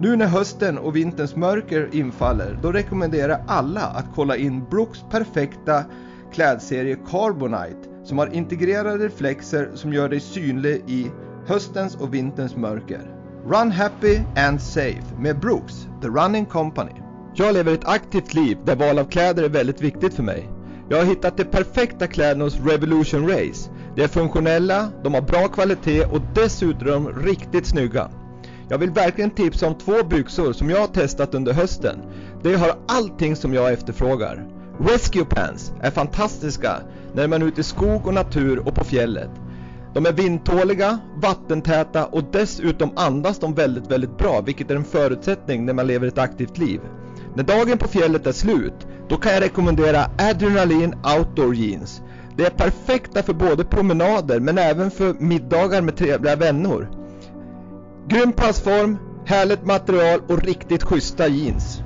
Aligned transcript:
Nu 0.00 0.16
när 0.16 0.26
hösten 0.26 0.78
och 0.78 0.96
vinterns 0.96 1.36
mörker 1.36 1.88
infaller, 1.92 2.58
då 2.62 2.72
rekommenderar 2.72 3.28
jag 3.28 3.40
alla 3.46 3.80
att 3.80 4.06
kolla 4.14 4.36
in 4.36 4.64
Brooks 4.70 4.98
perfekta 5.10 5.84
klädserie 6.32 6.96
Carbonite 7.10 7.88
som 8.04 8.18
har 8.18 8.34
integrerade 8.34 9.04
reflexer 9.04 9.70
som 9.74 9.92
gör 9.92 10.08
dig 10.08 10.20
synlig 10.20 10.82
i 10.86 11.10
höstens 11.46 11.96
och 11.96 12.14
vinterns 12.14 12.56
mörker. 12.56 13.00
Run 13.46 13.70
happy 13.70 14.20
and 14.36 14.62
safe 14.62 15.04
med 15.18 15.40
Brooks, 15.40 15.88
The 16.02 16.08
Running 16.08 16.46
Company. 16.46 16.92
Jag 17.34 17.54
lever 17.54 17.74
ett 17.74 17.88
aktivt 17.88 18.34
liv 18.34 18.58
där 18.64 18.76
val 18.76 18.98
av 18.98 19.04
kläder 19.04 19.42
är 19.42 19.48
väldigt 19.48 19.80
viktigt 19.80 20.14
för 20.14 20.22
mig. 20.22 20.50
Jag 20.88 20.96
har 20.96 21.04
hittat 21.04 21.36
de 21.36 21.44
perfekta 21.44 22.06
kläderna 22.06 22.44
hos 22.44 22.60
Revolution 22.60 23.28
Race. 23.28 23.70
De 23.96 24.02
är 24.02 24.08
funktionella, 24.08 24.88
de 25.04 25.14
har 25.14 25.20
bra 25.20 25.48
kvalitet 25.48 26.04
och 26.04 26.20
dessutom 26.34 27.08
riktigt 27.08 27.66
snygga. 27.66 28.10
Jag 28.68 28.78
vill 28.78 28.90
verkligen 28.90 29.30
tipsa 29.30 29.66
om 29.66 29.74
två 29.74 30.04
byxor 30.04 30.52
som 30.52 30.70
jag 30.70 30.80
har 30.80 30.86
testat 30.86 31.34
under 31.34 31.52
hösten. 31.52 31.98
De 32.42 32.54
har 32.54 32.74
allting 32.88 33.36
som 33.36 33.54
jag 33.54 33.72
efterfrågar. 33.72 34.46
Rescue 34.78 35.24
Pants 35.24 35.72
är 35.80 35.90
fantastiska 35.90 36.76
när 37.14 37.28
man 37.28 37.42
är 37.42 37.46
ute 37.46 37.60
i 37.60 37.64
skog 37.64 38.06
och 38.06 38.14
natur 38.14 38.68
och 38.68 38.74
på 38.74 38.84
fjället. 38.84 39.30
De 39.94 40.06
är 40.06 40.12
vindtåliga, 40.12 40.98
vattentäta 41.22 42.06
och 42.06 42.24
dessutom 42.32 42.90
andas 42.96 43.38
de 43.38 43.54
väldigt, 43.54 43.90
väldigt 43.90 44.18
bra, 44.18 44.40
vilket 44.40 44.70
är 44.70 44.76
en 44.76 44.84
förutsättning 44.84 45.66
när 45.66 45.72
man 45.74 45.86
lever 45.86 46.06
ett 46.06 46.18
aktivt 46.18 46.58
liv. 46.58 46.80
När 47.34 47.44
dagen 47.44 47.78
på 47.78 47.88
fjället 47.88 48.26
är 48.26 48.32
slut, 48.32 48.86
då 49.08 49.16
kan 49.16 49.32
jag 49.32 49.42
rekommendera 49.42 50.10
Adrenaline 50.18 50.94
Outdoor 51.18 51.54
Jeans. 51.54 52.02
De 52.36 52.44
är 52.44 52.50
perfekta 52.50 53.22
för 53.22 53.34
både 53.34 53.64
promenader 53.64 54.40
men 54.40 54.58
även 54.58 54.90
för 54.90 55.14
middagar 55.18 55.82
med 55.82 55.96
trevliga 55.96 56.36
vänner. 56.36 56.88
Grym 58.08 58.32
passform, 58.32 58.98
härligt 59.26 59.66
material 59.66 60.20
och 60.28 60.42
riktigt 60.42 60.82
schyssta 60.82 61.28
jeans. 61.28 61.82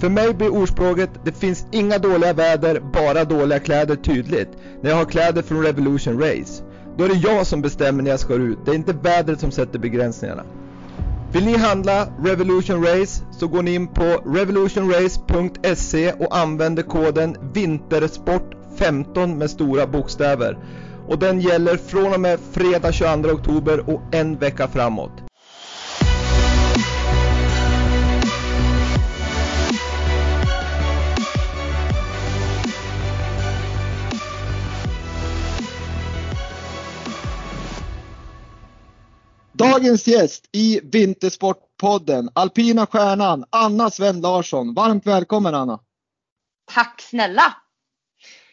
För 0.00 0.08
mig 0.08 0.34
blir 0.34 0.48
ordspråket 0.48 1.10
det 1.24 1.32
finns 1.32 1.66
inga 1.72 1.98
dåliga 1.98 2.32
väder, 2.32 2.80
bara 2.92 3.24
dåliga 3.24 3.58
kläder 3.58 3.96
tydligt 3.96 4.48
när 4.82 4.90
jag 4.90 4.96
har 4.96 5.04
kläder 5.04 5.42
från 5.42 5.62
Revolution 5.62 6.20
Race. 6.20 6.62
Då 6.96 7.04
är 7.04 7.08
det 7.08 7.14
jag 7.14 7.46
som 7.46 7.62
bestämmer 7.62 8.02
när 8.02 8.10
jag 8.10 8.20
ska 8.20 8.34
ut, 8.34 8.58
det 8.64 8.70
är 8.70 8.74
inte 8.74 8.92
vädret 8.92 9.40
som 9.40 9.50
sätter 9.50 9.78
begränsningarna. 9.78 10.42
Vill 11.32 11.44
ni 11.44 11.56
handla 11.56 12.06
Revolution 12.24 12.84
Race 12.84 13.24
så 13.30 13.48
går 13.48 13.62
ni 13.62 13.74
in 13.74 13.86
på 13.86 14.22
revolutionrace.se 14.26 16.12
och 16.12 16.36
använder 16.36 16.82
koden 16.82 17.36
VINTERSPORT15 17.52 19.36
med 19.36 19.50
stora 19.50 19.86
bokstäver. 19.86 20.58
Och 21.08 21.18
den 21.18 21.40
gäller 21.40 21.76
från 21.76 22.14
och 22.14 22.20
med 22.20 22.38
fredag 22.52 22.92
22 22.92 23.28
oktober 23.28 23.90
och 23.90 24.02
en 24.14 24.38
vecka 24.38 24.68
framåt. 24.68 25.19
Dagens 39.60 40.06
gäst 40.06 40.48
i 40.52 40.80
Vintersportpodden, 40.82 42.30
alpina 42.32 42.86
stjärnan 42.86 43.44
Anna 43.50 43.90
Sven 43.90 44.20
Larsson. 44.20 44.74
Varmt 44.74 45.06
välkommen 45.06 45.54
Anna! 45.54 45.80
Tack 46.74 47.00
snälla! 47.00 47.54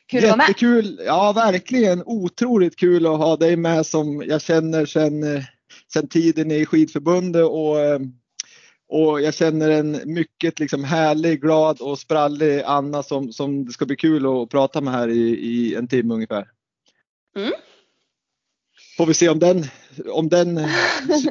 Kul 0.07 0.19
att 0.19 0.23
vara 0.23 0.38
med! 0.38 0.47
Jättekul! 0.47 1.01
Ja, 1.06 1.31
verkligen 1.31 2.03
otroligt 2.06 2.75
kul 2.75 3.06
att 3.06 3.18
ha 3.18 3.38
dig 3.38 3.56
med 3.56 3.85
som 3.85 4.23
jag 4.28 4.41
känner 4.41 4.85
sedan, 4.85 5.44
sedan 5.94 6.07
tiden 6.07 6.51
i 6.51 6.66
skidförbundet 6.66 7.44
och, 7.44 7.75
och 8.89 9.22
jag 9.22 9.34
känner 9.34 9.69
en 9.69 10.01
mycket 10.06 10.59
liksom 10.59 10.84
härlig, 10.84 11.41
glad 11.41 11.81
och 11.81 12.00
sprallig 12.00 12.62
Anna 12.66 13.03
som, 13.03 13.34
som 13.34 13.66
det 13.66 13.72
ska 13.72 13.85
bli 13.85 13.95
kul 13.95 14.25
att 14.25 14.50
prata 14.50 14.81
med 14.81 14.94
här 14.94 15.07
i, 15.07 15.29
i 15.29 15.75
en 15.75 15.88
timme 15.88 16.13
ungefär. 16.13 16.47
Mm. 17.38 17.51
Får 18.97 19.06
vi 19.06 19.13
se 19.13 19.30
om 19.30 19.40
den, 19.40 19.66
om 20.12 20.30
den 20.30 20.68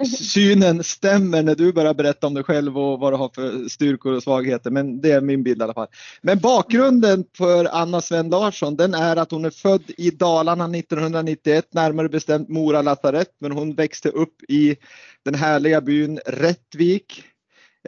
synen 0.07 0.85
stämmer 0.85 1.43
när 1.43 1.55
du 1.55 1.73
börjar 1.73 1.95
berätta 1.95 2.27
om 2.27 2.35
dig 2.35 2.45
själv 2.45 2.79
och 2.79 3.01
vad 3.01 3.13
du 3.13 3.17
har 3.17 3.31
för 3.35 3.69
styrkor 3.69 4.13
och 4.13 4.23
svagheter. 4.23 4.71
Men 4.71 5.01
det 5.01 5.11
är 5.11 5.21
min 5.21 5.43
bild 5.43 5.61
i 5.61 5.65
alla 5.65 5.75
fall. 5.75 5.87
Men 6.23 6.39
bakgrunden 6.39 7.25
för 7.37 7.65
Anna 7.65 8.01
Sven 8.01 8.29
Larsson 8.29 8.77
den 8.77 8.95
är 8.95 9.17
att 9.17 9.31
hon 9.31 9.45
är 9.45 9.51
född 9.51 9.83
i 9.99 10.11
Dalarna 10.11 10.65
1991, 10.65 11.75
närmare 11.75 12.09
bestämt 12.09 12.49
Mora 12.49 12.83
lasarett. 12.83 13.31
Men 13.41 13.53
hon 13.53 13.75
växte 13.75 14.09
upp 14.09 14.43
i 14.49 14.77
den 15.25 15.35
härliga 15.35 15.81
byn 15.81 16.21
Rättvik 16.27 17.23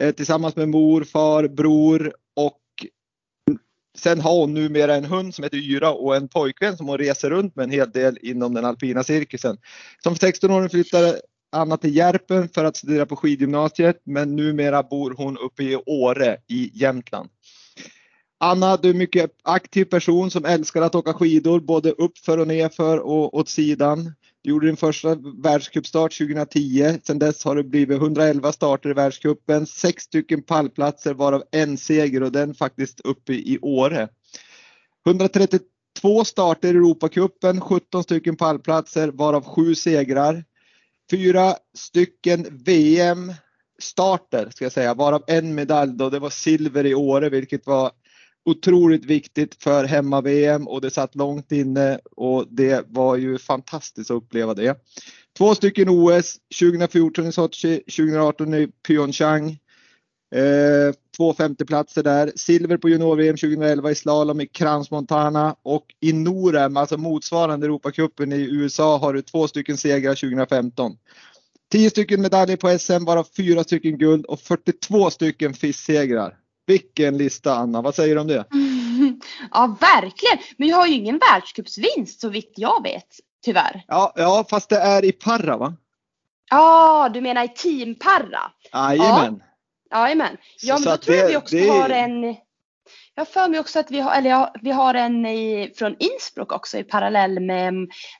eh, 0.01 0.11
tillsammans 0.11 0.55
med 0.55 0.69
mor, 0.69 1.03
far, 1.03 1.47
bror 1.47 2.13
Sen 3.99 4.21
har 4.21 4.35
hon 4.35 4.53
numera 4.53 4.95
en 4.95 5.05
hund 5.05 5.35
som 5.35 5.43
heter 5.43 5.57
Yra 5.57 5.91
och 5.91 6.15
en 6.15 6.27
pojkvän 6.27 6.77
som 6.77 6.87
hon 6.87 6.97
reser 6.97 7.29
runt 7.29 7.55
med 7.55 7.63
en 7.63 7.71
hel 7.71 7.91
del 7.91 8.17
inom 8.21 8.53
den 8.53 8.65
alpina 8.65 9.03
cirkusen. 9.03 9.57
Som 10.03 10.13
16-åring 10.13 10.69
flyttade 10.69 11.21
Anna 11.51 11.77
till 11.77 11.95
Järpen 11.95 12.49
för 12.49 12.65
att 12.65 12.77
studera 12.77 13.05
på 13.05 13.15
skidgymnasiet 13.15 14.01
men 14.03 14.35
numera 14.35 14.83
bor 14.83 15.13
hon 15.17 15.37
uppe 15.37 15.63
i 15.63 15.75
Åre 15.75 16.37
i 16.47 16.71
Jämtland. 16.73 17.29
Anna, 18.39 18.77
du 18.77 18.87
är 18.87 18.93
en 18.93 18.97
mycket 18.97 19.31
aktiv 19.43 19.85
person 19.85 20.31
som 20.31 20.45
älskar 20.45 20.81
att 20.81 20.95
åka 20.95 21.13
skidor 21.13 21.59
både 21.59 21.91
uppför 21.91 22.37
och 22.37 22.47
nerför 22.47 22.97
och 22.97 23.33
åt 23.33 23.49
sidan. 23.49 24.13
Du 24.41 24.49
gjorde 24.49 24.67
din 24.67 24.77
första 24.77 25.15
världscupstart 25.43 26.17
2010. 26.17 26.99
Sedan 27.03 27.19
dess 27.19 27.45
har 27.45 27.55
det 27.55 27.63
blivit 27.63 27.97
111 27.97 28.51
starter 28.51 28.89
i 28.89 28.93
världscupen, 28.93 29.65
sex 29.65 30.03
stycken 30.03 30.41
pallplatser 30.41 31.13
varav 31.13 31.43
en 31.51 31.77
seger 31.77 32.23
och 32.23 32.31
den 32.31 32.53
faktiskt 32.53 32.99
uppe 32.99 33.33
i 33.33 33.59
Åre. 33.61 34.09
132 35.07 36.25
starter 36.25 36.67
i 36.67 36.77
Europacupen, 36.77 37.61
17 37.61 38.03
stycken 38.03 38.35
pallplatser 38.35 39.07
varav 39.07 39.43
sju 39.43 39.75
segrar. 39.75 40.43
Fyra 41.11 41.55
stycken 41.77 42.45
VM 42.65 43.33
starter 43.81 44.49
ska 44.49 44.65
jag 44.65 44.71
säga, 44.71 44.93
varav 44.93 45.23
en 45.27 45.55
medalj 45.55 45.91
då 45.95 46.09
det 46.09 46.19
var 46.19 46.29
silver 46.29 46.85
i 46.85 46.95
Åre 46.95 47.29
vilket 47.29 47.67
var 47.67 47.91
otroligt 48.49 49.05
viktigt 49.05 49.63
för 49.63 49.83
hemma-VM 49.83 50.67
och 50.67 50.81
det 50.81 50.91
satt 50.91 51.15
långt 51.15 51.51
inne 51.51 51.99
och 52.15 52.45
det 52.49 52.85
var 52.87 53.15
ju 53.15 53.37
fantastiskt 53.37 54.11
att 54.11 54.17
uppleva 54.17 54.53
det. 54.53 54.75
Två 55.37 55.55
stycken 55.55 55.89
OS, 55.89 56.37
2014 56.59 57.27
i 57.27 57.31
Sochi, 57.31 57.77
2018 57.77 58.53
i 58.53 58.67
Pyeongchang. 58.87 59.59
Eh, 60.35 60.95
två 61.17 61.33
femteplatser 61.33 62.03
där. 62.03 62.31
Silver 62.35 62.77
på 62.77 62.89
junior-VM 62.89 63.37
2011 63.37 63.91
i 63.91 63.95
slalom 63.95 64.41
i 64.41 64.47
Crans 64.47 64.91
Montana 64.91 65.55
och 65.63 65.85
i 65.99 66.13
Norem, 66.13 66.77
alltså 66.77 66.97
motsvarande 66.97 67.65
Europacupen 67.65 68.31
i 68.33 68.41
USA, 68.41 68.97
har 68.97 69.13
du 69.13 69.21
två 69.21 69.47
stycken 69.47 69.77
segrar 69.77 70.15
2015. 70.15 70.97
10 71.71 71.89
stycken 71.89 72.21
medaljer 72.21 72.57
på 72.57 72.79
SM, 72.79 73.05
varav 73.05 73.27
fyra 73.37 73.63
stycken 73.63 73.97
guld 73.97 74.25
och 74.25 74.39
42 74.39 75.09
stycken 75.09 75.53
FIS-segrar. 75.53 76.37
Vilken 76.69 77.17
lista 77.17 77.55
Anna, 77.55 77.81
vad 77.81 77.95
säger 77.95 78.15
du 78.15 78.21
om 78.21 78.27
det? 78.27 78.45
ja 79.51 79.77
verkligen, 79.81 80.37
men 80.57 80.67
jag 80.67 80.77
har 80.77 80.87
ju 80.87 80.93
ingen 80.93 81.19
världscupsvinst 81.31 82.21
så 82.21 82.29
vitt 82.29 82.53
jag 82.55 82.83
vet. 82.83 83.07
Tyvärr. 83.45 83.83
Ja, 83.87 84.13
ja 84.15 84.45
fast 84.49 84.69
det 84.69 84.77
är 84.77 85.05
i 85.05 85.11
para 85.11 85.57
va? 85.57 85.73
Ja, 86.49 87.09
du 87.13 87.21
menar 87.21 87.43
i 87.43 87.47
teamparra? 87.47 88.51
Jajamän. 88.73 89.43
Ja, 89.89 90.03
jajamän. 90.03 90.37
Ja, 90.61 90.73
men 90.73 90.83
då 90.83 90.97
tror 90.97 91.15
det, 91.15 91.21
jag 91.21 91.27
vi 91.27 91.37
också 91.37 91.55
det... 91.55 91.69
har 91.69 91.89
en 91.89 92.35
Jag 93.19 93.25
har 93.25 93.31
för 93.31 93.49
mig 93.49 93.59
också 93.59 93.79
att 93.79 93.91
vi 93.91 93.99
har, 93.99 94.15
eller 94.15 94.29
ja, 94.29 94.53
vi 94.61 94.71
har 94.71 94.93
en 94.93 95.25
i, 95.25 95.73
från 95.75 95.95
Innsbruck 95.99 96.51
också 96.51 96.77
i 96.77 96.83
parallell 96.83 97.39
med 97.39 97.73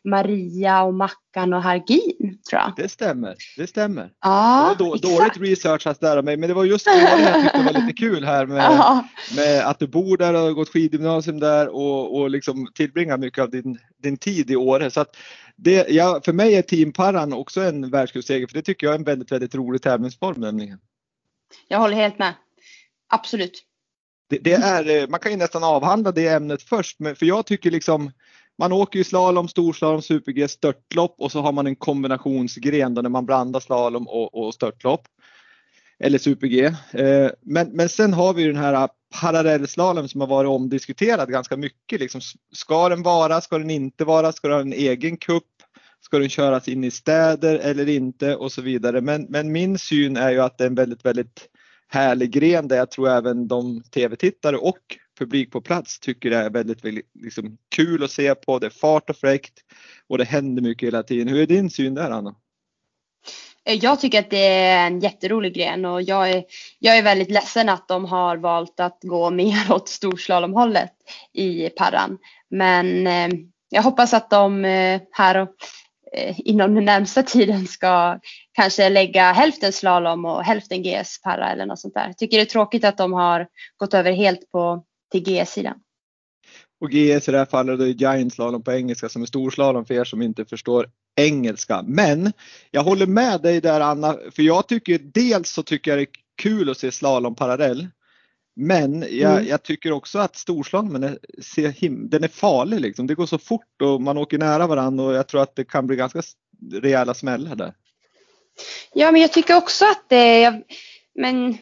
Maria 0.04 0.84
och 0.84 0.94
Mackan 0.94 1.54
och 1.54 1.64
Hargin 1.64 2.40
tror 2.50 2.62
jag. 2.62 2.74
Det 2.78 2.90
stämmer, 2.90 3.36
det 3.58 3.68
stämmer. 3.68 4.12
Ja, 4.22 4.76
det 4.78 4.84
var 4.84 4.98
då, 4.98 5.10
dåligt 5.10 5.38
researchat 5.38 6.00
där 6.00 6.18
av 6.18 6.24
mig, 6.24 6.38
men 6.38 6.50
det 6.50 6.56
var 6.56 6.66
just 6.66 6.86
det 6.86 7.02
jag 7.02 7.44
tyckte 7.44 7.64
var 7.64 7.82
lite 7.82 7.94
kul 7.98 8.26
här 8.26 8.46
med, 8.46 8.64
ja. 8.64 9.08
med 9.36 9.68
att 9.68 9.80
du 9.80 9.88
bor 9.88 10.18
där 10.18 10.34
och 10.34 10.40
har 10.40 10.52
gått 10.52 10.70
skidgymnasium 10.70 11.40
där 11.40 11.68
och, 11.68 12.20
och 12.20 12.30
liksom 12.30 12.68
tillbringar 12.76 13.18
mycket 13.18 13.44
av 13.44 13.50
din, 13.50 13.80
din 14.04 14.18
tid 14.18 14.52
i 14.52 14.56
Åre. 14.56 14.92
Så 14.92 15.02
att 15.02 15.18
det, 15.56 15.90
ja, 15.90 16.22
för 16.26 16.34
mig 16.34 16.56
är 16.56 16.62
Team 16.62 16.94
Paran 16.94 17.34
också 17.34 17.62
en 17.62 17.90
världscupseger, 17.90 18.48
för 18.48 18.54
det 18.54 18.62
tycker 18.62 18.88
jag 18.88 18.94
är 18.94 19.00
en 19.00 19.04
väldigt, 19.04 19.32
väldigt 19.32 19.56
rolig 19.56 19.82
tävlingsform 19.82 20.42
nämligen. 20.42 20.80
Jag 21.68 21.80
håller 21.80 21.96
helt 21.96 22.20
med. 22.20 22.34
Absolut. 23.12 23.66
Det, 24.30 24.38
det, 24.38 24.54
är, 24.54 25.02
eh, 25.02 25.10
man 25.10 25.20
kan 25.20 25.32
ju 25.32 25.38
nästan 25.38 25.64
avhandla 25.64 26.12
det 26.12 26.28
ämnet 26.28 26.64
först, 26.64 27.00
men 27.00 27.16
för 27.16 27.26
jag 27.26 27.46
tycker 27.46 27.72
liksom 27.72 28.12
man 28.60 28.72
åker 28.72 29.00
ju 29.00 29.04
slalom, 29.04 29.48
storslalom, 29.48 30.02
super-G, 30.02 30.48
störtlopp 30.48 31.16
och 31.20 31.32
så 31.32 31.42
har 31.42 31.52
man 31.52 31.68
en 31.68 31.76
kombinationsgren 31.76 32.94
då 32.94 33.02
när 33.02 33.10
man 33.10 33.26
blandar 33.26 33.60
slalom 33.60 34.08
och, 34.08 34.36
och 34.36 34.54
störtlopp. 34.54 35.08
Eller 36.00 36.18
super-G. 36.18 36.66
Eh, 36.92 37.32
men, 37.42 37.70
men 37.70 37.90
sen 37.90 38.14
har 38.14 38.34
vi 38.34 38.42
ju 38.42 38.52
den 38.52 38.62
här 38.62 38.74
eh, 38.74 38.88
parallellslalom 39.22 40.08
som 40.08 40.22
har 40.22 40.28
varit 40.28 40.50
omdiskuterad 40.50 41.32
ganska 41.32 41.58
mycket. 41.58 42.00
Liksom, 42.00 42.22
ska 42.56 42.90
den 42.90 43.04
vara, 43.04 43.42
ska 43.42 43.58
den 43.58 43.70
inte 43.70 44.06
vara, 44.06 44.32
ska 44.32 44.48
den 44.48 44.58
ha 44.58 44.62
en 44.62 44.74
egen 44.74 45.18
kupp? 45.18 45.44
Ska 46.02 46.20
den 46.20 46.30
köras 46.30 46.68
in 46.68 46.84
i 46.84 46.92
städer 46.92 47.60
eller 47.60 47.90
inte 47.90 48.36
och 48.36 48.52
så 48.52 48.62
vidare. 48.62 49.02
Men, 49.02 49.26
men 49.30 49.52
min 49.52 49.78
syn 49.78 50.18
är 50.18 50.32
ju 50.32 50.40
att 50.40 50.58
det 50.58 50.64
är 50.64 50.68
en 50.68 50.76
väldigt, 50.76 51.06
väldigt 51.06 51.48
härlig 51.90 52.32
gren 52.32 52.68
där 52.68 52.78
jag 52.78 52.92
tror 52.92 53.10
även 53.10 53.48
de 53.48 53.84
tv-tittare 53.84 54.58
och 54.58 54.98
publik 55.20 55.52
på 55.52 55.62
plats 55.62 56.00
tycker 56.00 56.30
det 56.30 56.38
är 56.38 56.50
väldigt, 56.50 56.86
väldigt 56.86 57.10
liksom, 57.14 57.58
kul 57.76 58.04
att 58.04 58.12
se 58.12 58.36
på. 58.36 58.60
Det 58.60 58.66
är 58.66 58.70
fart 58.70 59.10
och 59.10 59.16
fräckt 59.16 59.54
och 60.08 60.18
det 60.18 60.24
händer 60.24 60.62
mycket 60.62 60.88
hela 60.88 61.04
tiden. 61.04 61.28
Hur 61.28 61.42
är 61.42 61.48
din 61.48 61.70
syn 61.70 61.94
där 61.94 62.12
Anna? 62.12 62.36
Eh, 63.66 63.76
jag 63.76 64.00
tycker 64.00 64.20
att 64.20 64.30
det 64.30 64.48
är 64.48 64.88
en 64.88 65.00
jätterolig 65.00 65.54
gren 65.54 65.86
och 65.86 66.02
jag 66.02 66.30
är, 66.30 66.44
jag 66.80 66.98
är 66.98 67.04
väldigt 67.04 67.32
ledsen 67.32 67.70
att 67.70 67.88
de 67.88 68.06
har 68.06 68.38
valt 68.38 68.80
att 68.80 69.00
gå 69.02 69.30
mer 69.32 69.72
åt 69.72 69.90
storslalomhållet 69.90 70.94
i 71.34 71.70
Parran. 71.70 72.18
Men 72.50 73.08
eh, 73.08 73.30
jag 73.70 73.82
hoppas 73.82 74.14
att 74.14 74.30
de 74.30 74.66
eh, 74.66 75.02
här 75.12 75.38
och, 75.38 75.50
Eh, 76.14 76.36
inom 76.40 76.76
den 76.76 76.86
närmsta 76.86 77.24
tiden 77.24 77.68
ska 77.68 78.20
kanske 78.52 78.90
lägga 78.90 79.32
hälften 79.32 79.74
slalom 79.74 80.26
och 80.26 80.44
hälften 80.44 80.84
GS 80.84 81.22
para 81.22 81.52
eller 81.52 81.66
något 81.66 81.80
sånt 81.80 81.94
där. 81.94 82.08
Jag 82.08 82.18
tycker 82.18 82.38
det 82.38 82.44
är 82.44 82.46
tråkigt 82.46 82.84
att 82.84 82.98
de 82.98 83.14
har 83.14 83.48
gått 83.78 83.94
över 83.94 84.12
helt 84.12 84.52
på 84.52 84.84
till 85.12 85.24
GS-sidan. 85.24 85.80
Och 86.82 86.90
GS 86.92 87.28
i 87.28 87.32
det 87.32 87.38
här 87.38 87.46
fallet 87.46 87.80
är 87.80 87.86
Giant 87.86 88.34
Slalom 88.34 88.64
på 88.64 88.72
engelska 88.72 89.10
som 89.10 89.22
är 89.22 89.26
storslalom 89.26 89.86
för 89.86 89.94
er 89.94 90.04
som 90.04 90.22
inte 90.22 90.46
förstår 90.46 90.90
engelska. 91.16 91.84
Men 91.88 92.34
jag 92.72 92.84
håller 92.84 93.06
med 93.06 93.42
dig 93.42 93.62
där 93.62 93.82
Anna, 93.82 94.18
för 94.32 94.44
jag 94.44 94.68
tycker 94.68 95.00
dels 95.00 95.50
så 95.50 95.64
tycker 95.64 95.92
jag 95.92 95.98
det 95.98 96.04
är 96.04 96.08
kul 96.42 96.70
att 96.70 96.78
se 96.78 96.92
slalom 96.92 97.36
parallell. 97.36 97.88
Men 98.62 99.06
jag, 99.10 99.32
mm. 99.32 99.48
jag 99.48 99.64
tycker 99.64 99.92
också 99.92 100.20
att 100.20 100.36
storslalomen 100.36 101.04
är, 101.04 102.10
den 102.10 102.24
är 102.24 102.28
farlig 102.28 102.80
liksom. 102.80 103.08
Det 103.08 103.16
går 103.16 103.26
så 103.26 103.38
fort 103.38 103.82
och 103.82 104.02
man 104.02 104.18
åker 104.18 104.38
nära 104.38 104.68
varandra 104.68 105.04
och 105.04 105.14
jag 105.14 105.28
tror 105.28 105.42
att 105.42 105.56
det 105.56 105.64
kan 105.64 105.88
bli 105.88 105.96
ganska 105.96 106.22
rejäla 106.72 107.14
smällar 107.14 107.56
där. 107.56 107.74
Ja, 108.94 109.12
men 109.12 109.22
jag 109.22 109.34
tycker 109.34 109.56
också 109.56 109.86
att 109.86 110.04
det 110.10 110.62
men 111.16 111.58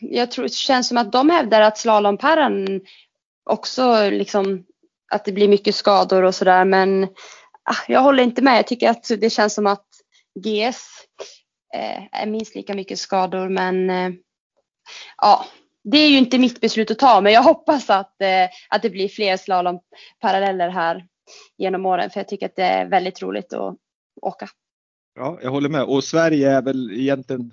jag 0.00 0.30
tror 0.30 0.42
det 0.42 0.52
känns 0.52 0.88
som 0.88 0.96
att 0.96 1.12
de 1.12 1.30
hävdar 1.30 1.60
att 1.60 1.78
slalomparren 1.78 2.80
också 3.50 4.10
liksom 4.10 4.64
att 5.12 5.24
det 5.24 5.32
blir 5.32 5.48
mycket 5.48 5.74
skador 5.74 6.22
och 6.22 6.34
sådär 6.34 6.64
men 6.64 7.04
ah, 7.64 7.76
jag 7.88 8.00
håller 8.00 8.22
inte 8.22 8.42
med. 8.42 8.58
Jag 8.58 8.66
tycker 8.66 8.90
att 8.90 9.10
det 9.20 9.30
känns 9.30 9.54
som 9.54 9.66
att 9.66 9.86
GS 10.44 11.06
eh, 11.74 12.22
är 12.22 12.26
minst 12.26 12.54
lika 12.54 12.74
mycket 12.74 12.98
skador 12.98 13.48
men 13.48 13.90
eh, 13.90 14.10
ja, 15.16 15.46
det 15.84 15.98
är 15.98 16.08
ju 16.08 16.18
inte 16.18 16.38
mitt 16.38 16.60
beslut 16.60 16.90
att 16.90 16.98
ta 16.98 17.20
men 17.20 17.32
jag 17.32 17.42
hoppas 17.42 17.90
att, 17.90 18.22
eh, 18.22 18.48
att 18.68 18.82
det 18.82 18.90
blir 18.90 19.08
fler 19.08 19.36
slalomparalleller 19.36 20.68
här 20.68 21.06
genom 21.58 21.86
åren 21.86 22.10
för 22.10 22.20
jag 22.20 22.28
tycker 22.28 22.46
att 22.46 22.56
det 22.56 22.64
är 22.64 22.88
väldigt 22.88 23.22
roligt 23.22 23.52
att 23.52 23.76
åka. 24.22 24.48
Ja, 25.14 25.38
jag 25.42 25.50
håller 25.50 25.68
med 25.68 25.82
och 25.82 26.04
Sverige 26.04 26.50
är 26.50 26.62
väl 26.62 26.90
egentligen 26.92 27.52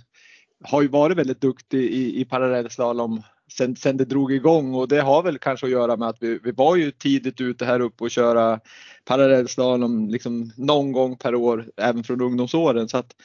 har 0.63 0.81
ju 0.81 0.87
varit 0.87 1.17
väldigt 1.17 1.41
duktig 1.41 1.79
i, 1.79 2.21
i 2.21 2.25
parallellslalom 2.25 3.23
sen, 3.51 3.75
sen 3.75 3.97
det 3.97 4.05
drog 4.05 4.33
igång 4.33 4.73
och 4.73 4.87
det 4.87 5.01
har 5.01 5.23
väl 5.23 5.37
kanske 5.37 5.65
att 5.65 5.71
göra 5.71 5.97
med 5.97 6.07
att 6.07 6.17
vi, 6.19 6.39
vi 6.43 6.51
var 6.51 6.75
ju 6.75 6.91
tidigt 6.91 7.41
ute 7.41 7.65
här 7.65 7.79
uppe 7.79 8.03
och 8.03 8.11
köra 8.11 8.59
parallellslalom 9.05 10.09
liksom 10.09 10.51
någon 10.57 10.91
gång 10.91 11.17
per 11.17 11.35
år 11.35 11.65
även 11.77 12.03
från 12.03 12.21
ungdomsåren. 12.21 12.89
Så 12.89 12.97
att 12.97 13.15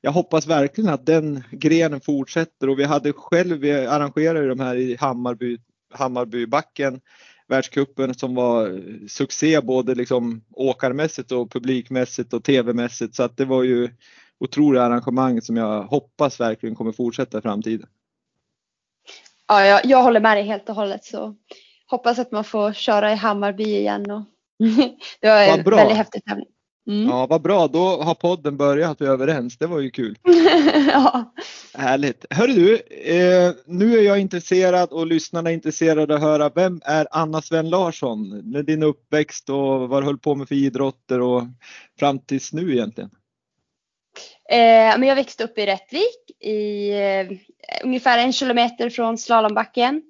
jag 0.00 0.12
hoppas 0.12 0.46
verkligen 0.46 0.90
att 0.90 1.06
den 1.06 1.42
grenen 1.50 2.00
fortsätter 2.00 2.68
och 2.68 2.78
vi 2.78 2.84
hade 2.84 3.12
själv, 3.12 3.58
vi 3.58 3.86
arrangerade 3.86 4.48
de 4.48 4.60
här 4.60 4.76
i 4.76 4.96
Hammarby, 4.96 5.58
Hammarbybacken 5.92 7.00
världskuppen 7.50 8.14
som 8.14 8.34
var 8.34 8.82
succé 9.08 9.60
både 9.60 9.94
liksom 9.94 10.44
åkarmässigt 10.50 11.32
och 11.32 11.50
publikmässigt 11.52 12.32
och 12.32 12.44
tv-mässigt 12.44 13.14
så 13.14 13.22
att 13.22 13.36
det 13.36 13.44
var 13.44 13.62
ju 13.62 13.88
otroliga 14.38 14.82
arrangemang 14.82 15.42
som 15.42 15.56
jag 15.56 15.82
hoppas 15.82 16.40
verkligen 16.40 16.74
kommer 16.74 16.92
fortsätta 16.92 17.38
i 17.38 17.42
framtiden. 17.42 17.88
Ja, 19.48 19.66
jag, 19.66 19.84
jag 19.84 20.02
håller 20.02 20.20
med 20.20 20.36
dig 20.36 20.44
helt 20.44 20.68
och 20.68 20.74
hållet 20.74 21.04
så 21.04 21.36
hoppas 21.86 22.18
att 22.18 22.32
man 22.32 22.44
får 22.44 22.72
köra 22.72 23.12
i 23.12 23.14
Hammarby 23.14 23.64
igen. 23.64 24.10
Och 24.10 24.24
det 25.20 25.28
var 25.28 25.40
en 25.40 25.62
väldigt 25.62 25.96
häftig 25.96 26.24
tävling. 26.24 26.46
Mm. 26.88 27.08
Ja, 27.08 27.26
vad 27.26 27.42
bra. 27.42 27.66
Då 27.66 28.02
har 28.02 28.14
podden 28.14 28.56
börjat. 28.56 29.00
Vi 29.00 29.06
är 29.06 29.10
överens. 29.10 29.58
Det 29.58 29.66
var 29.66 29.80
ju 29.80 29.90
kul. 29.90 30.18
ja. 30.92 31.34
Härligt. 31.74 32.26
Hörru 32.30 32.52
du, 32.52 32.74
eh, 33.14 33.52
nu 33.66 33.98
är 33.98 34.02
jag 34.02 34.20
intresserad 34.20 34.90
och 34.90 35.06
lyssnarna 35.06 35.50
är 35.50 35.54
intresserade 35.54 36.14
att 36.14 36.20
höra. 36.20 36.50
Vem 36.54 36.80
är 36.84 37.06
Anna 37.10 37.42
Sven 37.42 37.70
Larsson? 37.70 38.50
Med 38.50 38.64
din 38.64 38.82
uppväxt 38.82 39.50
och 39.50 39.88
vad 39.88 40.02
du 40.02 40.06
höll 40.06 40.18
på 40.18 40.34
med 40.34 40.48
för 40.48 40.54
idrotter 40.54 41.20
och 41.20 41.42
fram 41.98 42.18
tills 42.18 42.52
nu 42.52 42.72
egentligen? 42.72 43.10
Eh, 44.50 44.98
men 44.98 45.02
jag 45.02 45.16
växte 45.16 45.44
upp 45.44 45.58
i 45.58 45.66
Rättvik 45.66 46.30
i 46.40 46.90
eh, 46.90 47.38
ungefär 47.84 48.18
en 48.18 48.32
kilometer 48.32 48.90
från 48.90 49.18
slalombacken. 49.18 50.02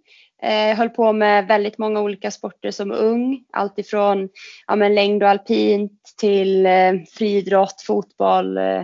Eh, 0.42 0.76
höll 0.76 0.90
på 0.90 1.12
med 1.12 1.46
väldigt 1.46 1.78
många 1.78 2.00
olika 2.00 2.30
sporter 2.30 2.70
som 2.70 2.92
ung. 2.92 3.44
Alltifrån 3.52 4.28
ja, 4.66 4.76
men 4.76 4.94
längd 4.94 5.22
och 5.22 5.28
alpint 5.28 6.14
till 6.18 6.66
eh, 6.66 6.92
friidrott, 7.12 7.82
fotboll, 7.86 8.58
eh, 8.58 8.82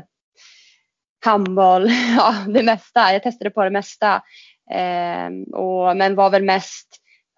handboll, 1.25 1.91
ja 2.17 2.35
det 2.49 2.63
mesta. 2.63 3.13
Jag 3.13 3.23
testade 3.23 3.51
på 3.51 3.65
det 3.65 3.71
mesta. 3.71 4.23
Eh, 4.71 5.59
och, 5.59 5.97
men 5.97 6.15
var 6.15 6.31
väl 6.31 6.45
mest, 6.45 6.89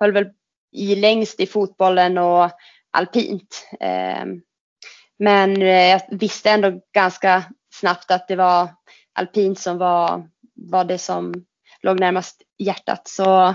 höll 0.00 0.12
väl 0.12 0.26
i 0.72 0.96
längst 0.96 1.40
i 1.40 1.46
fotbollen 1.46 2.18
och 2.18 2.50
alpint. 2.90 3.68
Eh, 3.80 4.24
men 5.18 5.62
eh, 5.62 5.88
jag 5.90 6.00
visste 6.10 6.50
ändå 6.50 6.80
ganska 6.94 7.44
snabbt 7.74 8.10
att 8.10 8.28
det 8.28 8.36
var 8.36 8.68
alpint 9.12 9.58
som 9.58 9.78
var, 9.78 10.28
var 10.54 10.84
det 10.84 10.98
som 10.98 11.34
låg 11.82 12.00
närmast 12.00 12.42
hjärtat. 12.58 13.08
Så 13.08 13.54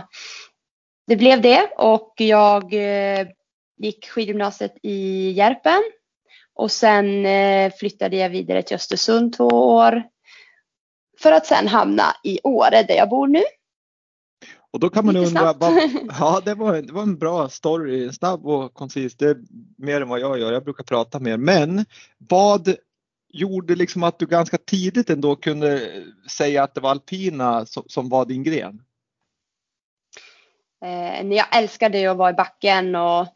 det 1.08 1.16
blev 1.16 1.42
det 1.42 1.70
och 1.78 2.14
jag 2.18 2.74
eh, 2.74 3.28
gick 3.78 4.10
skidgymnasiet 4.10 4.76
i 4.82 5.32
Järpen 5.32 5.82
och 6.56 6.72
sen 6.72 7.26
eh, 7.26 7.74
flyttade 7.80 8.18
jag 8.18 8.30
vidare 8.30 8.62
till 8.62 8.76
Östersund 8.76 9.34
två 9.38 9.48
år 9.48 10.04
för 11.20 11.32
att 11.32 11.46
sen 11.46 11.68
hamna 11.68 12.04
i 12.24 12.40
Åre 12.44 12.84
där 12.84 12.96
jag 12.96 13.10
bor 13.10 13.28
nu. 13.28 13.44
Och 14.72 14.80
då 14.80 14.90
kan 14.90 15.06
man 15.06 15.16
Lite 15.16 15.28
undra, 15.28 15.54
vad, 15.54 15.74
ja 16.20 16.42
det 16.46 16.56
var, 16.56 16.82
det 16.82 16.94
var 16.94 17.02
en 17.02 17.18
bra 17.18 17.50
story, 17.50 18.14
snabb 18.14 18.46
och 18.46 18.74
koncis. 18.74 19.18
Det 19.18 19.26
är 19.26 19.38
mer 19.78 20.02
än 20.02 20.10
vad 20.10 20.20
jag 20.20 20.40
gör, 20.40 20.52
jag 20.52 20.64
brukar 20.64 20.84
prata 20.84 21.20
mer. 21.20 21.38
Men 21.38 21.86
vad 22.18 22.76
gjorde 23.30 23.76
liksom 23.76 24.04
att 24.04 24.20
du 24.20 24.26
ganska 24.26 24.58
tidigt 24.58 25.10
ändå 25.10 25.36
kunde 25.36 25.90
säga 26.30 26.64
att 26.64 26.76
det 26.76 26.82
var 26.82 26.92
alpina 26.92 27.66
som, 27.66 27.84
som 27.88 28.10
var 28.10 28.26
din 28.26 28.44
gren? 28.44 28.82
Eh, 30.84 31.28
jag 31.28 31.46
älskade 31.56 32.00
ju 32.00 32.08
att 32.08 32.18
vara 32.18 32.30
i 32.30 32.34
backen 32.34 32.96
och 32.96 33.28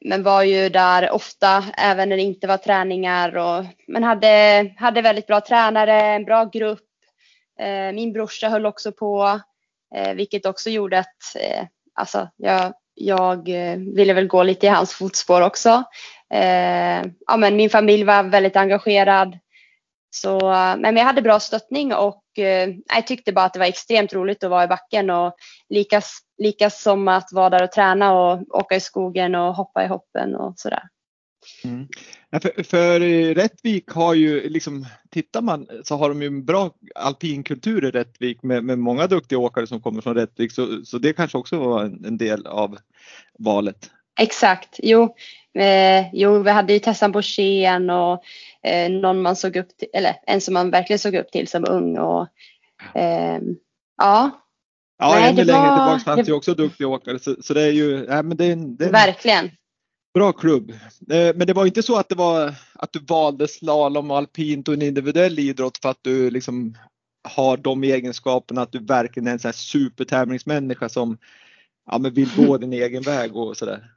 men 0.00 0.22
var 0.22 0.42
ju 0.42 0.68
där 0.68 1.10
ofta 1.10 1.64
även 1.76 2.08
när 2.08 2.16
det 2.16 2.22
inte 2.22 2.46
var 2.46 2.56
träningar 2.56 3.36
och 3.36 3.64
men 3.86 4.04
hade, 4.04 4.66
hade 4.76 5.02
väldigt 5.02 5.26
bra 5.26 5.40
tränare, 5.40 6.02
en 6.02 6.24
bra 6.24 6.44
grupp. 6.44 6.84
Eh, 7.60 7.92
min 7.92 8.12
brorsa 8.12 8.48
höll 8.48 8.66
också 8.66 8.92
på 8.92 9.40
eh, 9.94 10.14
vilket 10.14 10.46
också 10.46 10.70
gjorde 10.70 10.98
att 10.98 11.36
eh, 11.40 11.64
alltså, 11.94 12.28
jag, 12.36 12.72
jag 12.94 13.48
eh, 13.48 13.76
ville 13.76 14.12
väl 14.12 14.26
gå 14.26 14.42
lite 14.42 14.66
i 14.66 14.70
hans 14.70 14.92
fotspår 14.92 15.40
också. 15.40 15.82
Eh, 16.34 17.02
ja, 17.26 17.36
men 17.38 17.56
min 17.56 17.70
familj 17.70 18.04
var 18.04 18.22
väldigt 18.22 18.56
engagerad. 18.56 19.38
Så, 20.10 20.40
men 20.78 20.96
jag 20.96 21.04
hade 21.04 21.22
bra 21.22 21.40
stöttning 21.40 21.94
och 21.94 22.22
eh, 22.38 22.68
jag 22.94 23.06
tyckte 23.06 23.32
bara 23.32 23.44
att 23.44 23.52
det 23.52 23.58
var 23.58 23.66
extremt 23.66 24.12
roligt 24.12 24.44
att 24.44 24.50
vara 24.50 24.64
i 24.64 24.68
backen 24.68 25.10
och 25.10 25.34
lika, 25.68 26.02
lika 26.38 26.70
som 26.70 27.08
att 27.08 27.28
vara 27.32 27.50
där 27.50 27.62
och 27.62 27.72
träna 27.72 28.12
och 28.12 28.42
åka 28.48 28.76
i 28.76 28.80
skogen 28.80 29.34
och 29.34 29.54
hoppa 29.54 29.84
i 29.84 29.86
hoppen 29.86 30.34
och 30.34 30.54
sådär. 30.56 30.82
Mm. 31.64 31.88
För, 32.42 32.62
för, 32.62 33.00
Rättvik 33.34 33.90
har 33.90 34.14
ju 34.14 34.48
liksom, 34.48 34.86
tittar 35.10 35.42
man 35.42 35.66
så 35.84 35.96
har 35.96 36.08
de 36.08 36.22
ju 36.22 36.26
en 36.26 36.44
bra 36.44 36.70
alpinkultur 36.94 37.84
i 37.84 37.90
Rättvik 37.90 38.42
med, 38.42 38.64
med 38.64 38.78
många 38.78 39.06
duktiga 39.06 39.38
åkare 39.38 39.66
som 39.66 39.80
kommer 39.80 40.00
från 40.00 40.14
Rättvik 40.14 40.52
så, 40.52 40.84
så 40.84 40.98
det 40.98 41.12
kanske 41.12 41.38
också 41.38 41.58
var 41.58 41.84
en, 41.84 42.04
en 42.04 42.18
del 42.18 42.46
av 42.46 42.78
valet. 43.38 43.90
Exakt, 44.20 44.80
jo, 44.82 45.14
eh, 45.54 46.06
jo 46.12 46.42
vi 46.42 46.50
hade 46.50 46.72
ju 46.72 46.78
Tessan 46.78 47.12
Borssén 47.12 47.90
och 47.90 48.22
eh, 48.62 48.90
någon 48.90 49.22
man 49.22 49.36
såg 49.36 49.56
upp 49.56 49.76
till, 49.76 49.88
eller 49.92 50.16
en 50.26 50.40
som 50.40 50.54
man 50.54 50.70
verkligen 50.70 50.98
såg 50.98 51.14
upp 51.14 51.30
till 51.30 51.48
som 51.48 51.64
ung 51.68 51.98
och 51.98 52.26
eh, 52.94 53.40
ja. 53.98 54.30
Ja, 54.98 55.14
Nej, 55.14 55.30
ännu 55.30 55.44
längre 55.44 55.60
var, 55.60 55.76
tillbaka 55.76 56.04
fanns 56.04 56.26
det 56.26 56.30
ju 56.30 56.36
också 56.36 56.54
duktiga 56.54 56.88
åkare 56.88 57.18
så, 57.18 57.36
så 57.40 57.54
det 57.54 57.62
är 57.62 57.70
ju, 57.70 58.06
nej, 58.06 58.22
men 58.22 58.36
det 58.36 58.44
är, 58.44 58.56
det 58.56 58.84
är 58.84 58.92
Verkligen. 58.92 59.50
Bra 60.14 60.32
klubb. 60.32 60.70
Eh, 61.10 61.34
men 61.34 61.46
det 61.46 61.52
var 61.52 61.66
inte 61.66 61.82
så 61.82 61.96
att 61.96 62.08
det 62.08 62.14
var 62.14 62.54
att 62.74 62.92
du 62.92 62.98
valde 62.98 63.48
slalom 63.48 64.10
och 64.10 64.16
alpint 64.16 64.68
och 64.68 64.74
en 64.74 64.82
individuell 64.82 65.38
idrott 65.38 65.78
för 65.82 65.88
att 65.88 65.98
du 66.02 66.30
liksom 66.30 66.74
har 67.28 67.56
de 67.56 67.84
egenskaperna 67.84 68.62
att 68.62 68.72
du 68.72 68.78
verkligen 68.78 69.26
är 69.26 69.32
en 69.32 69.38
sån 69.38 69.48
här 69.48 69.52
supertävlingsmänniska 69.52 70.88
som 70.88 71.18
ja, 71.90 71.98
men 71.98 72.14
vill 72.14 72.28
gå 72.36 72.56
din 72.58 72.72
egen 72.72 73.02
väg 73.02 73.36
och 73.36 73.56
sådär. 73.56 73.90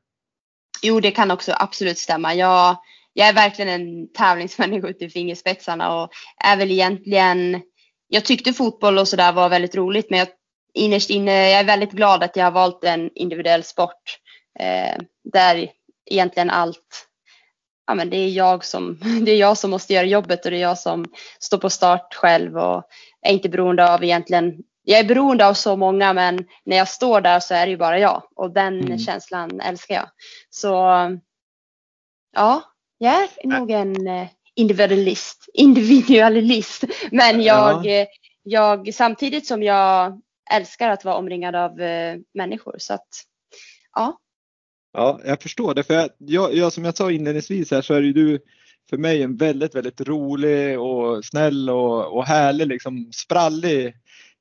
Jo, 0.82 1.00
det 1.00 1.12
kan 1.12 1.32
också 1.32 1.54
absolut 1.60 1.98
stämma. 1.98 2.36
Jag, 2.36 2.78
jag 3.14 3.28
är 3.28 3.34
verkligen 3.34 3.82
en 3.82 4.14
tävlingsmänniska 4.14 4.88
ut 4.88 5.02
i 5.02 5.10
fingerspetsarna 5.10 6.02
och 6.02 6.10
är 6.44 6.58
väl 6.58 6.72
egentligen, 6.72 7.62
jag 8.08 8.26
tyckte 8.26 8.54
fotboll 8.54 8.98
och 8.98 9.08
sådär 9.08 9.32
var 9.32 9.50
väldigt 9.50 9.76
roligt 9.76 10.10
men 10.10 10.20
jag, 10.20 10.28
innerst 10.74 11.10
inne, 11.10 11.50
jag 11.50 11.60
är 11.60 11.64
väldigt 11.64 11.92
glad 11.92 12.24
att 12.24 12.36
jag 12.36 12.44
har 12.44 12.52
valt 12.52 12.84
en 12.84 13.10
individuell 13.16 13.64
sport 13.64 14.20
eh, 14.60 14.98
där 15.34 15.70
egentligen 16.12 16.50
allt, 16.50 17.08
ja 17.88 17.96
men 17.96 18.10
det 18.10 18.18
är 18.18 18.30
jag 18.30 18.66
som, 18.66 19.00
det 19.26 19.32
är 19.32 19.38
jag 19.38 19.58
som 19.58 19.72
måste 19.72 19.94
göra 19.94 20.06
jobbet 20.06 20.46
och 20.46 20.52
det 20.52 20.58
är 20.58 20.62
jag 20.62 20.80
som 20.80 21.06
står 21.40 21.58
på 21.58 21.70
start 21.70 22.14
själv 22.14 22.58
och 22.58 22.84
är 23.22 23.34
inte 23.34 23.50
beroende 23.50 23.94
av 23.94 24.04
egentligen 24.04 24.54
jag 24.84 25.00
är 25.00 25.04
beroende 25.04 25.48
av 25.48 25.54
så 25.54 25.76
många 25.76 26.14
men 26.14 26.46
när 26.66 26.78
jag 26.78 26.88
står 26.88 27.22
där 27.22 27.40
så 27.40 27.54
är 27.54 27.66
det 27.66 27.72
ju 27.72 27.78
bara 27.78 28.00
jag 28.00 28.24
och 28.36 28.52
den 28.52 28.82
mm. 28.82 29.00
känslan 29.00 29.62
älskar 29.62 29.96
jag. 29.96 30.10
Så 30.50 30.68
ja, 32.32 32.64
jag 32.98 33.14
är 33.24 33.48
nog 33.48 33.72
en 33.72 34.08
eh, 34.08 34.28
individualist, 34.56 35.46
individualist. 35.54 36.84
Men 37.12 37.42
jag, 37.42 37.86
ja. 37.86 38.06
jag 38.44 38.94
samtidigt 38.94 39.48
som 39.48 39.64
jag 39.64 40.22
älskar 40.52 40.90
att 40.90 41.06
vara 41.06 41.16
omringad 41.16 41.56
av 41.56 41.82
eh, 41.82 42.18
människor 42.34 42.76
så 42.78 42.94
att 42.94 43.08
ja. 43.96 44.18
Ja, 44.94 45.20
jag 45.26 45.42
förstår 45.42 45.74
det. 45.74 45.84
För 45.84 46.10
jag, 46.18 46.54
jag, 46.54 46.74
som 46.74 46.86
jag 46.86 46.98
sa 46.98 47.12
inledningsvis 47.12 47.72
här 47.72 47.82
så 47.82 47.94
är 47.94 48.02
ju 48.02 48.14
du 48.14 48.40
för 48.90 48.98
mig 48.98 49.24
en 49.24 49.38
väldigt, 49.38 49.76
väldigt 49.76 50.02
rolig 50.02 50.80
och 50.80 51.26
snäll 51.26 51.70
och, 51.70 52.18
och 52.18 52.26
härlig, 52.26 52.68
liksom 52.68 53.10
sprallig 53.14 53.94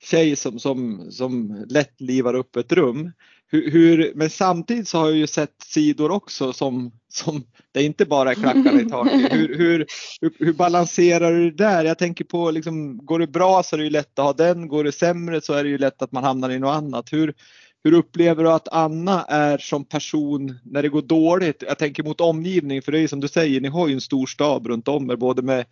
tjej 0.02 0.36
som, 0.36 0.58
som, 0.58 1.06
som 1.10 1.64
lätt 1.68 2.00
livar 2.00 2.34
upp 2.34 2.56
ett 2.56 2.72
rum. 2.72 3.12
Hur, 3.52 3.70
hur, 3.70 4.12
men 4.14 4.30
samtidigt 4.30 4.88
så 4.88 4.98
har 4.98 5.08
jag 5.08 5.16
ju 5.16 5.26
sett 5.26 5.54
sidor 5.64 6.10
också 6.10 6.52
som, 6.52 6.92
som 7.08 7.44
det 7.72 7.82
inte 7.82 8.04
bara 8.06 8.30
är 8.30 8.34
klackarna 8.34 8.80
i 8.80 8.84
taket. 8.84 9.32
Hur, 9.32 9.58
hur, 9.58 9.86
hur, 10.20 10.32
hur, 10.38 10.52
balanserar 10.52 11.32
du 11.32 11.50
det 11.50 11.64
där? 11.64 11.84
Jag 11.84 11.98
tänker 11.98 12.24
på 12.24 12.50
liksom, 12.50 13.06
går 13.06 13.18
det 13.18 13.26
bra 13.26 13.62
så 13.62 13.76
är 13.76 13.78
det 13.78 13.84
ju 13.84 13.90
lätt 13.90 14.18
att 14.18 14.24
ha 14.24 14.32
den, 14.32 14.68
går 14.68 14.84
det 14.84 14.92
sämre 14.92 15.40
så 15.40 15.52
är 15.52 15.64
det 15.64 15.70
ju 15.70 15.78
lätt 15.78 16.02
att 16.02 16.12
man 16.12 16.24
hamnar 16.24 16.50
i 16.50 16.58
något 16.58 16.76
annat. 16.76 17.12
Hur, 17.12 17.34
hur 17.84 17.92
upplever 17.92 18.44
du 18.44 18.50
att 18.50 18.68
Anna 18.68 19.24
är 19.24 19.58
som 19.58 19.84
person 19.84 20.58
när 20.64 20.82
det 20.82 20.88
går 20.88 21.02
dåligt? 21.02 21.62
Jag 21.66 21.78
tänker 21.78 22.02
mot 22.02 22.20
omgivning, 22.20 22.82
för 22.82 22.92
det 22.92 22.98
är 22.98 23.02
ju 23.02 23.08
som 23.08 23.20
du 23.20 23.28
säger, 23.28 23.60
ni 23.60 23.68
har 23.68 23.88
ju 23.88 23.94
en 23.94 24.00
stor 24.00 24.26
stab 24.26 24.66
runt 24.66 24.88
om 24.88 25.10
er, 25.10 25.16
både 25.16 25.42
med 25.42 25.64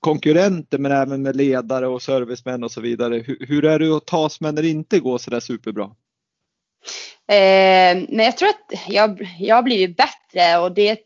konkurrenter 0.00 0.78
men 0.78 0.92
även 0.92 1.22
med 1.22 1.36
ledare 1.36 1.86
och 1.86 2.02
servicemän 2.02 2.64
och 2.64 2.72
så 2.72 2.80
vidare. 2.80 3.14
Hur, 3.14 3.46
hur 3.48 3.64
är 3.64 3.78
det 3.78 3.96
att 3.96 4.06
tas 4.06 4.40
med 4.40 4.54
när 4.54 4.62
det 4.62 4.68
inte 4.68 5.00
går 5.00 5.18
så 5.18 5.30
där 5.30 5.40
superbra? 5.40 5.84
Eh, 7.28 7.96
men 8.08 8.24
jag 8.24 8.36
tror 8.36 8.48
att 8.48 8.72
jag, 8.88 9.28
jag 9.38 9.56
har 9.56 9.62
blivit 9.62 9.96
bättre 9.96 10.58
och 10.58 10.72
det 10.72 10.98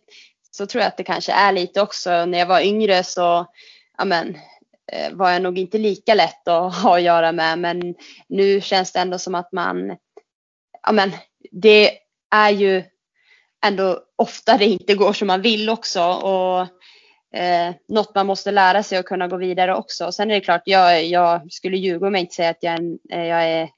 så 0.50 0.66
tror 0.66 0.82
jag 0.82 0.88
att 0.88 0.96
det 0.96 1.04
kanske 1.04 1.32
är 1.32 1.52
lite 1.52 1.80
också. 1.80 2.24
När 2.24 2.38
jag 2.38 2.46
var 2.46 2.60
yngre 2.60 3.04
så 3.04 3.46
amen, 3.98 4.38
eh, 4.92 5.12
var 5.12 5.30
jag 5.30 5.42
nog 5.42 5.58
inte 5.58 5.78
lika 5.78 6.14
lätt 6.14 6.48
att 6.48 6.74
ha 6.82 6.96
att 6.96 7.02
göra 7.02 7.32
med 7.32 7.58
men 7.58 7.94
nu 8.28 8.60
känns 8.60 8.92
det 8.92 8.98
ändå 8.98 9.18
som 9.18 9.34
att 9.34 9.52
man 9.52 9.96
ja 10.82 10.92
men 10.92 11.12
det 11.50 11.90
är 12.30 12.50
ju 12.50 12.82
ändå 13.64 14.00
ofta 14.16 14.58
det 14.58 14.66
inte 14.66 14.94
går 14.94 15.12
som 15.12 15.26
man 15.26 15.42
vill 15.42 15.70
också 15.70 16.02
och 16.02 16.66
eh, 17.32 17.74
något 17.88 18.14
man 18.14 18.26
måste 18.26 18.50
lära 18.50 18.82
sig 18.82 18.98
och 18.98 19.06
kunna 19.06 19.28
gå 19.28 19.36
vidare 19.36 19.74
också. 19.74 20.12
Sen 20.12 20.30
är 20.30 20.34
det 20.34 20.40
klart, 20.40 20.62
jag, 20.64 21.04
jag 21.04 21.52
skulle 21.52 21.76
ljuga 21.76 22.06
om 22.06 22.14
jag 22.14 22.20
inte 22.20 22.34
säger 22.34 22.50
att 22.50 22.62
jag, 22.62 22.74
är, 22.74 22.98
eh, 23.12 23.26
jag 23.26 23.44
är 23.44 23.68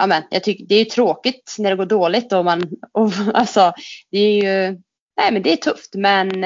Amen. 0.00 0.22
jag 0.30 0.44
tycker 0.44 0.64
det 0.64 0.74
är 0.74 0.84
tråkigt 0.84 1.56
när 1.58 1.70
det 1.70 1.76
går 1.76 1.86
dåligt 1.86 2.32
och 2.32 2.44
man, 2.44 2.62
och, 2.92 3.10
alltså, 3.34 3.72
det 4.10 4.18
är 4.18 4.34
ju, 4.34 4.82
nej 5.16 5.32
men 5.32 5.42
det 5.42 5.52
är 5.52 5.56
tufft 5.56 5.94
men 5.94 6.44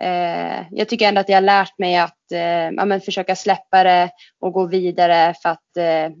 eh, 0.00 0.62
jag 0.70 0.88
tycker 0.88 1.08
ändå 1.08 1.20
att 1.20 1.28
jag 1.28 1.36
har 1.36 1.42
lärt 1.42 1.78
mig 1.78 1.96
att 1.96 2.32
eh, 2.32 2.82
amen, 2.82 3.00
försöka 3.00 3.36
släppa 3.36 3.84
det 3.84 4.10
och 4.40 4.52
gå 4.52 4.66
vidare 4.66 5.34
för 5.42 5.48
att 5.48 5.76
eh, 5.76 6.16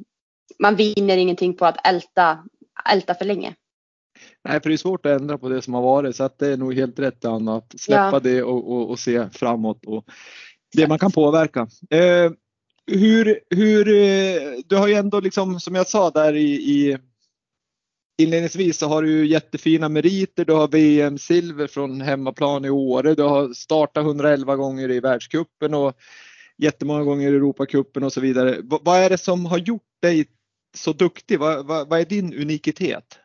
man 0.58 0.76
vinner 0.76 1.16
ingenting 1.16 1.56
på 1.56 1.66
att 1.66 1.86
älta 1.86 2.44
älta 2.90 3.14
för 3.14 3.24
länge. 3.24 3.54
Nej, 4.48 4.60
för 4.60 4.68
det 4.68 4.74
är 4.74 4.76
svårt 4.76 5.06
att 5.06 5.20
ändra 5.20 5.38
på 5.38 5.48
det 5.48 5.62
som 5.62 5.74
har 5.74 5.82
varit 5.82 6.16
så 6.16 6.24
att 6.24 6.38
det 6.38 6.48
är 6.48 6.56
nog 6.56 6.74
helt 6.74 6.98
rätt 6.98 7.24
Anna 7.24 7.56
att 7.56 7.80
släppa 7.80 8.10
ja. 8.12 8.20
det 8.20 8.42
och, 8.42 8.72
och, 8.72 8.90
och, 8.90 8.98
se 8.98 9.30
framåt 9.30 9.84
och 9.86 10.04
det 10.72 10.88
man 10.88 10.98
kan 10.98 11.12
påverka. 11.12 11.60
Eh, 11.90 12.32
hur, 12.86 13.40
hur, 13.50 13.88
eh, 13.88 14.52
du 14.66 14.76
har 14.76 14.88
ju 14.88 14.94
ändå 14.94 15.20
liksom 15.20 15.60
som 15.60 15.74
jag 15.74 15.88
sa 15.88 16.10
där 16.10 16.34
i, 16.34 16.52
i 16.52 16.98
Inledningsvis 18.18 18.78
så 18.78 18.86
har 18.86 19.02
du 19.02 19.10
ju 19.10 19.26
jättefina 19.26 19.88
meriter. 19.88 20.44
Du 20.44 20.52
har 20.52 20.68
VM-silver 20.68 21.66
från 21.66 22.00
hemmaplan 22.00 22.64
i 22.64 22.70
Åre. 22.70 23.14
Du 23.14 23.22
har 23.22 23.52
startat 23.52 24.04
111 24.04 24.56
gånger 24.56 24.90
i 24.90 25.00
världskuppen 25.00 25.74
och 25.74 25.96
jättemånga 26.58 27.02
gånger 27.02 27.32
i 27.32 27.36
Europacupen 27.36 28.04
och 28.04 28.12
så 28.12 28.20
vidare. 28.20 28.50
V 28.50 28.78
vad 28.82 28.98
är 28.98 29.10
det 29.10 29.18
som 29.18 29.46
har 29.46 29.58
gjort 29.58 29.82
dig 30.02 30.26
så 30.76 30.92
duktig? 30.92 31.38
Vad, 31.38 31.66
vad, 31.66 31.88
vad 31.88 32.00
är 32.00 32.04
din 32.04 32.34
unikitet? 32.34 33.18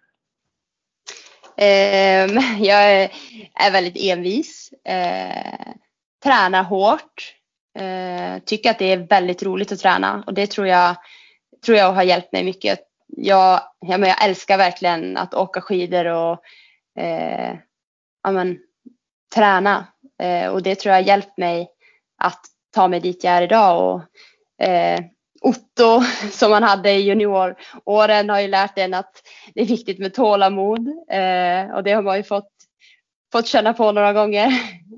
Eh, 1.60 2.28
jag 2.60 3.10
är 3.54 3.72
väldigt 3.72 3.98
envis. 3.98 4.74
Eh, 4.86 5.74
tränar 6.24 6.63
hårt. 6.63 7.36
Eh, 7.80 8.39
tycker 8.46 8.72
att 8.72 8.80
det 8.80 8.92
är 8.92 8.98
väldigt 8.98 9.44
roligt 9.44 9.72
att 9.72 9.80
träna 9.80 10.24
och 10.28 10.34
det 10.34 10.48
tror 10.48 10.68
jag, 10.68 10.96
tror 11.66 11.78
jag 11.78 11.92
har 11.92 12.04
hjälpt 12.04 12.34
mig 12.34 12.44
mycket. 12.44 12.80
Jag, 13.08 13.62
jag, 13.80 14.08
jag 14.08 14.24
älskar 14.24 14.58
verkligen 14.58 15.18
att 15.18 15.34
åka 15.34 15.62
skidor 15.62 16.06
och 16.06 16.44
eh, 17.04 17.56
ja, 18.24 18.32
men, 18.32 18.60
träna 19.36 19.88
eh, 20.22 20.48
och 20.48 20.63
det 20.63 20.75
tror 20.75 20.92
jag 20.92 21.01
har 21.01 21.08
hjälpt 21.08 21.38
mig 21.38 21.70
att 22.18 22.42
ta 22.75 22.88
mig 22.88 23.00
dit 23.00 23.24
jag 23.24 23.34
är 23.34 23.42
idag. 23.42 23.94
Och, 23.94 24.66
eh, 24.66 25.00
Otto 25.41 26.01
som 26.31 26.51
man 26.51 26.63
hade 26.63 26.91
i 26.91 27.01
junioråren 27.01 28.29
har 28.29 28.39
ju 28.39 28.48
lärt 28.48 28.77
en 28.77 28.93
att 28.93 29.24
det 29.53 29.62
är 29.62 29.65
viktigt 29.65 30.00
med 30.00 30.13
tålamod 30.13 30.88
eh, 31.12 31.75
och 31.75 31.84
det 31.84 31.91
har 31.91 32.01
man 32.01 32.17
ju 32.17 32.24
fått, 32.24 32.51
fått 33.31 33.48
känna 33.48 33.74
på 33.74 33.91
några 33.91 34.13
gånger. 34.13 34.48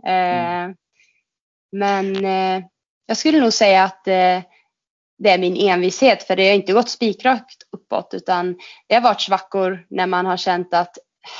Eh, 0.05 0.63
mm. 0.63 0.75
Men 1.71 2.25
eh, 2.25 2.63
jag 3.05 3.17
skulle 3.17 3.39
nog 3.39 3.53
säga 3.53 3.83
att 3.83 4.07
eh, 4.07 4.41
det 5.17 5.29
är 5.29 5.37
min 5.37 5.57
envishet 5.57 6.23
för 6.23 6.35
det 6.35 6.47
har 6.47 6.55
inte 6.55 6.73
gått 6.73 6.89
spikrakt 6.89 7.63
uppåt 7.71 8.13
utan 8.13 8.57
det 8.87 8.95
har 8.95 9.01
varit 9.01 9.21
svackor 9.21 9.85
när 9.89 10.07
man 10.07 10.25
har 10.25 10.37
känt 10.37 10.73
att 10.73 10.97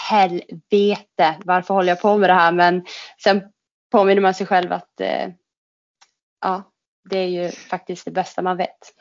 helvete 0.10 1.36
varför 1.46 1.74
håller 1.74 1.90
jag 1.90 2.02
på 2.02 2.18
med 2.18 2.30
det 2.30 2.34
här 2.34 2.52
men 2.52 2.86
sen 3.24 3.42
påminner 3.92 4.22
man 4.22 4.34
sig 4.34 4.48
själv 4.48 4.74
att 4.74 5.02
eh, 5.02 5.30
ja, 6.42 6.71
det 7.10 7.18
är 7.18 7.28
ju 7.28 7.52
faktiskt 7.52 8.06
det 8.06 8.12
bästa 8.12 8.42
man 8.42 8.58
vet. 8.58 8.94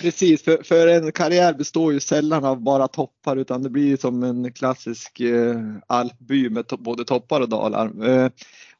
Precis, 0.00 0.42
för, 0.42 0.62
för, 0.62 0.86
en 0.86 1.12
karriär 1.12 1.54
består 1.54 1.92
ju 1.92 2.00
sällan 2.00 2.44
av 2.44 2.60
bara 2.60 2.88
toppar 2.88 3.36
utan 3.36 3.62
det 3.62 3.70
blir 3.70 3.96
som 3.96 4.22
en 4.22 4.52
klassisk 4.52 5.20
eh, 5.20 5.60
alpby 5.86 6.50
med 6.50 6.66
to 6.66 6.76
både 6.76 7.04
toppar 7.04 7.40
och 7.40 7.48
dalar. 7.48 8.08
Eh, 8.08 8.30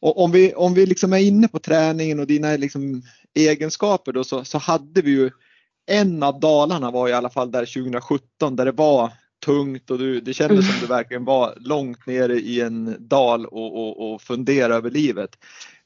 och 0.00 0.24
om 0.24 0.32
vi, 0.32 0.54
om 0.54 0.74
vi 0.74 0.86
liksom 0.86 1.12
är 1.12 1.18
inne 1.18 1.48
på 1.48 1.58
träningen 1.58 2.20
och 2.20 2.26
dina 2.26 2.56
liksom 2.56 3.02
egenskaper 3.34 4.12
då 4.12 4.24
så, 4.24 4.44
så 4.44 4.58
hade 4.58 5.02
vi 5.02 5.10
ju 5.10 5.30
en 5.86 6.22
av 6.22 6.40
dalarna 6.40 6.90
var 6.90 7.08
i 7.08 7.12
alla 7.12 7.30
fall 7.30 7.50
där 7.50 7.66
2017 7.66 8.56
där 8.56 8.64
det 8.64 8.72
var 8.72 9.12
tungt 9.44 9.90
och 9.90 9.98
du, 9.98 10.20
det 10.20 10.34
kändes 10.34 10.66
som 10.66 10.80
du 10.80 10.86
verkligen 10.86 11.24
var 11.24 11.54
långt 11.56 12.06
nere 12.06 12.34
i 12.34 12.60
en 12.60 12.96
dal 12.98 13.46
och, 13.46 13.76
och, 13.76 14.14
och 14.14 14.22
fundera 14.22 14.74
över 14.74 14.90
livet. 14.90 15.30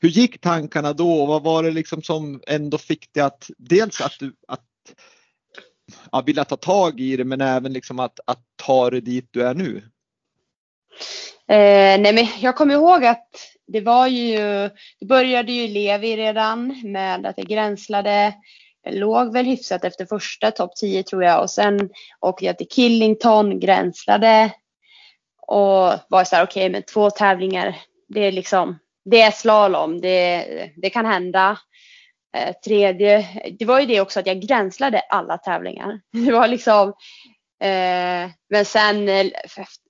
Hur 0.00 0.08
gick 0.08 0.40
tankarna 0.40 0.92
då 0.92 1.26
vad 1.26 1.42
var 1.42 1.62
det 1.62 1.70
liksom 1.70 2.02
som 2.02 2.42
ändå 2.46 2.78
fick 2.78 3.12
dig 3.12 3.22
att 3.22 3.50
dels 3.58 4.00
att 4.00 4.18
du 4.18 4.34
att, 4.48 4.60
ja, 6.12 6.20
vilja 6.20 6.44
ta 6.44 6.56
tag 6.56 7.00
i 7.00 7.16
det 7.16 7.24
men 7.24 7.40
även 7.40 7.72
liksom 7.72 7.98
att, 7.98 8.20
att 8.24 8.42
ta 8.56 8.90
det 8.90 9.00
dit 9.00 9.28
du 9.30 9.42
är 9.42 9.54
nu? 9.54 9.76
Eh, 11.48 12.00
nej 12.00 12.12
men 12.14 12.26
jag 12.40 12.56
kommer 12.56 12.74
ihåg 12.74 13.04
att 13.04 13.28
det 13.66 13.80
var 13.80 14.06
ju, 14.06 14.38
det 15.00 15.06
började 15.06 15.52
ju 15.52 15.68
Levi 15.68 16.16
redan 16.16 16.80
med 16.84 17.26
att 17.26 17.38
jag 17.38 17.46
gränslade. 17.46 18.34
Jag 18.82 18.94
låg 18.94 19.32
väl 19.32 19.46
hyfsat 19.46 19.84
efter 19.84 20.06
första 20.06 20.50
topp 20.50 20.76
10 20.76 21.02
tror 21.02 21.24
jag 21.24 21.42
och 21.42 21.50
sen 21.50 21.90
åkte 22.20 22.44
jag 22.44 22.58
till 22.58 22.68
Killington, 22.68 23.60
gränslade 23.60 24.52
och 25.46 25.92
var 26.08 26.24
så 26.24 26.36
här 26.36 26.44
okej 26.44 26.60
okay, 26.60 26.70
men 26.70 26.82
två 26.82 27.10
tävlingar, 27.10 27.76
det 28.08 28.20
är 28.20 28.32
liksom, 28.32 28.78
det 29.04 29.20
är 29.20 29.30
slalom, 29.30 30.00
det, 30.00 30.46
det 30.76 30.90
kan 30.90 31.06
hända. 31.06 31.58
Eh, 32.36 32.54
tredje, 32.64 33.26
det 33.58 33.64
var 33.64 33.80
ju 33.80 33.86
det 33.86 34.00
också 34.00 34.20
att 34.20 34.26
jag 34.26 34.40
gränslade 34.40 35.00
alla 35.00 35.38
tävlingar. 35.38 36.00
Det 36.12 36.32
var 36.32 36.48
liksom, 36.48 36.88
eh, 37.62 38.30
men 38.50 38.64
sen 38.64 39.08
eh, 39.08 39.26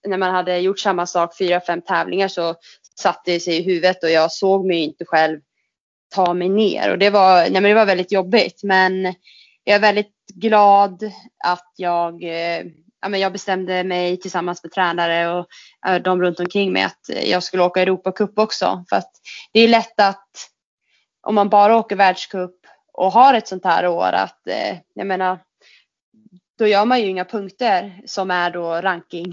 när 0.06 0.18
man 0.18 0.34
hade 0.34 0.58
gjort 0.58 0.78
samma 0.78 1.06
sak 1.06 1.38
fyra, 1.38 1.60
fem 1.60 1.82
tävlingar 1.82 2.28
så 2.28 2.54
satte 3.00 3.30
det 3.30 3.40
sig 3.40 3.56
i 3.56 3.62
huvudet 3.62 4.04
och 4.04 4.10
jag 4.10 4.32
såg 4.32 4.66
mig 4.66 4.78
inte 4.78 5.04
själv 5.04 5.40
ta 6.14 6.34
mig 6.34 6.48
ner 6.48 6.90
och 6.90 6.98
det 6.98 7.10
var, 7.10 7.40
nej 7.40 7.52
men 7.52 7.62
det 7.62 7.74
var 7.74 7.86
väldigt 7.86 8.12
jobbigt 8.12 8.62
men 8.62 9.14
jag 9.64 9.76
är 9.76 9.80
väldigt 9.80 10.26
glad 10.34 11.12
att 11.44 11.72
jag, 11.76 12.24
eh, 12.24 12.64
ja 13.00 13.08
men 13.08 13.20
jag 13.20 13.32
bestämde 13.32 13.84
mig 13.84 14.20
tillsammans 14.20 14.62
med 14.62 14.72
tränare 14.72 15.28
och 15.28 15.46
de 16.02 16.22
runt 16.22 16.40
omkring 16.40 16.72
mig 16.72 16.82
att 16.82 17.10
jag 17.24 17.42
skulle 17.42 17.62
åka 17.62 17.82
Europacup 17.82 18.38
också. 18.38 18.84
För 18.88 18.96
att 18.96 19.10
det 19.52 19.60
är 19.60 19.68
lätt 19.68 20.00
att 20.00 20.30
om 21.22 21.34
man 21.34 21.48
bara 21.48 21.76
åker 21.76 21.96
världscup 21.96 22.56
och 22.92 23.12
har 23.12 23.34
ett 23.34 23.48
sånt 23.48 23.64
här 23.64 23.86
år 23.86 24.12
att 24.12 24.46
eh, 24.46 24.78
jag 24.94 25.06
menar 25.06 25.38
då 26.60 26.66
gör 26.66 26.84
man 26.84 27.00
ju 27.00 27.06
inga 27.06 27.24
punkter 27.24 28.00
som 28.06 28.30
är 28.30 28.50
då 28.50 28.74
ranking 28.74 29.32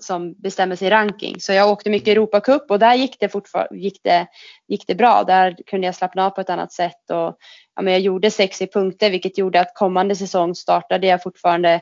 som 0.00 0.32
bestämmer 0.32 0.76
sig 0.76 0.90
ranking. 0.90 1.40
Så 1.40 1.52
jag 1.52 1.70
åkte 1.70 1.90
mycket 1.90 2.08
Europacup 2.08 2.70
och 2.70 2.78
där 2.78 2.94
gick 2.94 3.20
det 3.20 3.34
gick 3.70 4.00
det, 4.02 4.26
gick 4.68 4.86
det 4.86 4.94
bra. 4.94 5.24
Där 5.24 5.56
kunde 5.66 5.86
jag 5.86 5.94
slappna 5.94 6.26
av 6.26 6.30
på 6.30 6.40
ett 6.40 6.50
annat 6.50 6.72
sätt 6.72 7.10
och 7.10 7.36
ja, 7.76 7.82
men 7.82 7.92
jag 7.92 8.00
gjorde 8.00 8.30
60 8.30 8.66
punkter 8.66 9.10
vilket 9.10 9.38
gjorde 9.38 9.60
att 9.60 9.74
kommande 9.74 10.16
säsong 10.16 10.54
startade 10.54 11.06
jag 11.06 11.22
fortfarande 11.22 11.80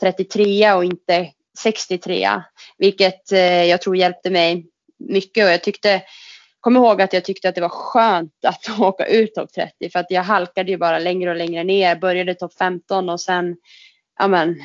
33 0.00 0.72
och 0.72 0.84
inte 0.84 1.30
63 1.58 2.28
vilket 2.78 3.32
eh, 3.32 3.64
jag 3.64 3.82
tror 3.82 3.96
hjälpte 3.96 4.30
mig 4.30 4.66
mycket 4.98 5.44
och 5.44 5.50
jag 5.50 5.62
tyckte 5.62 6.02
kom 6.60 6.76
ihåg 6.76 7.02
att 7.02 7.12
jag 7.12 7.24
tyckte 7.24 7.48
att 7.48 7.54
det 7.54 7.60
var 7.60 7.68
skönt 7.68 8.32
att 8.46 8.68
åka 8.80 9.06
ut 9.06 9.34
topp 9.34 9.52
30 9.52 9.90
för 9.90 9.98
att 9.98 10.10
jag 10.10 10.22
halkade 10.22 10.70
ju 10.70 10.78
bara 10.78 10.98
längre 10.98 11.30
och 11.30 11.36
längre 11.36 11.64
ner, 11.64 11.96
började 11.96 12.34
topp 12.34 12.54
15 12.54 13.08
och 13.08 13.20
sen 13.20 13.56
ja 14.18 14.28
men, 14.28 14.56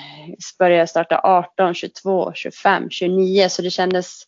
började 0.60 0.80
jag 0.80 0.90
starta 0.90 1.22
18, 1.24 1.74
22, 1.74 2.34
25, 2.34 2.90
29 2.90 3.50
så 3.50 3.62
det 3.62 3.70
kändes, 3.70 4.24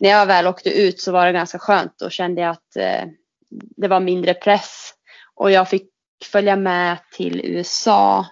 när 0.00 0.10
jag 0.10 0.26
väl 0.26 0.46
åkte 0.46 0.70
ut 0.70 1.00
så 1.00 1.12
var 1.12 1.26
det 1.26 1.32
ganska 1.32 1.58
skönt. 1.58 1.92
Då 1.98 2.10
kände 2.10 2.40
jag 2.40 2.50
att 2.50 2.76
eh, 2.76 3.08
det 3.50 3.88
var 3.88 4.00
mindre 4.00 4.34
press 4.34 4.92
och 5.34 5.50
jag 5.50 5.68
fick 5.68 5.88
följa 6.32 6.56
med 6.56 6.98
till 7.16 7.40
USA 7.44 8.26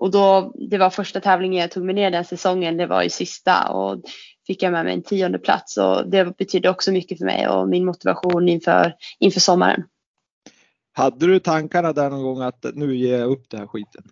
och 0.00 0.10
då, 0.10 0.52
det 0.70 0.78
var 0.78 0.90
första 0.90 1.20
tävlingen 1.20 1.60
jag 1.60 1.70
tog 1.70 1.84
mig 1.84 1.94
ner 1.94 2.10
den 2.10 2.24
säsongen, 2.24 2.76
det 2.76 2.86
var 2.86 3.02
ju 3.02 3.10
sista 3.10 3.68
och 3.68 4.02
fick 4.46 4.62
jag 4.62 4.72
med 4.72 4.84
mig 4.84 4.94
en 4.94 5.02
tionde 5.02 5.38
plats 5.38 5.76
och 5.76 6.10
det 6.10 6.36
betydde 6.38 6.70
också 6.70 6.92
mycket 6.92 7.18
för 7.18 7.24
mig 7.24 7.48
och 7.48 7.68
min 7.68 7.84
motivation 7.84 8.48
inför, 8.48 8.94
inför 9.18 9.40
sommaren. 9.40 9.82
Hade 10.92 11.26
du 11.26 11.38
tankarna 11.38 11.92
där 11.92 12.10
någon 12.10 12.22
gång 12.22 12.42
att 12.42 12.66
nu 12.74 12.96
ger 12.96 13.18
jag 13.18 13.30
upp 13.30 13.50
den 13.50 13.60
här 13.60 13.66
skiten? 13.66 14.02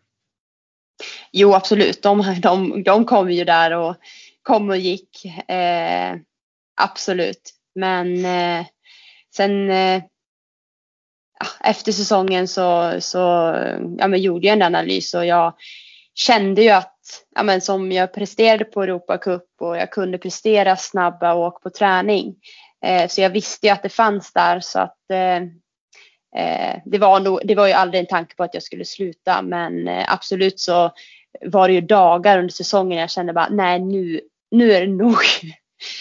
Jo 1.32 1.54
absolut, 1.54 2.02
de, 2.02 2.40
de, 2.40 2.82
de 2.82 3.04
kom 3.04 3.30
ju 3.30 3.44
där 3.44 3.70
och 3.70 3.96
kom 4.42 4.70
och 4.70 4.76
gick. 4.76 5.24
Eh, 5.48 6.16
absolut. 6.80 7.50
Men 7.74 8.24
eh, 8.24 8.66
sen 9.36 9.70
eh, 9.70 10.02
ah, 11.40 11.68
efter 11.68 11.92
säsongen 11.92 12.48
så, 12.48 12.96
så 13.00 13.18
ja, 13.98 14.08
men 14.08 14.20
gjorde 14.20 14.46
jag 14.46 14.56
en 14.56 14.62
analys 14.62 15.14
och 15.14 15.26
jag 15.26 15.54
kände 16.14 16.62
ju 16.62 16.70
att 16.70 16.98
ja, 17.34 17.42
men 17.42 17.60
som 17.60 17.92
jag 17.92 18.14
presterade 18.14 18.64
på 18.64 18.82
Europacup 18.82 19.46
och 19.60 19.76
jag 19.76 19.92
kunde 19.92 20.18
prestera 20.18 20.76
snabba 20.76 21.34
åk 21.34 21.62
på 21.62 21.70
träning. 21.70 22.34
Eh, 22.84 23.08
så 23.08 23.20
jag 23.20 23.30
visste 23.30 23.66
ju 23.66 23.72
att 23.72 23.82
det 23.82 23.88
fanns 23.88 24.32
där 24.32 24.60
så 24.60 24.78
att 24.78 25.10
eh, 25.12 25.40
det, 26.84 26.98
var 26.98 27.20
nog, 27.20 27.40
det 27.44 27.54
var 27.54 27.66
ju 27.66 27.72
aldrig 27.72 28.00
en 28.00 28.06
tanke 28.06 28.36
på 28.36 28.42
att 28.42 28.54
jag 28.54 28.62
skulle 28.62 28.84
sluta 28.84 29.42
men 29.42 29.88
eh, 29.88 30.12
absolut 30.12 30.60
så 30.60 30.92
var 31.46 31.68
det 31.68 31.74
ju 31.74 31.80
dagar 31.80 32.38
under 32.38 32.52
säsongen 32.52 32.98
jag 32.98 33.10
kände 33.10 33.32
bara 33.32 33.48
nej 33.48 33.80
nu, 33.80 34.20
nu 34.50 34.72
är 34.72 34.80
det 34.80 34.92
nog. 34.92 35.16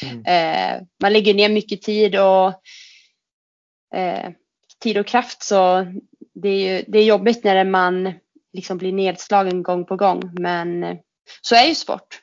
Mm. 0.03 0.23
Eh, 0.27 0.81
man 1.01 1.13
lägger 1.13 1.33
ner 1.33 1.49
mycket 1.49 1.81
tid 1.81 2.15
och 2.19 2.47
eh, 3.95 4.31
tid 4.83 4.97
och 4.97 5.07
kraft 5.07 5.43
så 5.43 5.85
det 6.33 6.49
är 6.49 6.77
ju 6.77 6.85
det 6.87 6.99
är 6.99 7.03
jobbigt 7.03 7.43
när 7.43 7.65
man 7.65 8.13
liksom 8.53 8.77
blir 8.77 8.91
nedslagen 8.91 9.63
gång 9.63 9.85
på 9.85 9.95
gång 9.95 10.31
men 10.33 10.83
eh, 10.83 10.97
så 11.41 11.55
är 11.55 11.65
ju 11.65 11.75
sport. 11.75 12.21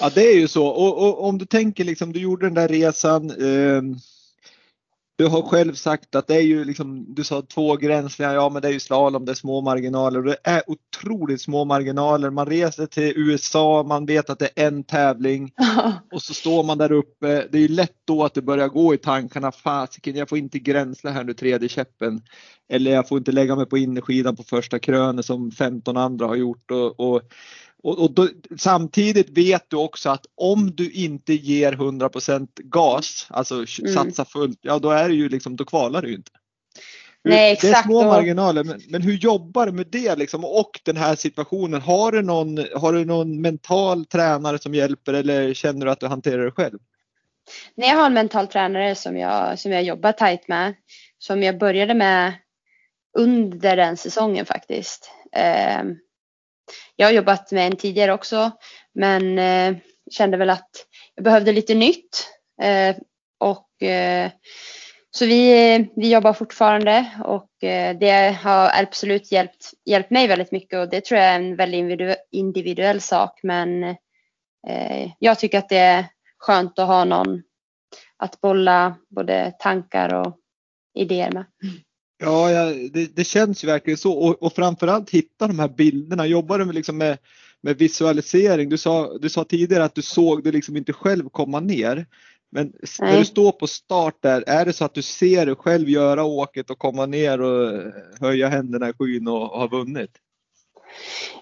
Ja 0.00 0.10
det 0.14 0.22
är 0.22 0.36
ju 0.36 0.48
så 0.48 0.66
och, 0.66 0.98
och 0.98 1.24
om 1.24 1.38
du 1.38 1.46
tänker 1.46 1.84
liksom 1.84 2.12
du 2.12 2.20
gjorde 2.20 2.46
den 2.46 2.54
där 2.54 2.68
resan 2.68 3.30
eh, 3.30 3.82
du 5.18 5.26
har 5.26 5.42
själv 5.42 5.74
sagt 5.74 6.14
att 6.14 6.26
det 6.26 6.34
är 6.34 6.40
ju 6.40 6.64
liksom, 6.64 7.14
du 7.14 7.24
sa 7.24 7.42
två 7.42 7.76
gränslingar, 7.76 8.34
ja 8.34 8.48
men 8.48 8.62
det 8.62 8.68
är 8.68 8.72
ju 8.72 8.80
slalom, 8.80 9.24
det 9.24 9.32
är 9.32 9.34
små 9.34 9.60
marginaler 9.60 10.18
och 10.18 10.24
det 10.24 10.36
är 10.44 10.62
otroligt 10.66 11.40
små 11.40 11.64
marginaler. 11.64 12.30
Man 12.30 12.46
reser 12.46 12.86
till 12.86 13.12
USA, 13.16 13.84
man 13.88 14.06
vet 14.06 14.30
att 14.30 14.38
det 14.38 14.50
är 14.56 14.66
en 14.66 14.84
tävling 14.84 15.52
och 16.12 16.22
så 16.22 16.34
står 16.34 16.64
man 16.64 16.78
där 16.78 16.92
uppe. 16.92 17.26
Det 17.26 17.58
är 17.58 17.62
ju 17.62 17.68
lätt 17.68 17.96
då 18.04 18.24
att 18.24 18.34
det 18.34 18.42
börjar 18.42 18.68
gå 18.68 18.94
i 18.94 18.98
tankarna, 18.98 19.52
fasiken 19.52 20.16
jag 20.16 20.28
får 20.28 20.38
inte 20.38 20.58
gränsla 20.58 21.10
här 21.10 21.24
nu 21.24 21.34
tredje 21.34 21.68
käppen. 21.68 22.22
Eller 22.68 22.90
jag 22.90 23.08
får 23.08 23.18
inte 23.18 23.32
lägga 23.32 23.56
mig 23.56 23.66
på 23.66 23.78
innerskidan 23.78 24.36
på 24.36 24.42
första 24.42 24.78
krönet 24.78 25.24
som 25.24 25.50
15 25.50 25.96
andra 25.96 26.26
har 26.26 26.36
gjort. 26.36 26.70
Och, 26.70 27.00
och 27.00 27.22
och, 27.82 27.98
och 27.98 28.10
då, 28.10 28.28
samtidigt 28.58 29.30
vet 29.30 29.70
du 29.70 29.76
också 29.76 30.10
att 30.10 30.26
om 30.34 30.70
du 30.70 30.90
inte 30.90 31.34
ger 31.34 31.72
100% 31.72 32.48
gas, 32.54 33.26
alltså 33.30 33.54
mm. 33.54 33.94
satsa 33.94 34.24
fullt, 34.24 34.58
ja 34.62 34.78
då 34.78 34.90
är 34.90 35.08
det 35.08 35.14
ju 35.14 35.28
liksom, 35.28 35.56
då 35.56 35.64
kvalar 35.64 36.02
du 36.02 36.14
inte. 36.14 36.30
Nej, 37.24 37.52
exakt. 37.52 37.72
Det 37.72 37.78
är 37.78 37.82
små 37.82 38.04
marginaler, 38.04 38.64
men, 38.64 38.80
men, 38.88 39.02
hur 39.02 39.12
jobbar 39.12 39.66
du 39.66 39.72
med 39.72 39.86
det 39.86 40.16
liksom 40.16 40.44
och 40.44 40.80
den 40.82 40.96
här 40.96 41.14
situationen? 41.14 41.80
Har 41.80 42.12
du, 42.12 42.22
någon, 42.22 42.58
har 42.74 42.92
du 42.92 43.04
någon 43.04 43.40
mental 43.40 44.04
tränare 44.04 44.58
som 44.58 44.74
hjälper 44.74 45.14
eller 45.14 45.54
känner 45.54 45.86
du 45.86 45.92
att 45.92 46.00
du 46.00 46.06
hanterar 46.06 46.44
det 46.44 46.50
själv? 46.50 46.78
Nej, 47.74 47.88
jag 47.88 47.96
har 47.96 48.06
en 48.06 48.14
mental 48.14 48.46
tränare 48.46 48.94
som 48.94 49.16
jag, 49.16 49.58
som 49.58 49.72
jag 49.72 49.82
jobbar 49.82 50.12
tajt 50.12 50.48
med, 50.48 50.74
som 51.18 51.42
jag 51.42 51.58
började 51.58 51.94
med 51.94 52.32
under 53.18 53.76
den 53.76 53.96
säsongen 53.96 54.46
faktiskt. 54.46 55.10
Eh, 55.32 55.82
jag 56.96 57.06
har 57.06 57.12
jobbat 57.12 57.52
med 57.52 57.66
en 57.66 57.76
tidigare 57.76 58.12
också 58.12 58.50
men 58.94 59.38
eh, 59.38 59.76
kände 60.10 60.36
väl 60.36 60.50
att 60.50 60.70
jag 61.14 61.24
behövde 61.24 61.52
lite 61.52 61.74
nytt. 61.74 62.28
Eh, 62.62 62.96
och, 63.38 63.82
eh, 63.82 64.30
så 65.10 65.26
vi, 65.26 65.88
vi 65.96 66.12
jobbar 66.12 66.32
fortfarande 66.32 67.10
och 67.24 67.64
eh, 67.64 67.98
det 67.98 68.36
har 68.42 68.70
absolut 68.82 69.32
hjälpt, 69.32 69.70
hjälpt 69.84 70.10
mig 70.10 70.26
väldigt 70.28 70.52
mycket 70.52 70.78
och 70.78 70.88
det 70.88 71.04
tror 71.04 71.20
jag 71.20 71.28
är 71.28 71.36
en 71.36 71.56
väldigt 71.56 72.18
individuell 72.30 73.00
sak 73.00 73.40
men 73.42 73.84
eh, 74.68 75.10
jag 75.18 75.38
tycker 75.38 75.58
att 75.58 75.68
det 75.68 75.78
är 75.78 76.04
skönt 76.38 76.78
att 76.78 76.86
ha 76.86 77.04
någon 77.04 77.42
att 78.16 78.40
bolla 78.40 78.96
både 79.08 79.52
tankar 79.58 80.14
och 80.14 80.38
idéer 80.94 81.30
med. 81.30 81.44
Ja, 82.18 82.50
ja 82.50 82.64
det, 82.92 83.16
det, 83.16 83.24
känns 83.24 83.64
ju 83.64 83.66
verkligen 83.66 83.98
så 83.98 84.12
och, 84.12 84.42
och 84.42 84.52
framförallt 84.52 85.10
hitta 85.10 85.46
de 85.46 85.58
här 85.58 85.68
bilderna. 85.68 86.26
Jobbar 86.26 86.58
du 86.58 86.72
liksom 86.72 86.98
med, 86.98 87.18
med 87.60 87.78
visualisering? 87.78 88.68
Du 88.68 88.78
sa, 88.78 89.18
du 89.18 89.28
sa 89.28 89.44
tidigare 89.44 89.84
att 89.84 89.94
du 89.94 90.02
såg 90.02 90.44
det 90.44 90.52
liksom 90.52 90.76
inte 90.76 90.92
själv 90.92 91.28
komma 91.28 91.60
ner. 91.60 92.06
Men 92.50 92.72
Nej. 93.00 93.12
när 93.12 93.18
du 93.18 93.24
står 93.24 93.52
på 93.52 93.66
start 93.66 94.16
där, 94.20 94.44
är 94.46 94.64
det 94.64 94.72
så 94.72 94.84
att 94.84 94.94
du 94.94 95.02
ser 95.02 95.46
dig 95.46 95.54
själv 95.54 95.88
göra 95.88 96.24
åket 96.24 96.70
och 96.70 96.78
komma 96.78 97.06
ner 97.06 97.40
och 97.40 97.82
höja 98.20 98.48
händerna 98.48 98.88
i 98.88 98.92
skyn 98.92 99.28
och, 99.28 99.52
och 99.52 99.60
ha 99.60 99.66
vunnit? 99.66 100.10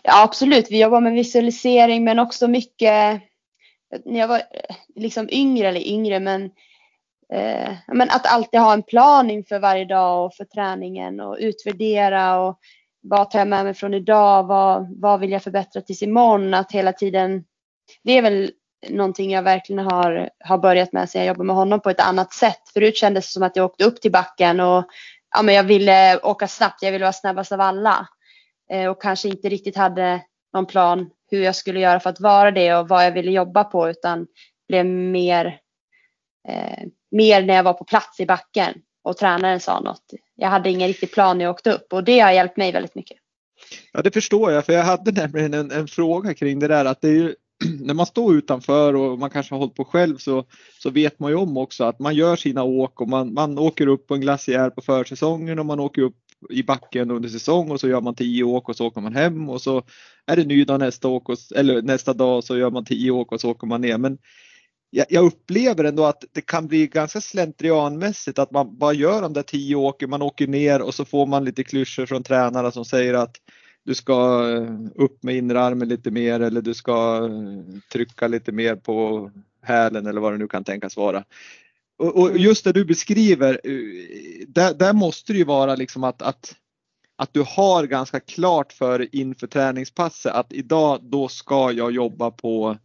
Ja 0.02 0.22
absolut, 0.22 0.70
vi 0.70 0.80
jobbar 0.80 1.00
med 1.00 1.12
visualisering 1.12 2.04
men 2.04 2.18
också 2.18 2.48
mycket 2.48 3.22
när 4.04 4.20
jag 4.20 4.28
var 4.28 4.42
liksom 4.94 5.28
yngre 5.32 5.68
eller 5.68 5.88
yngre 5.88 6.20
men 6.20 6.50
eh, 7.32 7.72
men 7.86 8.10
att 8.10 8.26
alltid 8.26 8.60
ha 8.60 8.72
en 8.72 8.82
plan 8.82 9.30
inför 9.30 9.58
varje 9.58 9.84
dag 9.84 10.26
och 10.26 10.34
för 10.34 10.44
träningen 10.44 11.20
och 11.20 11.36
utvärdera 11.40 12.40
och 12.40 12.58
vad 13.02 13.30
tar 13.30 13.38
jag 13.38 13.48
med 13.48 13.64
mig 13.64 13.74
från 13.74 13.94
idag? 13.94 14.46
Vad, 14.46 15.00
vad 15.00 15.20
vill 15.20 15.30
jag 15.30 15.42
förbättra 15.42 15.82
tills 15.82 16.02
imorgon? 16.02 16.54
Att 16.54 16.72
hela 16.72 16.92
tiden 16.92 17.44
det 18.02 18.12
är 18.12 18.22
väl 18.22 18.50
någonting 18.88 19.30
jag 19.30 19.42
verkligen 19.42 19.84
har, 19.84 20.30
har 20.44 20.58
börjat 20.58 20.92
med 20.92 21.10
sen 21.10 21.20
jag 21.20 21.28
jobbade 21.28 21.46
med 21.46 21.56
honom 21.56 21.80
på 21.80 21.90
ett 21.90 22.00
annat 22.00 22.32
sätt. 22.32 22.68
Förut 22.74 22.96
kändes 22.96 23.26
det 23.26 23.32
som 23.32 23.42
att 23.42 23.56
jag 23.56 23.64
åkte 23.66 23.84
upp 23.84 24.00
till 24.00 24.12
backen 24.12 24.60
och 24.60 24.84
ja, 25.34 25.42
men 25.42 25.54
jag 25.54 25.64
ville 25.64 26.18
åka 26.18 26.48
snabbt, 26.48 26.82
jag 26.82 26.92
ville 26.92 27.04
vara 27.04 27.12
snabbast 27.12 27.52
av 27.52 27.60
alla. 27.60 28.08
Eh, 28.70 28.90
och 28.90 29.02
kanske 29.02 29.28
inte 29.28 29.48
riktigt 29.48 29.76
hade 29.76 30.20
någon 30.52 30.66
plan 30.66 31.10
hur 31.30 31.42
jag 31.42 31.56
skulle 31.56 31.80
göra 31.80 32.00
för 32.00 32.10
att 32.10 32.20
vara 32.20 32.50
det 32.50 32.74
och 32.74 32.88
vad 32.88 33.06
jag 33.06 33.12
ville 33.12 33.30
jobba 33.30 33.64
på 33.64 33.90
utan 33.90 34.26
blev 34.68 34.86
mer, 34.86 35.60
eh, 36.48 36.84
mer 37.10 37.42
när 37.42 37.54
jag 37.54 37.62
var 37.62 37.72
på 37.72 37.84
plats 37.84 38.20
i 38.20 38.26
backen 38.26 38.74
och 39.04 39.16
tränaren 39.16 39.60
sa 39.60 39.80
något. 39.80 40.04
Jag 40.34 40.48
hade 40.48 40.70
ingen 40.70 40.88
riktig 40.88 41.12
plan 41.12 41.38
när 41.38 41.44
jag 41.44 41.52
åkte 41.52 41.72
upp 41.72 41.92
och 41.92 42.04
det 42.04 42.20
har 42.20 42.32
hjälpt 42.32 42.56
mig 42.56 42.72
väldigt 42.72 42.94
mycket. 42.94 43.16
Ja 43.92 44.02
det 44.02 44.10
förstår 44.10 44.52
jag 44.52 44.66
för 44.66 44.72
jag 44.72 44.84
hade 44.84 45.12
nämligen 45.12 45.54
en, 45.54 45.70
en 45.70 45.88
fråga 45.88 46.34
kring 46.34 46.58
det 46.58 46.68
där 46.68 46.84
att 46.84 47.00
det 47.00 47.08
är 47.08 47.12
ju 47.12 47.34
när 47.80 47.94
man 47.94 48.06
står 48.06 48.34
utanför 48.34 48.94
och 48.94 49.18
man 49.18 49.30
kanske 49.30 49.54
har 49.54 49.58
hållit 49.58 49.74
på 49.74 49.84
själv 49.84 50.16
så, 50.16 50.44
så 50.78 50.90
vet 50.90 51.18
man 51.18 51.30
ju 51.30 51.36
om 51.36 51.56
också 51.56 51.84
att 51.84 51.98
man 51.98 52.14
gör 52.14 52.36
sina 52.36 52.62
åk 52.62 53.00
och 53.00 53.08
man, 53.08 53.34
man 53.34 53.58
åker 53.58 53.86
upp 53.86 54.06
på 54.06 54.14
en 54.14 54.20
glaciär 54.20 54.70
på 54.70 54.80
försäsongen 54.80 55.58
och 55.58 55.66
man 55.66 55.80
åker 55.80 56.02
upp 56.02 56.16
i 56.50 56.62
backen 56.62 57.10
under 57.10 57.28
säsong 57.28 57.70
och 57.70 57.80
så 57.80 57.88
gör 57.88 58.00
man 58.00 58.14
tio 58.14 58.42
åk 58.42 58.68
och 58.68 58.76
så 58.76 58.86
åker 58.86 59.00
man 59.00 59.14
hem 59.14 59.48
och 59.48 59.62
så 59.62 59.82
är 60.26 60.36
det 60.36 60.44
ny 60.44 60.64
dag 60.64 60.80
nästa, 60.80 61.08
åk 61.08 61.28
och, 61.28 61.38
eller 61.54 61.82
nästa 61.82 62.12
dag 62.12 62.44
så 62.44 62.56
gör 62.56 62.70
man 62.70 62.84
tio 62.84 63.10
åk 63.10 63.32
och 63.32 63.40
så 63.40 63.50
åker 63.50 63.66
man 63.66 63.80
ner. 63.80 63.98
Men 63.98 64.18
jag, 64.90 65.06
jag 65.08 65.24
upplever 65.24 65.84
ändå 65.84 66.04
att 66.04 66.24
det 66.32 66.40
kan 66.40 66.66
bli 66.66 66.86
ganska 66.86 67.20
slentrianmässigt 67.20 68.38
att 68.38 68.50
man 68.50 68.78
bara 68.78 68.92
gör 68.92 69.22
de 69.22 69.32
där 69.32 69.42
tio 69.42 69.76
åken, 69.76 70.10
man 70.10 70.22
åker 70.22 70.46
ner 70.46 70.82
och 70.82 70.94
så 70.94 71.04
får 71.04 71.26
man 71.26 71.44
lite 71.44 71.64
klyschor 71.64 72.06
från 72.06 72.22
tränarna 72.22 72.70
som 72.70 72.84
säger 72.84 73.14
att 73.14 73.36
du 73.84 73.94
ska 73.94 74.48
eh, 74.50 74.74
upp 74.94 75.22
med 75.22 75.36
innerarmen 75.36 75.88
lite 75.88 76.10
mer 76.10 76.40
eller 76.40 76.62
du 76.62 76.74
ska 76.74 77.24
eh, 77.24 77.80
trycka 77.92 78.28
lite 78.28 78.52
mer 78.52 78.76
på 78.76 79.30
hälen 79.62 80.06
eller 80.06 80.20
vad 80.20 80.32
det 80.32 80.38
nu 80.38 80.48
kan 80.48 80.64
tänkas 80.64 80.96
vara. 80.96 81.24
Och, 81.98 82.20
och 82.20 82.38
just 82.38 82.64
det 82.64 82.72
du 82.72 82.84
beskriver, 82.84 83.60
eh, 83.64 84.46
där, 84.48 84.74
där, 84.74 84.92
måste 84.92 85.32
det 85.32 85.38
ju 85.38 85.44
vara 85.44 85.74
liksom 85.74 86.04
att, 86.04 86.22
att, 86.22 86.54
att 87.16 87.34
du 87.34 87.44
har 87.46 87.86
ganska 87.86 88.20
klart 88.20 88.72
för 88.72 89.14
inför 89.14 89.46
träningspasset 89.46 90.32
att 90.32 90.52
idag 90.52 91.00
då 91.02 91.28
ska 91.28 91.72
jag 91.72 91.92
jobba 91.92 92.30
på 92.30 92.76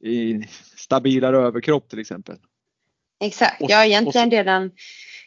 i 0.00 0.48
stabilare 0.76 1.36
överkropp 1.36 1.88
till 1.88 1.98
exempel. 1.98 2.36
Exakt, 3.20 3.56
ja 3.58 3.84
egentligen 3.84 4.30
redan 4.30 4.70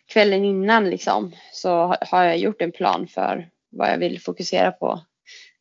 kvällen 0.06 0.46
innan 0.46 0.90
liksom 0.90 1.32
så 1.52 1.96
har 2.02 2.24
jag 2.24 2.38
gjort 2.38 2.62
en 2.62 2.72
plan 2.72 3.08
för 3.08 3.50
vad 3.70 3.92
jag 3.92 3.98
vill 3.98 4.22
fokusera 4.22 4.72
på 4.72 5.02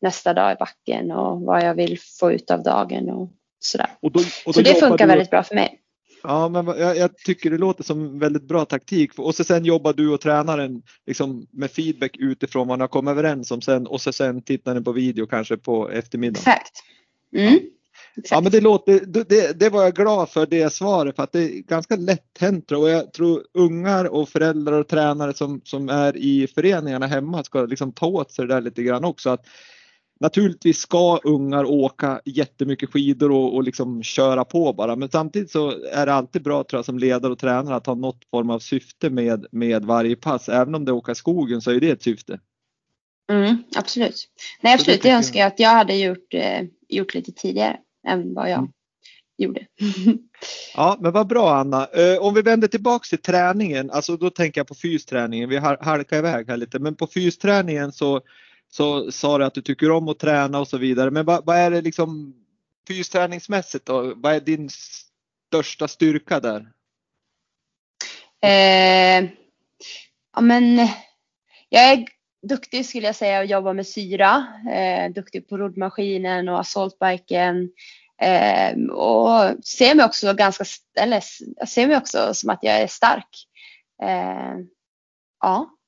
nästa 0.01 0.35
dag 0.35 0.53
i 0.53 0.57
backen 0.59 1.11
och 1.11 1.41
vad 1.41 1.65
jag 1.65 1.75
vill 1.75 1.99
få 2.21 2.33
ut 2.33 2.51
av 2.51 2.63
dagen 2.63 3.11
och 3.11 3.31
sådär. 3.59 3.91
Och 4.01 4.13
då, 4.13 4.21
och 4.21 4.27
då 4.47 4.53
så 4.53 4.61
det 4.61 4.75
funkar 4.75 5.07
du... 5.07 5.07
väldigt 5.07 5.31
bra 5.31 5.43
för 5.43 5.55
mig. 5.55 5.79
Ja, 6.23 6.49
men 6.49 6.67
jag, 6.67 6.97
jag, 6.97 7.17
tycker 7.17 7.51
det 7.51 7.59
låter 7.59 7.85
som 7.85 8.19
väldigt 8.19 8.43
bra 8.43 8.65
taktik. 8.65 9.19
Och 9.19 9.35
så 9.35 9.45
sen 9.45 9.65
jobbar 9.65 9.93
du 9.93 10.09
och 10.11 10.21
tränaren 10.21 10.83
liksom 11.07 11.47
med 11.51 11.71
feedback 11.71 12.17
utifrån 12.19 12.69
vad 12.69 12.79
ni 12.79 12.83
har 12.83 12.89
kommit 12.89 13.13
överens 13.13 13.51
om 13.51 13.61
sen 13.61 13.87
och 13.87 14.01
så 14.01 14.13
sen 14.13 14.43
tittar 14.43 14.75
ni 14.75 14.81
på 14.81 14.93
video 14.93 15.27
kanske 15.27 15.57
på 15.57 15.91
eftermiddagen. 15.91 16.41
Exakt. 16.41 16.83
Mm. 17.37 17.53
Ja 17.53 17.61
men 18.31 18.45
det 18.45 18.61
låter, 18.61 19.01
det, 19.07 19.61
det 19.61 19.69
var 19.69 19.83
jag 19.83 19.95
glad 19.95 20.29
för 20.29 20.47
det 20.47 20.73
svaret 20.73 21.17
för 21.17 21.23
att 21.23 21.33
det 21.33 21.43
är 21.43 21.63
ganska 21.63 21.97
lätt 21.97 22.39
hänt 22.41 22.73
och 22.73 22.91
jag 22.91 23.13
tror 23.13 23.43
ungar 23.55 24.05
och 24.05 24.29
föräldrar 24.29 24.81
och 24.81 24.89
tränare 24.89 25.35
som, 25.35 25.61
som 25.65 25.89
är 25.89 26.17
i 26.17 26.47
föreningarna 26.47 27.07
hemma 27.07 27.45
ska 27.45 27.63
liksom 27.63 27.93
ta 27.93 28.07
åt 28.07 28.33
sig 28.33 28.47
det 28.47 28.55
där 28.55 28.61
lite 28.61 28.83
grann 28.83 29.05
också. 29.05 29.31
Att 29.31 29.47
naturligtvis 30.21 30.79
ska 30.79 31.17
ungar 31.25 31.65
åka 31.65 32.21
jättemycket 32.25 32.91
skidor 32.91 33.31
och, 33.31 33.55
och 33.55 33.63
liksom 33.63 34.03
köra 34.03 34.45
på 34.45 34.73
bara 34.73 34.97
men 34.97 35.11
samtidigt 35.11 35.51
så 35.51 35.71
är 35.93 36.07
det 36.07 36.15
alltid 36.15 36.43
bra 36.43 36.65
tror 36.65 36.79
jag 36.79 36.85
som 36.85 36.99
ledare 36.99 37.33
och 37.33 37.39
tränare 37.39 37.77
att 37.77 37.87
ha 37.87 37.95
något 37.95 38.25
form 38.31 38.51
av 38.51 38.59
syfte 38.59 39.11
med, 39.11 39.47
med 39.53 39.85
varje 39.85 40.17
pass. 40.17 40.49
Även 40.49 40.75
om 40.75 40.85
det 40.85 40.93
åka 40.93 41.15
skogen 41.15 41.61
så 41.61 41.71
är 41.71 41.81
det 41.81 41.91
ett 41.91 42.03
syfte. 42.03 42.41
Mm, 43.31 43.63
absolut. 43.77 44.29
Nej 44.63 44.75
absolut, 44.75 45.03
det, 45.03 45.09
det 45.09 45.15
önskar 45.15 45.41
jag 45.41 45.47
att 45.47 45.61
jag 45.61 45.71
hade 45.71 45.95
gjort, 45.95 46.35
eh, 46.35 46.63
gjort 46.89 47.15
lite 47.15 47.33
tidigare 47.33 47.79
än 48.09 48.35
vad 48.35 48.51
jag 48.51 48.59
mm. 48.59 48.73
gjorde. 49.39 49.67
Ja, 50.75 50.99
men 51.01 51.13
vad 51.13 51.27
bra 51.27 51.55
Anna. 51.55 51.87
Eh, 51.87 52.19
om 52.19 52.35
vi 52.35 52.43
vänder 52.43 52.69
tillbaks 52.69 53.09
till 53.09 53.23
träningen, 53.23 53.91
alltså 53.91 54.17
då 54.17 54.31
tänker 54.31 54.61
jag 54.61 54.69
på 54.69 54.75
fysträningen. 54.75 55.49
Vi 55.49 55.57
har 55.57 55.79
halkat 55.81 56.19
iväg 56.19 56.49
här 56.49 56.57
lite, 56.57 56.79
men 56.79 56.95
på 56.95 57.07
fysträningen 57.07 57.93
så, 57.93 58.21
så 58.71 59.13
sa 59.13 59.39
du 59.39 59.45
att 59.45 59.55
du 59.55 59.63
tycker 59.63 59.91
om 59.91 60.09
att 60.09 60.19
träna 60.19 60.61
och 60.61 60.69
så 60.69 60.79
vidare. 60.79 61.11
Men 61.11 61.25
vad, 61.25 61.47
vad 61.47 61.57
är 61.57 61.71
det 61.71 61.81
liksom 61.81 62.35
fysträningsmässigt 62.89 63.87
då? 63.87 64.15
Vad 64.17 64.35
är 64.35 64.41
din 64.41 64.71
största 64.71 65.89
styrka 65.89 66.41
där? 66.41 66.73
Eh, 68.43 69.31
ja, 70.35 70.41
men 70.41 70.89
jag 71.69 71.93
är 71.93 72.07
duktig 72.43 72.87
skulle 72.87 73.07
jag 73.07 73.17
säga 73.17 73.41
att 73.41 73.51
jobba 73.51 73.73
med 73.73 73.87
syra. 73.87 74.47
Eh, 74.73 75.13
duktig 75.13 75.49
på 75.49 75.59
roddmaskinen 75.59 76.49
och 76.49 76.61
assaultbiken. 76.61 77.71
Eh, 78.23 78.79
och 78.91 79.65
ser 79.65 79.95
mig 79.95 80.07
också 80.07 80.35
ganska, 80.35 80.65
eller 81.01 81.21
ser 81.67 81.87
mig 81.87 81.97
också 81.97 82.35
som 82.35 82.51
att 82.51 82.59
jag 82.63 82.81
är 82.81 82.87
stark. 82.87 83.47
Eh, 84.03 84.55
ja. 85.41 85.79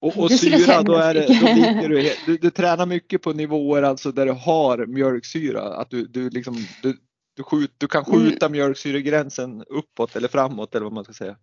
Och, 0.00 0.18
och 0.18 0.32
syra, 0.32 0.82
då, 0.82 0.94
är 0.94 1.14
det, 1.14 1.26
då 1.26 1.46
ligger 1.46 1.88
du, 1.88 2.14
du, 2.26 2.36
du 2.36 2.50
tränar 2.50 2.86
mycket 2.86 3.22
på 3.22 3.32
nivåer 3.32 3.82
alltså 3.82 4.12
där 4.12 4.26
du 4.26 4.32
har 4.32 4.86
mjölksyra. 4.86 5.62
Att 5.62 5.90
du, 5.90 6.06
du, 6.06 6.30
liksom, 6.30 6.56
du, 6.82 6.96
du, 7.36 7.42
skjut, 7.42 7.74
du 7.78 7.86
kan 7.86 8.04
skjuta 8.04 8.46
mm. 8.46 8.52
mjölksyregränsen 8.52 9.64
uppåt 9.68 10.16
eller 10.16 10.28
framåt 10.28 10.74
eller 10.74 10.84
vad 10.84 10.92
man 10.92 11.04
ska 11.04 11.12
säga. 11.12 11.36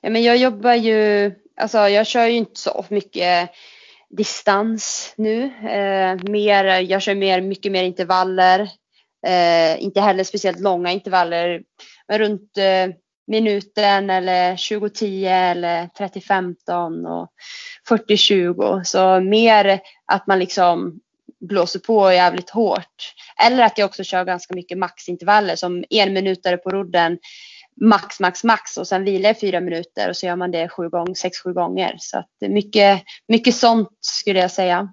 Ja, 0.00 0.10
men 0.10 0.22
jag 0.22 0.36
jobbar 0.36 0.74
ju, 0.74 1.32
alltså 1.56 1.78
jag 1.78 2.06
kör 2.06 2.26
ju 2.26 2.36
inte 2.36 2.60
så 2.60 2.84
mycket 2.88 3.50
distans 4.10 5.14
nu. 5.16 5.44
Eh, 5.44 6.30
mer, 6.30 6.64
jag 6.64 7.02
kör 7.02 7.14
mer, 7.14 7.40
mycket 7.40 7.72
mer 7.72 7.82
intervaller. 7.82 8.60
Eh, 9.26 9.82
inte 9.82 10.00
heller 10.00 10.24
speciellt 10.24 10.60
långa 10.60 10.92
intervaller. 10.92 11.62
Men 12.08 12.18
runt 12.18 12.58
eh, 12.58 12.96
minuten 13.26 14.10
eller 14.10 14.56
20-10 14.56 15.50
eller 15.50 15.86
30-15 15.86 17.06
och 17.06 17.28
40-20. 17.88 18.84
Så 18.84 19.20
mer 19.20 19.80
att 20.12 20.26
man 20.26 20.38
liksom 20.38 21.00
blåser 21.40 21.80
på 21.80 22.12
jävligt 22.12 22.50
hårt. 22.50 23.14
Eller 23.44 23.64
att 23.64 23.78
jag 23.78 23.86
också 23.86 24.04
kör 24.04 24.24
ganska 24.24 24.54
mycket 24.54 24.78
maxintervaller 24.78 25.56
som 25.56 25.84
en 25.90 26.12
minutare 26.12 26.56
på 26.56 26.70
rodden 26.70 27.18
max, 27.80 28.20
max, 28.20 28.44
max 28.44 28.76
och 28.76 28.88
sen 28.88 29.04
vilar 29.04 29.30
i 29.30 29.34
fyra 29.34 29.60
minuter 29.60 30.08
och 30.08 30.16
så 30.16 30.26
gör 30.26 30.36
man 30.36 30.50
det 30.50 30.68
sju 30.68 30.88
gånger, 30.88 31.14
sex, 31.14 31.38
sju 31.38 31.52
gånger. 31.52 31.96
Så 31.98 32.18
att 32.18 32.28
mycket, 32.40 33.02
mycket 33.28 33.54
sånt 33.54 33.88
skulle 34.00 34.38
jag 34.38 34.50
säga. 34.50 34.88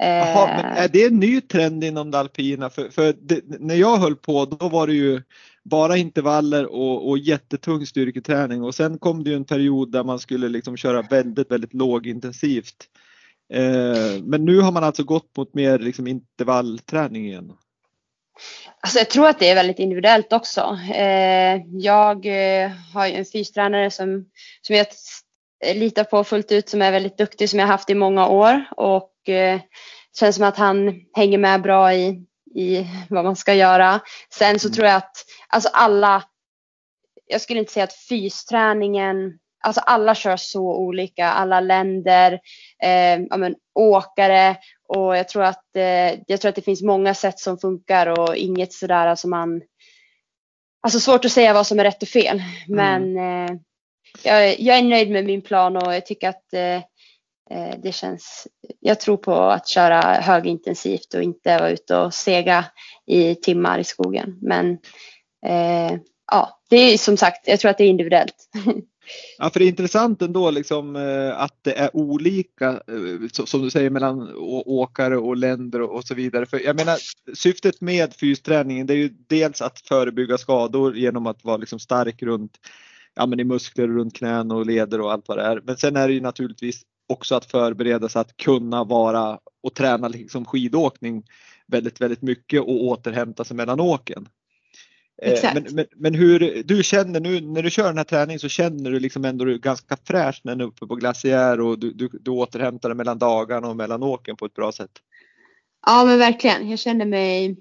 Aha, 0.00 0.48
är 0.48 0.88
det 0.88 1.04
en 1.04 1.20
ny 1.20 1.40
trend 1.40 1.84
inom 1.84 2.10
det 2.10 2.18
alpina? 2.18 2.70
För, 2.70 2.88
för 2.88 3.14
det, 3.20 3.42
när 3.60 3.74
jag 3.74 3.96
höll 3.96 4.16
på 4.16 4.44
då 4.44 4.68
var 4.68 4.86
det 4.86 4.92
ju 4.92 5.22
bara 5.64 5.96
intervaller 5.96 6.66
och, 6.66 7.08
och 7.08 7.18
jättetung 7.18 7.86
styrketräning 7.86 8.62
och 8.62 8.74
sen 8.74 8.98
kom 8.98 9.24
det 9.24 9.30
ju 9.30 9.36
en 9.36 9.44
period 9.44 9.92
där 9.92 10.04
man 10.04 10.18
skulle 10.18 10.48
liksom 10.48 10.76
köra 10.76 11.02
väldigt, 11.02 11.50
väldigt 11.50 11.74
lågintensivt. 11.74 12.88
Eh, 13.54 14.22
men 14.22 14.44
nu 14.44 14.60
har 14.60 14.72
man 14.72 14.84
alltså 14.84 15.04
gått 15.04 15.36
mot 15.36 15.54
mer 15.54 15.78
liksom 15.78 16.06
intervallträning 16.06 17.26
igen. 17.26 17.52
Alltså 18.80 18.98
jag 18.98 19.10
tror 19.10 19.28
att 19.28 19.38
det 19.38 19.50
är 19.50 19.54
väldigt 19.54 19.78
individuellt 19.78 20.32
också. 20.32 20.78
Eh, 20.94 21.60
jag 21.72 22.26
eh, 22.26 22.70
har 22.94 23.06
en 23.06 23.24
fystränare 23.24 23.90
som, 23.90 24.24
som 24.62 24.76
jag 24.76 24.86
litar 25.74 26.04
på 26.04 26.24
fullt 26.24 26.52
ut 26.52 26.68
som 26.68 26.82
är 26.82 26.92
väldigt 26.92 27.18
duktig 27.18 27.50
som 27.50 27.58
jag 27.58 27.66
haft 27.66 27.90
i 27.90 27.94
många 27.94 28.28
år 28.28 28.64
och 28.76 29.28
eh, 29.28 29.60
känns 30.18 30.36
som 30.36 30.44
att 30.44 30.56
han 30.56 31.00
hänger 31.16 31.38
med 31.38 31.62
bra 31.62 31.94
i, 31.94 32.24
i 32.54 32.86
vad 33.08 33.24
man 33.24 33.36
ska 33.36 33.54
göra. 33.54 34.00
Sen 34.34 34.58
så 34.58 34.68
mm. 34.68 34.74
tror 34.74 34.86
jag 34.86 34.96
att 34.96 35.16
alltså 35.48 35.68
alla, 35.72 36.24
jag 37.26 37.40
skulle 37.40 37.60
inte 37.60 37.72
säga 37.72 37.84
att 37.84 37.92
fysträningen 38.08 39.38
Alltså 39.60 39.80
alla 39.80 40.14
kör 40.14 40.36
så 40.36 40.76
olika, 40.76 41.28
alla 41.28 41.60
länder, 41.60 42.32
eh, 42.82 43.20
ja, 43.30 43.36
men, 43.36 43.54
åkare 43.74 44.56
och 44.88 45.16
jag 45.16 45.28
tror, 45.28 45.42
att, 45.42 45.76
eh, 45.76 46.20
jag 46.26 46.40
tror 46.40 46.48
att 46.48 46.54
det 46.54 46.62
finns 46.62 46.82
många 46.82 47.14
sätt 47.14 47.38
som 47.38 47.58
funkar 47.58 48.06
och 48.06 48.36
inget 48.36 48.72
sådär 48.72 49.06
alltså 49.06 49.28
man 49.28 49.62
Alltså 50.80 51.00
svårt 51.00 51.24
att 51.24 51.32
säga 51.32 51.52
vad 51.52 51.66
som 51.66 51.78
är 51.80 51.84
rätt 51.84 52.02
och 52.02 52.08
fel 52.08 52.42
men 52.68 53.18
mm. 53.18 53.44
eh, 53.44 53.58
jag, 54.22 54.60
jag, 54.60 54.78
är 54.78 54.82
nöjd 54.82 55.10
med 55.10 55.24
min 55.24 55.42
plan 55.42 55.76
och 55.76 55.94
jag 55.94 56.06
tycker 56.06 56.28
att 56.28 56.52
eh, 56.54 56.82
det 57.78 57.92
känns, 57.92 58.48
jag 58.80 59.00
tror 59.00 59.16
på 59.16 59.34
att 59.34 59.68
köra 59.68 60.00
högintensivt 60.00 61.14
och 61.14 61.22
inte 61.22 61.58
vara 61.58 61.70
ute 61.70 61.96
och 61.96 62.14
sega 62.14 62.64
i 63.06 63.34
timmar 63.34 63.78
i 63.78 63.84
skogen 63.84 64.38
men 64.42 64.78
eh, 65.46 65.98
ja, 66.30 66.57
det 66.68 66.76
är 66.76 66.98
som 66.98 67.16
sagt, 67.16 67.48
jag 67.48 67.60
tror 67.60 67.70
att 67.70 67.78
det 67.78 67.84
är 67.84 67.88
individuellt. 67.88 68.48
Ja, 69.38 69.50
för 69.50 69.60
det 69.60 69.66
är 69.66 69.68
intressant 69.68 70.22
ändå 70.22 70.50
liksom 70.50 70.96
eh, 70.96 71.40
att 71.40 71.58
det 71.62 71.78
är 71.78 71.96
olika, 71.96 72.70
eh, 72.70 73.44
som 73.44 73.62
du 73.62 73.70
säger, 73.70 73.90
mellan 73.90 74.34
åkare 74.66 75.16
och 75.16 75.36
länder 75.36 75.82
och 75.82 76.04
så 76.04 76.14
vidare. 76.14 76.46
För 76.46 76.60
jag 76.64 76.76
menar, 76.76 76.98
syftet 77.34 77.80
med 77.80 78.14
fysträningen 78.14 78.86
det 78.86 78.92
är 78.92 78.96
ju 78.96 79.14
dels 79.26 79.62
att 79.62 79.80
förebygga 79.80 80.38
skador 80.38 80.96
genom 80.96 81.26
att 81.26 81.44
vara 81.44 81.56
liksom 81.56 81.78
stark 81.78 82.22
runt 82.22 82.58
ja, 83.14 83.26
men 83.26 83.40
i 83.40 83.44
muskler 83.44 83.88
runt 83.88 84.16
knän 84.16 84.50
och 84.50 84.66
leder 84.66 85.00
och 85.00 85.12
allt 85.12 85.28
vad 85.28 85.38
det 85.38 85.44
är. 85.44 85.60
Men 85.64 85.76
sen 85.76 85.96
är 85.96 86.08
det 86.08 86.14
ju 86.14 86.20
naturligtvis 86.20 86.82
också 87.08 87.34
att 87.34 87.44
förbereda 87.44 88.08
sig 88.08 88.20
att 88.20 88.36
kunna 88.36 88.84
vara 88.84 89.38
och 89.62 89.74
träna 89.74 90.08
liksom 90.08 90.44
skidåkning 90.44 91.22
väldigt, 91.66 92.00
väldigt 92.00 92.22
mycket 92.22 92.60
och 92.60 92.84
återhämta 92.84 93.44
sig 93.44 93.56
mellan 93.56 93.80
åken. 93.80 94.28
Eh, 95.22 95.54
men, 95.54 95.66
men, 95.70 95.86
men, 95.96 96.14
hur 96.14 96.62
du 96.62 96.82
känner 96.82 97.20
nu 97.20 97.40
när 97.40 97.62
du 97.62 97.70
kör 97.70 97.88
den 97.88 97.96
här 97.96 98.04
träningen 98.04 98.40
så 98.40 98.48
känner 98.48 98.90
du 98.90 99.00
liksom 99.00 99.24
ändå 99.24 99.44
du 99.44 99.58
ganska 99.58 99.96
fräsch 100.04 100.40
när 100.44 100.54
du 100.54 100.64
är 100.64 100.68
uppe 100.68 100.86
på 100.86 100.94
glaciär 100.94 101.60
och 101.60 101.78
du, 101.78 101.92
du, 101.92 102.08
du 102.12 102.30
återhämtar 102.30 102.88
dig 102.88 102.96
mellan 102.96 103.18
dagarna 103.18 103.68
och 103.68 103.76
mellan 103.76 104.02
åken 104.02 104.36
på 104.36 104.46
ett 104.46 104.54
bra 104.54 104.72
sätt. 104.72 104.90
Ja 105.86 106.04
men 106.04 106.18
verkligen. 106.18 106.70
Jag 106.70 106.78
känner 106.78 107.04
mig 107.04 107.56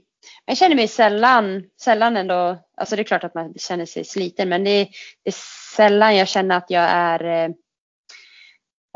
jag 0.45 0.57
känner 0.57 0.75
mig 0.75 0.87
sällan, 0.87 1.63
sällan 1.81 2.17
ändå, 2.17 2.57
alltså 2.77 2.95
det 2.95 3.01
är 3.01 3.03
klart 3.03 3.23
att 3.23 3.35
man 3.35 3.53
känner 3.53 3.85
sig 3.85 4.05
sliten 4.05 4.49
men 4.49 4.63
det 4.63 4.69
är, 4.69 4.87
det 5.23 5.29
är 5.29 5.35
sällan 5.75 6.15
jag 6.15 6.27
känner 6.27 6.57
att 6.57 6.69
jag 6.69 6.83
är 6.83 7.23
eh, 7.23 7.51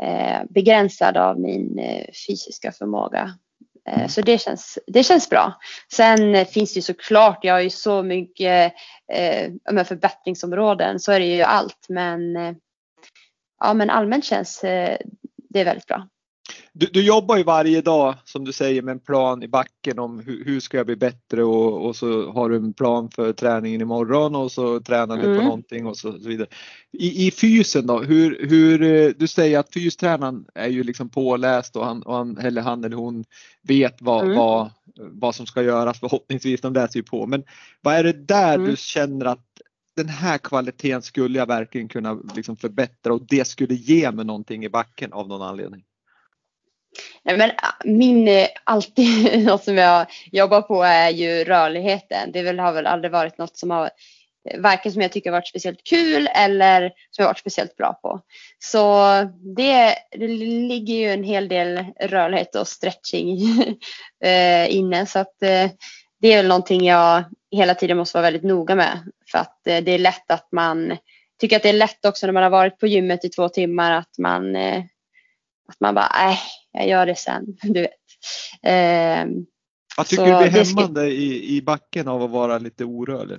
eh 0.08 0.42
begränsad 0.50 1.16
av 1.16 1.40
min 1.40 1.78
eh, 1.78 2.06
fysiska 2.26 2.72
förmåga. 2.72 3.34
Eh, 3.90 4.06
så 4.08 4.20
det 4.20 4.38
känns, 4.38 4.78
det 4.86 5.02
känns 5.02 5.30
bra. 5.30 5.58
Sen 5.92 6.46
finns 6.46 6.72
det 6.74 6.78
ju 6.78 6.82
såklart, 6.82 7.44
jag 7.44 7.54
har 7.54 7.60
ju 7.60 7.70
så 7.70 8.02
mycket 8.02 8.72
eh, 9.12 9.84
förbättringsområden, 9.84 11.00
så 11.00 11.12
är 11.12 11.20
det 11.20 11.26
ju 11.26 11.42
allt. 11.42 11.86
Men, 11.88 12.36
eh, 12.36 12.52
ja, 13.60 13.74
men 13.74 13.90
allmänt 13.90 14.24
känns 14.24 14.64
eh, 14.64 14.98
det 15.48 15.64
väldigt 15.64 15.86
bra. 15.86 16.08
Du, 16.72 16.86
du, 16.86 17.02
jobbar 17.02 17.36
ju 17.36 17.42
varje 17.42 17.80
dag 17.80 18.14
som 18.24 18.44
du 18.44 18.52
säger 18.52 18.82
med 18.82 18.92
en 18.92 19.00
plan 19.00 19.42
i 19.42 19.48
backen 19.48 19.98
om 19.98 20.20
hur, 20.20 20.44
hur 20.44 20.60
ska 20.60 20.76
jag 20.76 20.86
bli 20.86 20.96
bättre 20.96 21.44
och, 21.44 21.86
och, 21.86 21.96
så 21.96 22.32
har 22.32 22.48
du 22.48 22.56
en 22.56 22.72
plan 22.72 23.10
för 23.10 23.32
träningen 23.32 23.80
imorgon 23.80 24.34
och 24.34 24.52
så 24.52 24.80
tränar 24.80 25.16
du 25.16 25.24
mm. 25.24 25.38
på 25.38 25.44
någonting 25.44 25.86
och 25.86 25.96
så, 25.96 26.12
så, 26.12 26.28
vidare. 26.28 26.48
I, 26.92 27.26
I 27.26 27.30
fysen 27.30 27.86
då, 27.86 28.02
hur, 28.02 28.46
hur, 28.48 29.12
du 29.18 29.26
säger 29.26 29.58
att 29.58 29.72
fystränaren 29.72 30.44
är 30.54 30.68
ju 30.68 30.82
liksom 30.82 31.08
påläst 31.08 31.76
och 31.76 31.84
han, 31.84 32.02
och 32.02 32.14
han, 32.14 32.38
eller 32.38 32.62
han 32.62 32.84
eller 32.84 32.96
hon 32.96 33.24
vet 33.62 34.02
vad, 34.02 34.24
mm. 34.24 34.36
vad, 34.36 34.70
vad 34.96 35.34
som 35.34 35.46
ska 35.46 35.62
göras 35.62 36.00
förhoppningsvis, 36.00 36.60
de 36.60 36.72
läser 36.72 36.98
ju 36.98 37.02
på. 37.04 37.26
Men 37.26 37.44
vad 37.80 37.94
är 37.94 38.04
det 38.04 38.26
där 38.26 38.54
mm. 38.54 38.70
du 38.70 38.76
känner 38.76 39.26
att 39.26 39.46
den 39.96 40.08
här 40.08 40.38
kvaliteten 40.38 41.02
skulle 41.02 41.38
jag 41.38 41.46
verkligen 41.46 41.88
kunna 41.88 42.18
liksom 42.36 42.56
förbättra 42.56 43.12
och 43.12 43.26
det 43.28 43.46
skulle 43.46 43.74
ge 43.74 44.10
mig 44.10 44.24
någonting 44.24 44.64
i 44.64 44.68
backen 44.68 45.12
av 45.12 45.28
någon 45.28 45.42
anledning? 45.42 45.84
Nej, 47.22 47.38
men 47.38 47.50
ah, 47.50 47.74
min, 47.84 48.28
eh, 48.28 48.48
alltid 48.64 49.44
något 49.46 49.64
som 49.64 49.76
jag 49.76 50.06
jobbar 50.32 50.62
på 50.62 50.82
är 50.82 51.10
ju 51.10 51.44
rörligheten. 51.44 52.32
Det 52.32 52.58
har 52.58 52.72
väl 52.72 52.86
aldrig 52.86 53.12
varit 53.12 53.38
något 53.38 53.56
som 53.56 53.70
har 53.70 53.90
eh, 54.50 54.60
varken 54.60 54.92
som 54.92 55.02
jag 55.02 55.12
tycker 55.12 55.30
har 55.30 55.38
varit 55.38 55.48
speciellt 55.48 55.84
kul 55.84 56.28
eller 56.34 56.80
som 57.10 57.22
jag 57.22 57.26
varit 57.26 57.38
speciellt 57.38 57.76
bra 57.76 57.92
på. 58.02 58.20
Så 58.58 59.04
det, 59.56 59.94
det 60.10 60.28
ligger 60.28 60.94
ju 60.94 61.12
en 61.12 61.24
hel 61.24 61.48
del 61.48 61.84
rörlighet 62.00 62.54
och 62.54 62.68
stretching 62.68 63.38
inne 64.68 65.06
så 65.06 65.18
att 65.18 65.36
det 66.20 66.32
är 66.32 66.36
väl 66.36 66.48
någonting 66.48 66.86
jag 66.86 67.24
hela 67.50 67.74
tiden 67.74 67.96
måste 67.96 68.18
vara 68.18 68.22
väldigt 68.22 68.42
noga 68.42 68.74
med 68.74 68.98
för 69.30 69.38
att 69.38 69.60
det 69.64 69.88
är 69.88 69.98
lätt 69.98 70.30
att 70.30 70.48
man 70.52 70.96
tycker 71.40 71.56
att 71.56 71.62
det 71.62 71.68
är 71.68 71.72
lätt 71.72 72.04
också 72.04 72.26
när 72.26 72.32
man 72.32 72.42
har 72.42 72.50
varit 72.50 72.78
på 72.78 72.86
gymmet 72.86 73.24
i 73.24 73.28
två 73.28 73.48
timmar 73.48 73.92
att 73.92 74.18
man 74.18 74.56
att 75.72 75.80
man 75.80 75.94
bara, 75.94 76.10
nej, 76.14 76.38
jag 76.72 76.88
gör 76.88 77.06
det 77.06 77.14
sen. 77.14 77.44
Du 77.62 77.80
vet. 77.80 77.90
Eh, 78.62 79.26
jag 79.96 80.06
tycker 80.06 80.24
du 80.24 80.50
blir 80.50 80.64
hämmande 80.64 81.06
i, 81.06 81.56
i 81.56 81.62
backen 81.62 82.08
av 82.08 82.22
att 82.22 82.30
vara 82.30 82.58
lite 82.58 82.84
orörlig? 82.84 83.38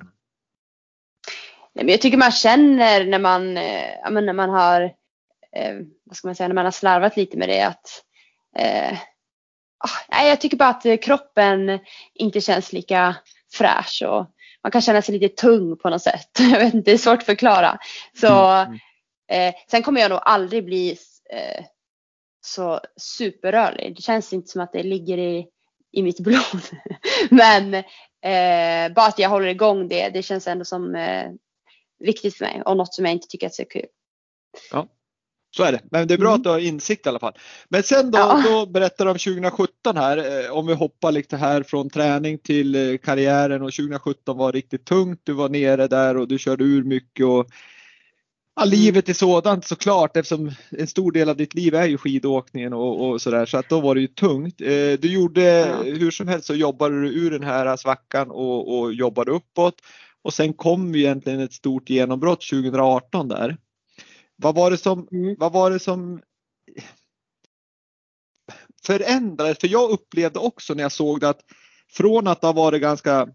Nej, 1.76 1.86
men 1.86 1.90
jag 1.90 2.02
tycker 2.02 2.18
man 2.18 2.32
känner 2.32 3.06
när 3.06 3.20
man, 3.20 3.58
eh, 3.58 4.12
när 4.12 4.34
man 4.34 4.50
har, 4.50 4.82
eh, 5.56 5.76
vad 6.04 6.16
ska 6.16 6.28
man 6.28 6.36
säga, 6.36 6.48
när 6.48 6.56
man 6.56 6.66
har 6.66 6.72
slarvat 6.72 7.18
lite 7.18 7.38
med 7.38 7.50
det 7.50 7.62
att 7.62 8.04
eh, 8.58 8.94
ah, 9.78 10.00
nej, 10.12 10.30
jag 10.30 10.42
tycker 10.42 10.58
bara 10.58 10.70
att 10.70 11.02
kroppen 11.02 11.80
inte 12.14 12.42
känns 12.42 12.74
lika 12.74 13.16
fräsch 13.54 14.04
och 14.08 14.28
man 14.64 14.72
kan 14.72 14.82
känna 14.82 15.02
sig 15.02 15.20
lite 15.20 15.36
tung 15.36 15.78
på 15.78 15.90
något 15.90 16.02
sätt. 16.02 16.30
Jag 16.40 16.60
vet 16.60 16.74
inte, 16.74 16.92
det 16.92 16.96
är 16.96 16.98
svårt 16.98 17.20
att 17.20 17.26
förklara. 17.26 17.78
Så, 18.20 18.50
mm. 18.50 18.80
eh, 19.32 19.54
sen 19.72 19.84
kommer 19.84 20.02
jag 20.02 20.10
nog 20.10 20.20
aldrig 20.24 20.66
bli 20.66 20.98
eh, 21.34 21.66
så 22.46 22.80
superrörlig. 22.98 23.96
Det 23.96 24.02
känns 24.02 24.34
inte 24.34 24.48
som 24.48 24.62
att 24.62 24.74
det 24.74 24.84
ligger 24.84 25.18
i, 25.18 25.48
i 25.92 26.04
mitt 26.04 26.20
blod. 26.20 26.62
Men 27.30 27.74
eh, 27.74 28.94
bara 28.94 29.08
att 29.08 29.20
jag 29.20 29.30
håller 29.30 29.48
igång 29.48 29.88
det, 29.88 30.10
det 30.10 30.24
känns 30.24 30.48
ändå 30.48 30.66
som 30.66 30.96
eh, 30.96 31.32
viktigt 32.00 32.36
för 32.36 32.46
mig 32.46 32.62
och 32.66 32.78
något 32.78 32.94
som 32.94 33.06
jag 33.06 33.14
inte 33.14 33.28
tycker 33.28 33.48
är 33.48 33.52
så 33.52 33.66
kul. 33.66 33.86
Ja, 34.72 34.88
så 35.56 35.64
är 35.64 35.72
det. 35.72 35.82
Men 35.92 36.08
det 36.08 36.14
är 36.14 36.18
bra 36.18 36.28
mm. 36.28 36.38
att 36.38 36.44
du 36.44 36.50
har 36.50 36.60
insikt 36.60 37.06
i 37.06 37.10
alla 37.10 37.20
fall. 37.20 37.34
Men 37.70 37.84
sen 37.84 38.12
då, 38.12 38.20
ja. 38.20 38.44
då 38.46 38.66
berättar 38.66 39.06
du 39.06 39.12
om 39.12 39.18
2017 39.18 39.98
här, 39.98 40.46
eh, 40.46 40.52
om 40.52 40.68
vi 40.68 40.74
hoppar 40.74 41.12
lite 41.12 41.38
här 41.38 41.64
från 41.64 41.90
träning 41.90 42.38
till 42.38 42.76
eh, 42.76 42.98
karriären 42.98 43.62
och 43.62 43.74
2017 43.74 44.38
var 44.38 44.52
riktigt 44.52 44.86
tungt. 44.86 45.22
Du 45.24 45.34
var 45.34 45.50
nere 45.50 45.88
där 45.88 46.18
och 46.18 46.28
du 46.28 46.38
körde 46.38 46.64
ur 46.64 46.84
mycket 46.84 47.26
och 47.26 47.48
Ja, 48.56 48.66
livet 48.66 49.10
är 49.10 49.14
sådant 49.14 49.66
såklart 49.66 50.18
eftersom 50.18 50.52
en 50.70 50.88
stor 50.88 51.12
del 51.12 51.30
av 51.30 51.38
ditt 51.38 51.54
liv 51.54 51.76
är 51.76 51.86
ju 51.86 51.98
skidåkningen 51.98 52.74
och, 52.74 53.10
och 53.10 53.22
sådär 53.22 53.46
så 53.46 53.58
att 53.58 53.70
då 53.70 53.82
var 53.82 53.96
det 53.96 54.02
ju 54.02 54.08
tungt. 54.08 54.62
Eh, 54.62 54.94
du 55.00 55.14
gjorde 55.14 55.42
ja. 55.44 55.84
hur 55.84 56.12
som 56.12 56.28
helst 56.28 56.48
så 56.48 56.56
jobbade 56.56 57.02
du 57.02 57.08
ur 57.08 57.32
den 57.32 57.44
här 57.44 57.78
svackan 57.78 58.32
och, 58.32 58.80
och 58.80 58.94
jobbade 58.94 59.32
uppåt 59.32 59.76
och 60.22 60.34
sen 60.34 60.54
kom 60.54 60.96
ju 60.96 61.02
egentligen 61.02 61.40
ett 61.40 61.54
stort 61.54 61.90
genombrott 61.90 62.50
2018 62.50 63.28
där. 63.28 63.58
Vad 64.36 64.56
var 64.56 64.72
det 64.72 64.78
som, 64.78 65.08
mm. 65.12 65.36
vad 65.40 65.54
var 65.54 65.72
det 65.72 65.80
som 65.80 66.22
förändrades? 68.86 69.58
För 69.60 69.68
jag 69.68 69.92
upplevde 69.92 70.40
också 70.40 70.74
när 70.74 70.84
jag 70.84 70.92
såg 70.92 71.20
det 71.20 71.30
att 71.30 71.42
från 71.92 72.28
att 72.28 72.42
det 72.42 72.48
har 72.48 72.54
varit 72.54 72.82
ganska 72.82 73.28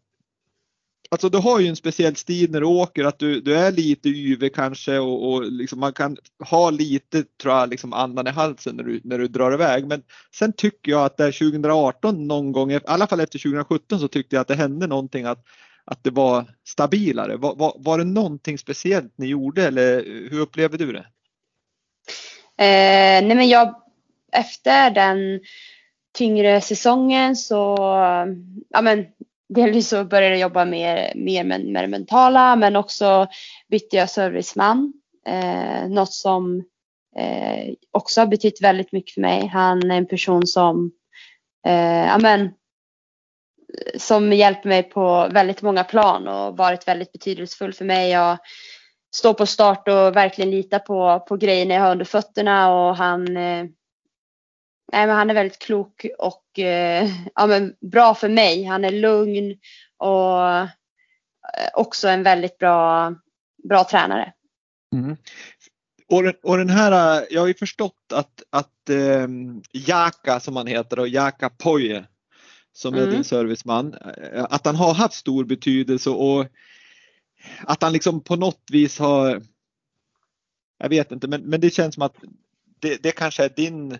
Alltså 1.10 1.28
du 1.28 1.38
har 1.38 1.60
ju 1.60 1.66
en 1.66 1.76
speciell 1.76 2.16
stil 2.16 2.50
när 2.50 2.60
du 2.60 2.66
åker 2.66 3.04
att 3.04 3.18
du, 3.18 3.40
du 3.40 3.56
är 3.56 3.72
lite 3.72 4.08
yvig 4.08 4.54
kanske 4.54 4.98
och, 4.98 5.32
och 5.32 5.52
liksom 5.52 5.80
man 5.80 5.92
kan 5.92 6.16
ha 6.50 6.70
lite 6.70 7.24
tror 7.42 7.54
jag 7.54 7.68
liksom 7.68 7.92
andan 7.92 8.26
i 8.26 8.30
halsen 8.30 8.76
när 8.76 8.84
du, 8.84 9.00
när 9.04 9.18
du 9.18 9.28
drar 9.28 9.52
iväg. 9.52 9.86
Men 9.86 10.02
sen 10.34 10.52
tycker 10.52 10.92
jag 10.92 11.04
att 11.04 11.16
där 11.16 11.32
2018 11.32 12.26
någon 12.28 12.52
gång, 12.52 12.72
i 12.72 12.80
alla 12.86 13.06
fall 13.06 13.20
efter 13.20 13.38
2017 13.38 14.00
så 14.00 14.08
tyckte 14.08 14.36
jag 14.36 14.40
att 14.40 14.48
det 14.48 14.54
hände 14.54 14.86
någonting 14.86 15.24
att, 15.24 15.44
att 15.84 16.04
det 16.04 16.10
var 16.10 16.44
stabilare. 16.64 17.36
Var, 17.36 17.54
var, 17.56 17.76
var 17.78 17.98
det 17.98 18.04
någonting 18.04 18.58
speciellt 18.58 19.12
ni 19.18 19.26
gjorde 19.26 19.66
eller 19.66 20.04
hur 20.30 20.40
upplevde 20.40 20.76
du 20.76 20.92
det? 20.92 21.06
Eh, 22.60 23.26
nej 23.26 23.34
men 23.34 23.48
jag, 23.48 23.74
efter 24.32 24.90
den 24.90 25.40
tyngre 26.14 26.60
säsongen 26.60 27.36
så, 27.36 27.76
ja 28.68 28.82
men 28.82 29.06
delvis 29.48 29.88
så 29.88 30.04
började 30.04 30.34
jag 30.34 30.40
jobba 30.40 30.64
mer, 30.64 31.12
mer 31.14 31.44
med, 31.44 31.64
med 31.64 31.84
det 31.84 31.88
mentala 31.88 32.56
men 32.56 32.76
också 32.76 33.26
bytte 33.70 33.96
jag 33.96 34.10
serviceman. 34.10 34.92
Eh, 35.26 35.88
något 35.88 36.12
som 36.12 36.64
eh, 37.16 37.74
också 37.90 38.20
har 38.20 38.26
betytt 38.26 38.62
väldigt 38.62 38.92
mycket 38.92 39.14
för 39.14 39.20
mig. 39.20 39.46
Han 39.46 39.90
är 39.90 39.96
en 39.96 40.06
person 40.06 40.46
som, 40.46 40.90
eh, 41.66 42.14
amen, 42.14 42.50
som 43.96 44.32
hjälper 44.32 44.68
mig 44.68 44.82
på 44.82 45.28
väldigt 45.32 45.62
många 45.62 45.84
plan 45.84 46.28
och 46.28 46.56
varit 46.56 46.88
väldigt 46.88 47.12
betydelsefull 47.12 47.72
för 47.72 47.84
mig. 47.84 48.10
Jag 48.10 48.38
står 49.14 49.34
på 49.34 49.46
start 49.46 49.88
och 49.88 50.16
verkligen 50.16 50.50
litar 50.50 50.78
på, 50.78 51.24
på 51.28 51.36
grejerna 51.36 51.74
jag 51.74 51.82
har 51.82 51.92
under 51.92 52.04
fötterna 52.04 52.74
och 52.74 52.96
han 52.96 53.36
eh, 53.36 53.64
nej, 54.92 55.06
men 55.06 55.16
han 55.16 55.30
är 55.30 55.34
väldigt 55.34 55.58
klok 55.58 56.06
och 56.18 56.58
eh, 56.58 57.10
ja, 57.34 57.46
men 57.46 57.74
bra 57.80 58.14
för 58.14 58.28
mig. 58.28 58.64
Han 58.64 58.84
är 58.84 58.90
lugn 58.90 59.58
och 59.96 60.48
eh, 60.50 60.68
också 61.74 62.08
en 62.08 62.22
väldigt 62.22 62.58
bra, 62.58 63.14
bra 63.68 63.84
tränare. 63.84 64.32
Mm. 64.94 65.16
Och, 66.08 66.22
den, 66.22 66.34
och 66.42 66.58
den 66.58 66.70
här, 66.70 67.24
jag 67.30 67.40
har 67.40 67.48
ju 67.48 67.54
förstått 67.54 68.12
att, 68.14 68.42
att 68.50 68.90
eh, 68.90 69.28
Jaka 69.72 70.40
som 70.40 70.56
han 70.56 70.66
heter 70.66 70.98
och 70.98 71.08
Jaka 71.08 71.50
Poje 71.50 72.04
som 72.72 72.94
är 72.94 72.98
mm. 72.98 73.10
din 73.10 73.24
serviceman, 73.24 73.94
eh, 73.94 74.46
att 74.50 74.66
han 74.66 74.76
har 74.76 74.94
haft 74.94 75.14
stor 75.14 75.44
betydelse 75.44 76.10
och 76.10 76.46
att 77.60 77.82
han 77.82 77.92
liksom 77.92 78.20
på 78.20 78.36
något 78.36 78.62
vis 78.72 78.98
har, 78.98 79.42
jag 80.78 80.88
vet 80.88 81.12
inte, 81.12 81.28
men, 81.28 81.42
men 81.42 81.60
det 81.60 81.70
känns 81.70 81.94
som 81.94 82.02
att 82.02 82.16
det, 82.80 83.02
det 83.02 83.12
kanske 83.12 83.44
är 83.44 83.48
din 83.56 83.98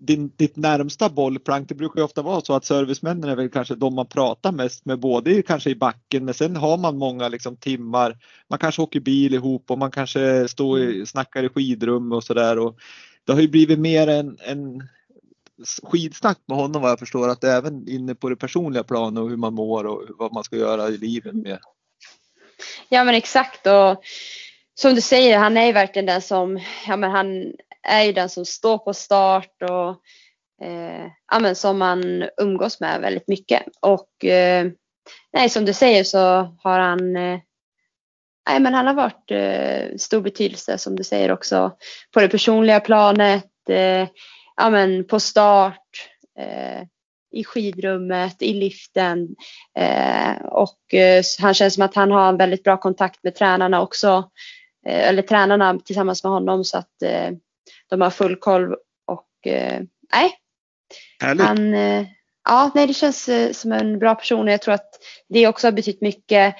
din, 0.00 0.32
ditt 0.36 0.56
närmsta 0.56 1.08
bollplank, 1.08 1.68
det 1.68 1.74
brukar 1.74 2.00
ju 2.00 2.04
ofta 2.04 2.22
vara 2.22 2.40
så 2.40 2.54
att 2.54 2.64
servicemännen 2.64 3.30
är 3.30 3.36
väl 3.36 3.50
kanske 3.50 3.74
de 3.74 3.94
man 3.94 4.06
pratar 4.06 4.52
mest 4.52 4.84
med 4.84 4.98
både 4.98 5.42
kanske 5.42 5.70
i 5.70 5.74
backen 5.74 6.24
men 6.24 6.34
sen 6.34 6.56
har 6.56 6.78
man 6.78 6.98
många 6.98 7.28
liksom 7.28 7.56
timmar. 7.56 8.18
Man 8.48 8.58
kanske 8.58 8.82
åker 8.82 9.00
bil 9.00 9.34
ihop 9.34 9.70
och 9.70 9.78
man 9.78 9.90
kanske 9.90 10.48
står 10.48 10.78
i, 10.78 10.94
mm. 10.94 11.06
snackar 11.06 11.42
i 11.44 11.48
skidrum 11.48 12.12
och 12.12 12.24
sådär. 12.24 12.74
Det 13.24 13.32
har 13.32 13.40
ju 13.40 13.48
blivit 13.48 13.78
mer 13.78 14.08
en, 14.08 14.38
en 14.40 14.88
skidsnack 15.82 16.38
med 16.46 16.56
honom 16.56 16.82
vad 16.82 16.90
jag 16.90 16.98
förstår 16.98 17.28
att 17.28 17.44
även 17.44 17.88
inne 17.88 18.14
på 18.14 18.28
det 18.28 18.36
personliga 18.36 18.84
planet 18.84 19.22
och 19.22 19.30
hur 19.30 19.36
man 19.36 19.54
mår 19.54 19.86
och 19.86 20.02
vad 20.18 20.32
man 20.32 20.44
ska 20.44 20.56
göra 20.56 20.88
i 20.88 20.98
livet 20.98 21.34
med. 21.34 21.58
Ja 22.88 23.04
men 23.04 23.14
exakt 23.14 23.66
och 23.66 24.04
som 24.80 24.94
du 24.94 25.00
säger, 25.00 25.38
han 25.38 25.56
är 25.56 25.66
ju 25.66 25.72
verkligen 25.72 26.06
den 26.06 26.22
som, 26.22 26.60
ja 26.86 26.96
men 26.96 27.10
han 27.10 27.52
är 27.82 28.02
ju 28.02 28.12
den 28.12 28.28
som 28.28 28.44
står 28.44 28.78
på 28.78 28.94
start 28.94 29.62
och 29.62 29.90
eh, 30.66 31.06
ja, 31.32 31.38
men 31.40 31.56
som 31.56 31.78
man 31.78 32.28
umgås 32.40 32.80
med 32.80 33.00
väldigt 33.00 33.28
mycket. 33.28 33.62
Och 33.80 34.24
eh, 34.24 34.66
nej, 35.32 35.48
som 35.48 35.64
du 35.64 35.72
säger 35.72 36.04
så 36.04 36.18
har 36.62 36.78
han 36.78 37.16
eh, 37.16 37.38
nej, 38.48 38.60
men 38.60 38.74
han 38.74 38.86
har 38.86 38.94
varit 38.94 39.30
eh, 39.30 39.96
stor 39.96 40.20
betydelse 40.20 40.78
som 40.78 40.96
du 40.96 41.04
säger 41.04 41.32
också 41.32 41.76
på 42.14 42.20
det 42.20 42.28
personliga 42.28 42.80
planet, 42.80 43.50
eh, 43.68 44.08
ja, 44.56 44.70
men 44.70 45.06
på 45.06 45.20
start, 45.20 46.08
eh, 46.38 46.82
i 47.32 47.44
skidrummet, 47.44 48.42
i 48.42 48.52
liften 48.54 49.28
eh, 49.78 50.46
och 50.46 50.94
eh, 50.94 51.22
han 51.40 51.54
känns 51.54 51.74
som 51.74 51.82
att 51.82 51.94
han 51.94 52.10
har 52.10 52.28
en 52.28 52.36
väldigt 52.36 52.62
bra 52.62 52.76
kontakt 52.76 53.22
med 53.22 53.34
tränarna 53.34 53.82
också. 53.82 54.30
Eh, 54.86 55.08
eller 55.08 55.22
tränarna 55.22 55.78
tillsammans 55.84 56.24
med 56.24 56.32
honom 56.32 56.64
så 56.64 56.78
att 56.78 57.02
eh, 57.02 57.30
de 57.90 58.00
har 58.00 58.10
full 58.10 58.36
koll 58.36 58.74
och 59.06 59.52
eh, 59.52 59.82
nej. 60.12 60.32
Härligt. 61.20 61.46
Han, 61.46 61.74
ja, 62.44 62.70
nej, 62.74 62.86
det 62.86 62.94
känns 62.94 63.30
som 63.52 63.72
en 63.72 63.98
bra 63.98 64.14
person 64.14 64.46
och 64.46 64.52
jag 64.52 64.62
tror 64.62 64.74
att 64.74 64.90
det 65.28 65.46
också 65.46 65.66
har 65.66 65.72
betytt 65.72 66.00
mycket. 66.00 66.54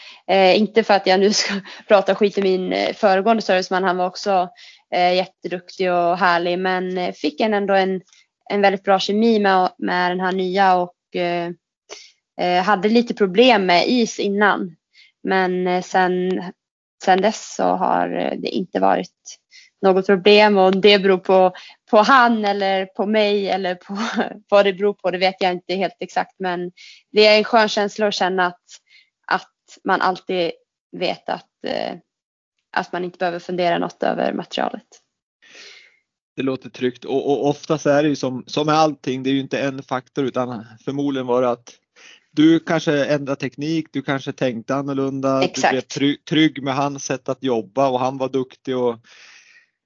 Inte 0.54 0.82
för 0.82 0.94
att 0.94 1.06
jag 1.06 1.20
nu 1.20 1.32
ska 1.32 1.54
prata 1.88 2.14
skit 2.14 2.38
i 2.38 2.42
min 2.42 2.94
föregående 2.94 3.42
serviceman, 3.42 3.84
han 3.84 3.96
var 3.96 4.06
också 4.06 4.48
jätteduktig 4.90 5.92
och 5.92 6.18
härlig 6.18 6.58
men 6.58 7.12
fick 7.12 7.40
en 7.40 7.54
ändå 7.54 7.74
en, 7.74 8.00
en 8.50 8.60
väldigt 8.60 8.82
bra 8.82 8.98
kemi 8.98 9.38
med, 9.38 9.70
med 9.78 10.10
den 10.10 10.20
här 10.20 10.32
nya 10.32 10.76
och 10.76 11.16
eh, 12.40 12.62
hade 12.64 12.88
lite 12.88 13.14
problem 13.14 13.66
med 13.66 13.88
is 13.88 14.18
innan. 14.18 14.76
Men 15.22 15.82
sen 15.82 16.42
sen 17.04 17.22
dess 17.22 17.54
så 17.54 17.64
har 17.64 18.10
eh, 18.10 18.38
det 18.38 18.48
inte 18.48 18.80
varit 18.80 19.38
något 19.82 20.06
problem 20.06 20.58
och 20.58 20.80
det 20.80 20.98
beror 20.98 21.18
på, 21.18 21.52
på 21.90 21.98
han 21.98 22.44
eller 22.44 22.86
på 22.86 23.06
mig 23.06 23.48
eller 23.48 23.74
på 23.74 23.98
vad 24.48 24.64
det 24.64 24.72
beror 24.72 24.94
på, 24.94 25.10
det 25.10 25.18
vet 25.18 25.36
jag 25.38 25.52
inte 25.52 25.74
helt 25.74 25.96
exakt 26.00 26.34
men 26.38 26.72
det 27.12 27.26
är 27.26 27.38
en 27.38 27.44
skön 27.44 27.68
känsla 27.68 28.06
att 28.06 28.14
känna 28.14 28.46
att, 28.46 28.64
att 29.26 29.78
man 29.84 30.00
alltid 30.00 30.52
vet 30.96 31.28
att, 31.28 31.64
eh, 31.66 31.94
att 32.72 32.92
man 32.92 33.04
inte 33.04 33.18
behöver 33.18 33.38
fundera 33.38 33.78
något 33.78 34.02
över 34.02 34.32
materialet. 34.32 34.86
Det 36.36 36.42
låter 36.42 36.70
tryggt 36.70 37.04
och, 37.04 37.30
och 37.30 37.48
oftast 37.48 37.86
är 37.86 38.02
det 38.02 38.08
ju 38.08 38.16
som, 38.16 38.44
som 38.46 38.66
med 38.66 38.74
allting, 38.74 39.22
det 39.22 39.30
är 39.30 39.34
ju 39.34 39.40
inte 39.40 39.60
en 39.60 39.82
faktor 39.82 40.24
utan 40.24 40.64
förmodligen 40.84 41.26
var 41.26 41.42
det 41.42 41.50
att 41.50 41.74
du 42.36 42.60
kanske 42.60 43.04
ändrade 43.04 43.40
teknik, 43.40 43.86
du 43.92 44.02
kanske 44.02 44.32
tänkte 44.32 44.74
annorlunda, 44.74 45.42
Exakt. 45.42 45.70
du 45.70 45.74
blev 45.74 45.80
trygg, 45.80 46.24
trygg 46.24 46.62
med 46.62 46.74
hans 46.74 47.04
sätt 47.04 47.28
att 47.28 47.42
jobba 47.42 47.88
och 47.88 48.00
han 48.00 48.18
var 48.18 48.28
duktig. 48.28 48.76
Och, 48.76 48.96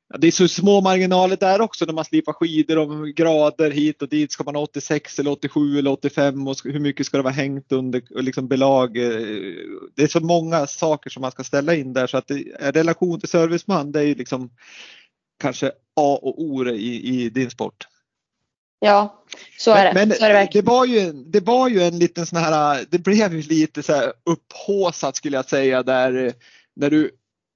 ja, 0.08 0.18
det 0.18 0.26
är 0.26 0.30
så 0.30 0.48
små 0.48 0.80
marginaler 0.80 1.36
där 1.36 1.60
också 1.60 1.84
när 1.84 1.92
man 1.92 2.04
slipar 2.04 2.32
skidor 2.32 2.78
om 2.78 3.12
grader 3.16 3.70
hit 3.70 4.02
och 4.02 4.08
dit. 4.08 4.32
Ska 4.32 4.44
man 4.44 4.54
ha 4.54 4.62
86 4.62 5.18
eller 5.18 5.30
87 5.30 5.78
eller 5.78 5.90
85 5.90 6.48
och 6.48 6.56
hur 6.64 6.80
mycket 6.80 7.06
ska 7.06 7.16
det 7.16 7.22
vara 7.22 7.32
hängt 7.32 7.72
under 7.72 8.22
liksom 8.22 8.48
belag? 8.48 8.96
Eh, 8.96 9.54
det 9.96 10.02
är 10.02 10.08
så 10.08 10.20
många 10.20 10.66
saker 10.66 11.10
som 11.10 11.20
man 11.20 11.32
ska 11.32 11.44
ställa 11.44 11.74
in 11.74 11.92
där 11.92 12.06
så 12.06 12.16
att 12.16 12.28
det, 12.28 12.42
relation 12.60 13.20
till 13.20 13.28
serviceman 13.28 13.92
det 13.92 14.00
är 14.00 14.04
ju 14.04 14.14
liksom 14.14 14.50
kanske 15.40 15.68
A 15.96 16.18
och 16.22 16.42
O 16.42 16.66
i, 16.68 17.24
i 17.24 17.30
din 17.30 17.50
sport. 17.50 17.86
Ja, 18.80 19.24
så 19.58 19.70
är 19.70 19.84
det. 19.84 19.92
Men, 19.94 20.16
så 20.16 20.24
är 20.24 20.34
det, 20.34 20.48
det, 20.52 20.62
var 20.62 20.84
ju, 20.84 21.12
det 21.12 21.40
var 21.40 21.68
ju 21.68 21.82
en 21.82 21.98
liten 21.98 22.26
sån 22.26 22.38
här, 22.38 22.84
det 22.90 22.98
blev 22.98 23.34
ju 23.34 23.42
lite 23.42 23.82
så 23.82 23.92
här 23.92 24.12
upphåsat 24.24 25.16
skulle 25.16 25.36
jag 25.36 25.48
säga 25.48 25.82
där 25.82 26.32
när 26.76 26.90
du 26.90 27.10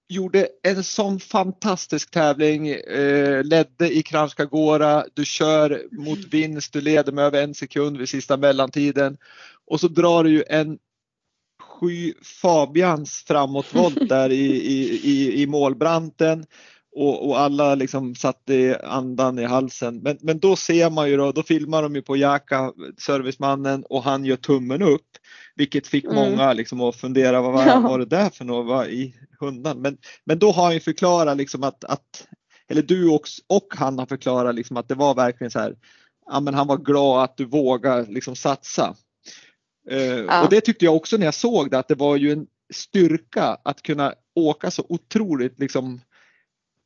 gjorde 0.08 0.48
en 0.62 0.84
sån 0.84 1.20
fantastisk 1.20 2.10
tävling, 2.10 2.68
eh, 2.68 3.44
ledde 3.44 3.96
i 3.96 4.02
Kranjskagora, 4.02 5.04
du 5.14 5.24
kör 5.24 5.82
mot 5.90 6.18
vinst, 6.18 6.72
du 6.72 6.80
leder 6.80 7.12
med 7.12 7.24
över 7.24 7.42
en 7.42 7.54
sekund 7.54 7.98
vid 7.98 8.08
sista 8.08 8.36
mellantiden 8.36 9.16
och 9.66 9.80
så 9.80 9.88
drar 9.88 10.24
du 10.24 10.30
ju 10.30 10.44
en 10.48 10.78
sky 11.62 12.14
Fabians 12.22 13.24
framåtvolt 13.26 13.98
där 14.08 14.30
i, 14.32 14.46
i, 14.46 15.00
i, 15.04 15.42
i 15.42 15.46
målbranten 15.46 16.46
och, 16.94 17.28
och, 17.28 17.40
alla 17.40 17.74
liksom 17.74 18.14
satte 18.14 18.80
andan 18.84 19.38
i 19.38 19.44
halsen. 19.44 19.98
Men, 20.02 20.18
men 20.20 20.38
då 20.38 20.56
ser 20.56 20.90
man 20.90 21.10
ju 21.10 21.16
då, 21.16 21.32
då 21.32 21.42
filmar 21.42 21.82
de 21.82 21.94
ju 21.94 22.02
på 22.02 22.16
Jaka, 22.16 22.72
servicemannen 22.98 23.84
och 23.84 24.02
han 24.02 24.24
gör 24.24 24.36
tummen 24.36 24.82
upp. 24.82 25.06
Vilket 25.56 25.86
fick 25.86 26.04
mm. 26.04 26.16
många 26.16 26.52
liksom 26.52 26.80
att 26.80 26.96
fundera 26.96 27.42
vad 27.42 27.52
var, 27.52 27.80
var 27.80 27.98
det 27.98 28.06
där 28.06 28.30
för 28.30 28.44
något 28.44 28.66
vad 28.66 28.88
i 28.88 29.14
hundan. 29.40 29.80
Men, 29.80 29.96
men 30.24 30.38
då 30.38 30.50
har 30.50 30.64
han 30.64 30.74
ju 30.74 30.80
förklarat 30.80 31.36
liksom 31.36 31.62
att, 31.62 31.84
att 31.84 32.26
eller 32.68 32.82
du 32.82 33.08
och, 33.08 33.22
och 33.46 33.66
han 33.70 33.98
har 33.98 34.06
förklarat 34.06 34.54
liksom 34.54 34.76
att 34.76 34.88
det 34.88 34.94
var 34.94 35.14
verkligen 35.14 35.50
så 35.50 35.58
här, 35.58 35.76
ja 36.26 36.40
men 36.40 36.54
han 36.54 36.66
var 36.66 36.76
glad 36.76 37.24
att 37.24 37.36
du 37.36 37.44
vågar 37.44 38.06
liksom 38.06 38.36
satsa. 38.36 38.94
Uh, 39.90 39.98
ja. 39.98 40.44
Och 40.44 40.50
det 40.50 40.60
tyckte 40.60 40.84
jag 40.84 40.96
också 40.96 41.16
när 41.16 41.24
jag 41.24 41.34
såg 41.34 41.70
det 41.70 41.78
att 41.78 41.88
det 41.88 41.94
var 41.94 42.16
ju 42.16 42.32
en 42.32 42.46
styrka 42.72 43.56
att 43.64 43.82
kunna 43.82 44.14
åka 44.34 44.70
så 44.70 44.86
otroligt 44.88 45.58
liksom 45.58 46.00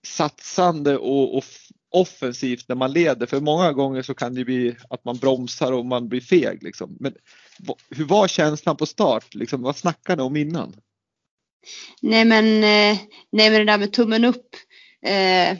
satsande 0.08 0.96
och, 0.96 1.36
och 1.36 1.44
offensivt 1.90 2.68
när 2.68 2.76
man 2.76 2.92
leder 2.92 3.26
för 3.26 3.40
många 3.40 3.72
gånger 3.72 4.02
så 4.02 4.14
kan 4.14 4.34
det 4.34 4.44
bli 4.44 4.76
att 4.90 5.04
man 5.04 5.16
bromsar 5.16 5.72
och 5.72 5.86
man 5.86 6.08
blir 6.08 6.20
feg. 6.20 6.62
Liksom. 6.62 6.96
Men 7.00 7.14
hur 7.90 8.04
var 8.04 8.28
känslan 8.28 8.76
på 8.76 8.86
start? 8.86 9.34
Liksom, 9.34 9.62
vad 9.62 9.76
snackade 9.76 10.22
ni 10.22 10.26
om 10.26 10.36
innan? 10.36 10.76
Nej 12.02 12.24
men, 12.24 12.44
eh, 12.56 12.98
nej 13.32 13.50
men 13.50 13.52
det 13.52 13.64
där 13.64 13.78
med 13.78 13.92
tummen 13.92 14.24
upp. 14.24 14.54
Eh, 15.02 15.58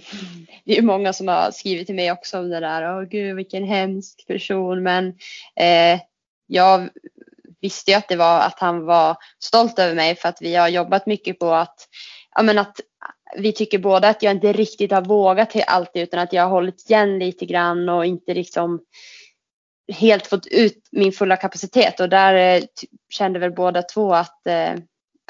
det 0.64 0.78
är 0.78 0.82
många 0.82 1.12
som 1.12 1.28
har 1.28 1.50
skrivit 1.50 1.86
till 1.86 1.96
mig 1.96 2.12
också 2.12 2.38
om 2.38 2.48
det 2.48 2.60
där. 2.60 2.98
Åh 2.98 3.02
gud 3.02 3.36
vilken 3.36 3.64
hemsk 3.64 4.26
person. 4.26 4.82
Men 4.82 5.08
eh, 5.56 6.00
jag 6.46 6.88
visste 7.60 7.90
ju 7.90 7.96
att 7.96 8.08
det 8.08 8.16
var 8.16 8.40
att 8.40 8.58
han 8.58 8.84
var 8.84 9.16
stolt 9.42 9.78
över 9.78 9.94
mig 9.94 10.16
för 10.16 10.28
att 10.28 10.42
vi 10.42 10.54
har 10.54 10.68
jobbat 10.68 11.06
mycket 11.06 11.38
på 11.38 11.50
att, 11.50 11.88
ja, 12.34 12.42
men 12.42 12.58
att 12.58 12.80
vi 13.36 13.52
tycker 13.52 13.78
båda 13.78 14.08
att 14.08 14.22
jag 14.22 14.30
inte 14.34 14.52
riktigt 14.52 14.92
har 14.92 15.02
vågat 15.02 15.56
alltid 15.66 16.02
utan 16.02 16.20
att 16.20 16.32
jag 16.32 16.42
har 16.42 16.50
hållit 16.50 16.90
igen 16.90 17.18
lite 17.18 17.46
grann 17.46 17.88
och 17.88 18.06
inte 18.06 18.34
liksom 18.34 18.80
helt 19.92 20.26
fått 20.26 20.46
ut 20.46 20.88
min 20.92 21.12
fulla 21.12 21.36
kapacitet 21.36 22.00
och 22.00 22.08
där 22.08 22.56
eh, 22.56 22.62
kände 23.08 23.38
väl 23.38 23.52
båda 23.52 23.82
två 23.82 24.14
att, 24.14 24.46
eh, 24.46 24.74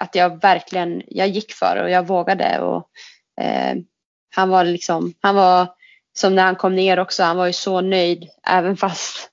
att 0.00 0.14
jag 0.14 0.42
verkligen, 0.42 1.02
jag 1.06 1.28
gick 1.28 1.52
för 1.52 1.82
och 1.82 1.90
jag 1.90 2.06
vågade 2.06 2.60
och 2.60 2.88
eh, 3.40 3.76
han 4.36 4.48
var 4.48 4.64
liksom, 4.64 5.14
han 5.20 5.34
var 5.34 5.66
som 6.18 6.34
när 6.34 6.42
han 6.42 6.56
kom 6.56 6.76
ner 6.76 6.98
också, 6.98 7.22
han 7.22 7.36
var 7.36 7.46
ju 7.46 7.52
så 7.52 7.80
nöjd 7.80 8.28
även 8.46 8.76
fast 8.76 9.30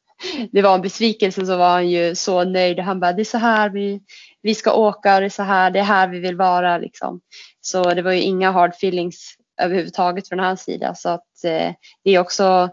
det 0.52 0.62
var 0.62 0.76
en 0.76 0.82
besvikelse 0.82 1.46
så 1.46 1.58
var 1.58 1.70
han 1.70 1.90
ju 1.90 2.16
så 2.16 2.44
nöjd. 2.44 2.80
Han 2.80 3.00
bara, 3.00 3.14
det 3.14 3.22
är 3.22 3.24
så 3.24 3.38
här 3.38 3.70
vi, 3.70 4.02
vi 4.42 4.56
ska 4.56 4.74
åka 4.74 5.16
och 5.16 5.22
det 5.22 5.28
är 5.28 5.30
så 5.30 5.44
här, 5.44 5.72
det 5.72 5.80
är 5.80 5.84
här 5.84 6.08
vi 6.08 6.20
vill 6.20 6.36
vara 6.36 6.78
liksom. 6.78 7.22
Så 7.66 7.94
det 7.94 8.02
var 8.02 8.12
ju 8.12 8.22
inga 8.22 8.52
hard 8.52 8.70
feelings 8.70 9.36
överhuvudtaget 9.62 10.30
från 10.30 10.40
hans 10.40 10.62
sida. 10.62 10.96
Så 10.96 11.10
att 11.10 11.44
eh, 11.44 11.74
det 12.04 12.12
är 12.12 12.20
också 12.20 12.70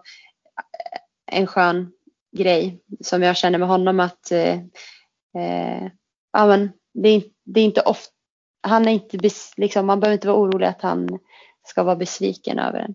en 1.27 1.47
skön 1.47 1.93
grej 2.37 2.81
som 3.01 3.23
jag 3.23 3.37
känner 3.37 3.59
med 3.59 3.69
honom 3.69 4.01
att 4.01 4.33
eh, 4.33 4.55
eh, 5.39 5.89
ja, 6.33 6.47
men 6.47 6.73
det, 6.95 7.09
är, 7.09 7.23
det 7.45 7.61
är 7.61 7.65
inte 7.65 7.81
ofta, 7.81 8.13
han 8.63 8.89
är 8.89 8.93
inte, 8.93 9.19
liksom, 9.57 9.87
man 9.87 10.01
behöver 10.01 10.15
inte 10.15 10.29
vara 10.29 10.39
orolig 10.39 10.67
att 10.67 10.83
han 10.83 11.09
ska 11.67 11.83
vara 11.83 11.97
besviken 11.97 12.59
över 12.59 12.79
en. 12.79 12.95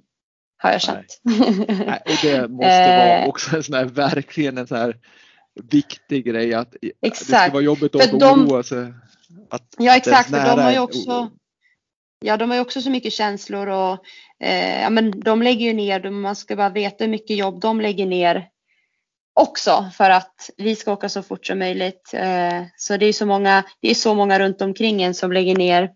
Har 0.58 0.72
jag 0.72 0.82
känt. 0.82 1.20
Nej. 1.24 1.66
Nej, 1.68 2.02
och 2.06 2.18
det 2.24 2.48
måste 2.50 2.98
vara 2.98 3.22
eh. 3.22 3.28
också 3.30 3.56
en 3.56 3.64
sån 3.64 3.76
här, 3.76 3.86
verkligen 3.86 4.58
en 4.58 4.68
sån 4.68 4.78
här 4.78 4.98
viktig 5.64 6.26
grej 6.26 6.54
att 6.54 6.76
Exakt. 7.02 7.30
det 7.30 7.36
ska 7.36 7.54
vara 7.54 7.64
jobbigt 7.64 7.96
att 7.96 8.14
oroa 8.14 8.64
sig. 8.64 8.94
Att 9.50 9.76
ja 9.78 9.98
exakt, 9.98 10.30
för 10.30 10.56
de 10.56 10.60
har 10.60 10.72
ju 10.72 10.80
också 10.80 11.32
Ja, 12.20 12.38
de 12.38 12.50
har 12.50 12.56
ju 12.58 12.62
också 12.62 12.82
så 12.82 12.90
mycket 12.90 13.14
känslor 13.14 13.68
och 13.68 14.06
eh, 14.40 14.82
ja, 14.82 14.90
men 14.90 15.20
de 15.20 15.42
lägger 15.42 15.66
ju 15.66 15.74
ner, 15.74 16.10
man 16.10 16.36
ska 16.36 16.56
bara 16.56 16.70
veta 16.70 17.04
hur 17.04 17.12
mycket 17.12 17.38
jobb 17.38 17.62
de 17.62 17.82
lägger 17.82 18.06
ner 18.06 18.50
också 19.40 19.90
för 19.94 20.10
att 20.10 20.50
vi 20.58 20.76
ska 20.76 20.94
åka 20.94 21.10
så 21.10 21.24
fort 21.24 21.46
som 21.46 21.60
möjligt. 21.60 22.12
Eh, 22.14 22.64
så 22.78 22.98
det 22.98 23.06
är 23.06 23.14
så 23.14 23.26
många, 23.26 23.64
det 23.82 23.90
är 23.90 23.96
så 23.96 24.14
många 24.14 24.40
runt 24.40 24.62
omkring 24.62 25.02
en 25.02 25.14
som 25.14 25.32
lägger 25.32 25.56
ner 25.56 25.92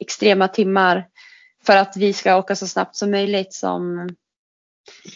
extrema 0.00 0.48
timmar 0.48 1.06
för 1.66 1.76
att 1.76 1.96
vi 1.96 2.12
ska 2.12 2.36
åka 2.36 2.56
så 2.56 2.66
snabbt 2.66 2.96
som 2.96 3.10
möjligt 3.10 3.52
som 3.54 4.08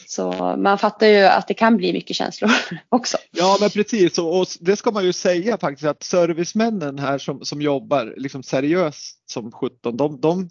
så 0.07 0.57
man 0.57 0.79
fattar 0.79 1.07
ju 1.07 1.25
att 1.25 1.49
det 1.49 1.55
kan 1.55 1.77
bli 1.77 1.93
mycket 1.93 2.17
känslor 2.17 2.51
också. 2.89 3.17
Ja 3.31 3.57
men 3.61 3.71
precis 3.71 4.19
och, 4.19 4.47
det 4.61 4.77
ska 4.77 4.91
man 4.91 5.05
ju 5.05 5.13
säga 5.13 5.59
faktiskt 5.59 5.89
att 5.89 6.03
servicemännen 6.03 6.99
här 6.99 7.19
som, 7.19 7.45
som 7.45 7.63
jobbar 7.63 8.15
liksom 8.17 8.43
seriöst 8.43 9.31
som 9.31 9.53
17 9.53 9.97
de, 9.97 10.21
de 10.21 10.51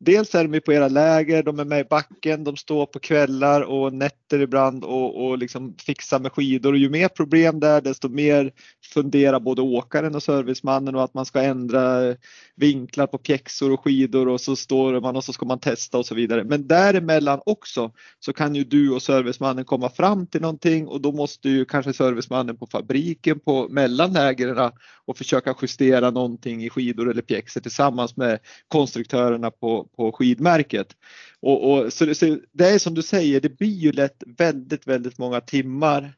dels 0.00 0.34
är 0.34 0.42
de 0.42 0.48
med 0.48 0.64
på 0.64 0.72
era 0.72 0.88
läger, 0.88 1.42
de 1.42 1.60
är 1.60 1.64
med 1.64 1.80
i 1.80 1.84
backen, 1.84 2.44
de 2.44 2.56
står 2.56 2.86
på 2.86 2.98
kvällar 2.98 3.60
och 3.60 3.92
nätter 3.92 4.40
ibland 4.40 4.84
och, 4.84 5.26
och 5.26 5.38
liksom 5.38 5.74
fixar 5.78 6.20
med 6.20 6.32
skidor. 6.32 6.72
Och 6.72 6.78
ju 6.78 6.90
mer 6.90 7.08
problem 7.08 7.60
där 7.60 7.80
desto 7.80 8.08
mer 8.08 8.52
funderar 8.94 9.40
både 9.40 9.62
åkaren 9.62 10.14
och 10.14 10.22
servicemannen 10.22 10.94
och 10.94 11.04
att 11.04 11.14
man 11.14 11.26
ska 11.26 11.42
ändra 11.42 12.16
vinklar 12.56 13.06
på 13.06 13.18
pjäxor 13.18 13.72
och 13.72 13.84
skidor 13.84 14.28
och 14.28 14.40
så 14.40 14.56
står 14.56 15.00
man 15.00 15.16
och 15.16 15.24
så 15.24 15.32
ska 15.32 15.46
man 15.46 15.60
testa 15.60 15.98
och 15.98 16.06
så 16.06 16.14
vidare. 16.14 16.44
Men 16.44 16.66
däremellan 16.66 17.40
också 17.46 17.92
så 18.18 18.32
kan 18.32 18.54
ju 18.54 18.64
du 18.64 18.90
och 18.90 19.02
servicemannen 19.02 19.64
komma 19.64 19.88
fram 19.88 20.26
till 20.26 20.40
någonting 20.40 20.88
och 20.88 21.00
då 21.00 21.12
måste 21.12 21.48
ju 21.48 21.64
kanske 21.64 21.92
servicemannen 21.92 22.56
på 22.56 22.66
fabriken 22.66 23.40
på 23.40 23.68
mellan 23.68 24.12
lägren 24.12 24.70
och 25.06 25.18
försöka 25.18 25.54
justera 25.62 26.10
någonting 26.10 26.64
i 26.64 26.70
skidor 26.70 27.10
eller 27.10 27.22
pjäxor 27.22 27.60
tillsammans 27.60 28.16
med 28.16 28.38
konstruktörerna 28.68 29.50
på, 29.50 29.87
på 29.96 30.12
skidmärket. 30.12 30.96
Och, 31.40 31.72
och 31.72 31.92
så, 31.92 32.04
det, 32.04 32.14
så 32.14 32.38
det 32.52 32.68
är 32.68 32.78
som 32.78 32.94
du 32.94 33.02
säger, 33.02 33.40
det 33.40 33.58
blir 33.58 33.74
ju 33.74 33.92
lätt 33.92 34.22
väldigt, 34.26 34.86
väldigt 34.86 35.18
många 35.18 35.40
timmar 35.40 36.12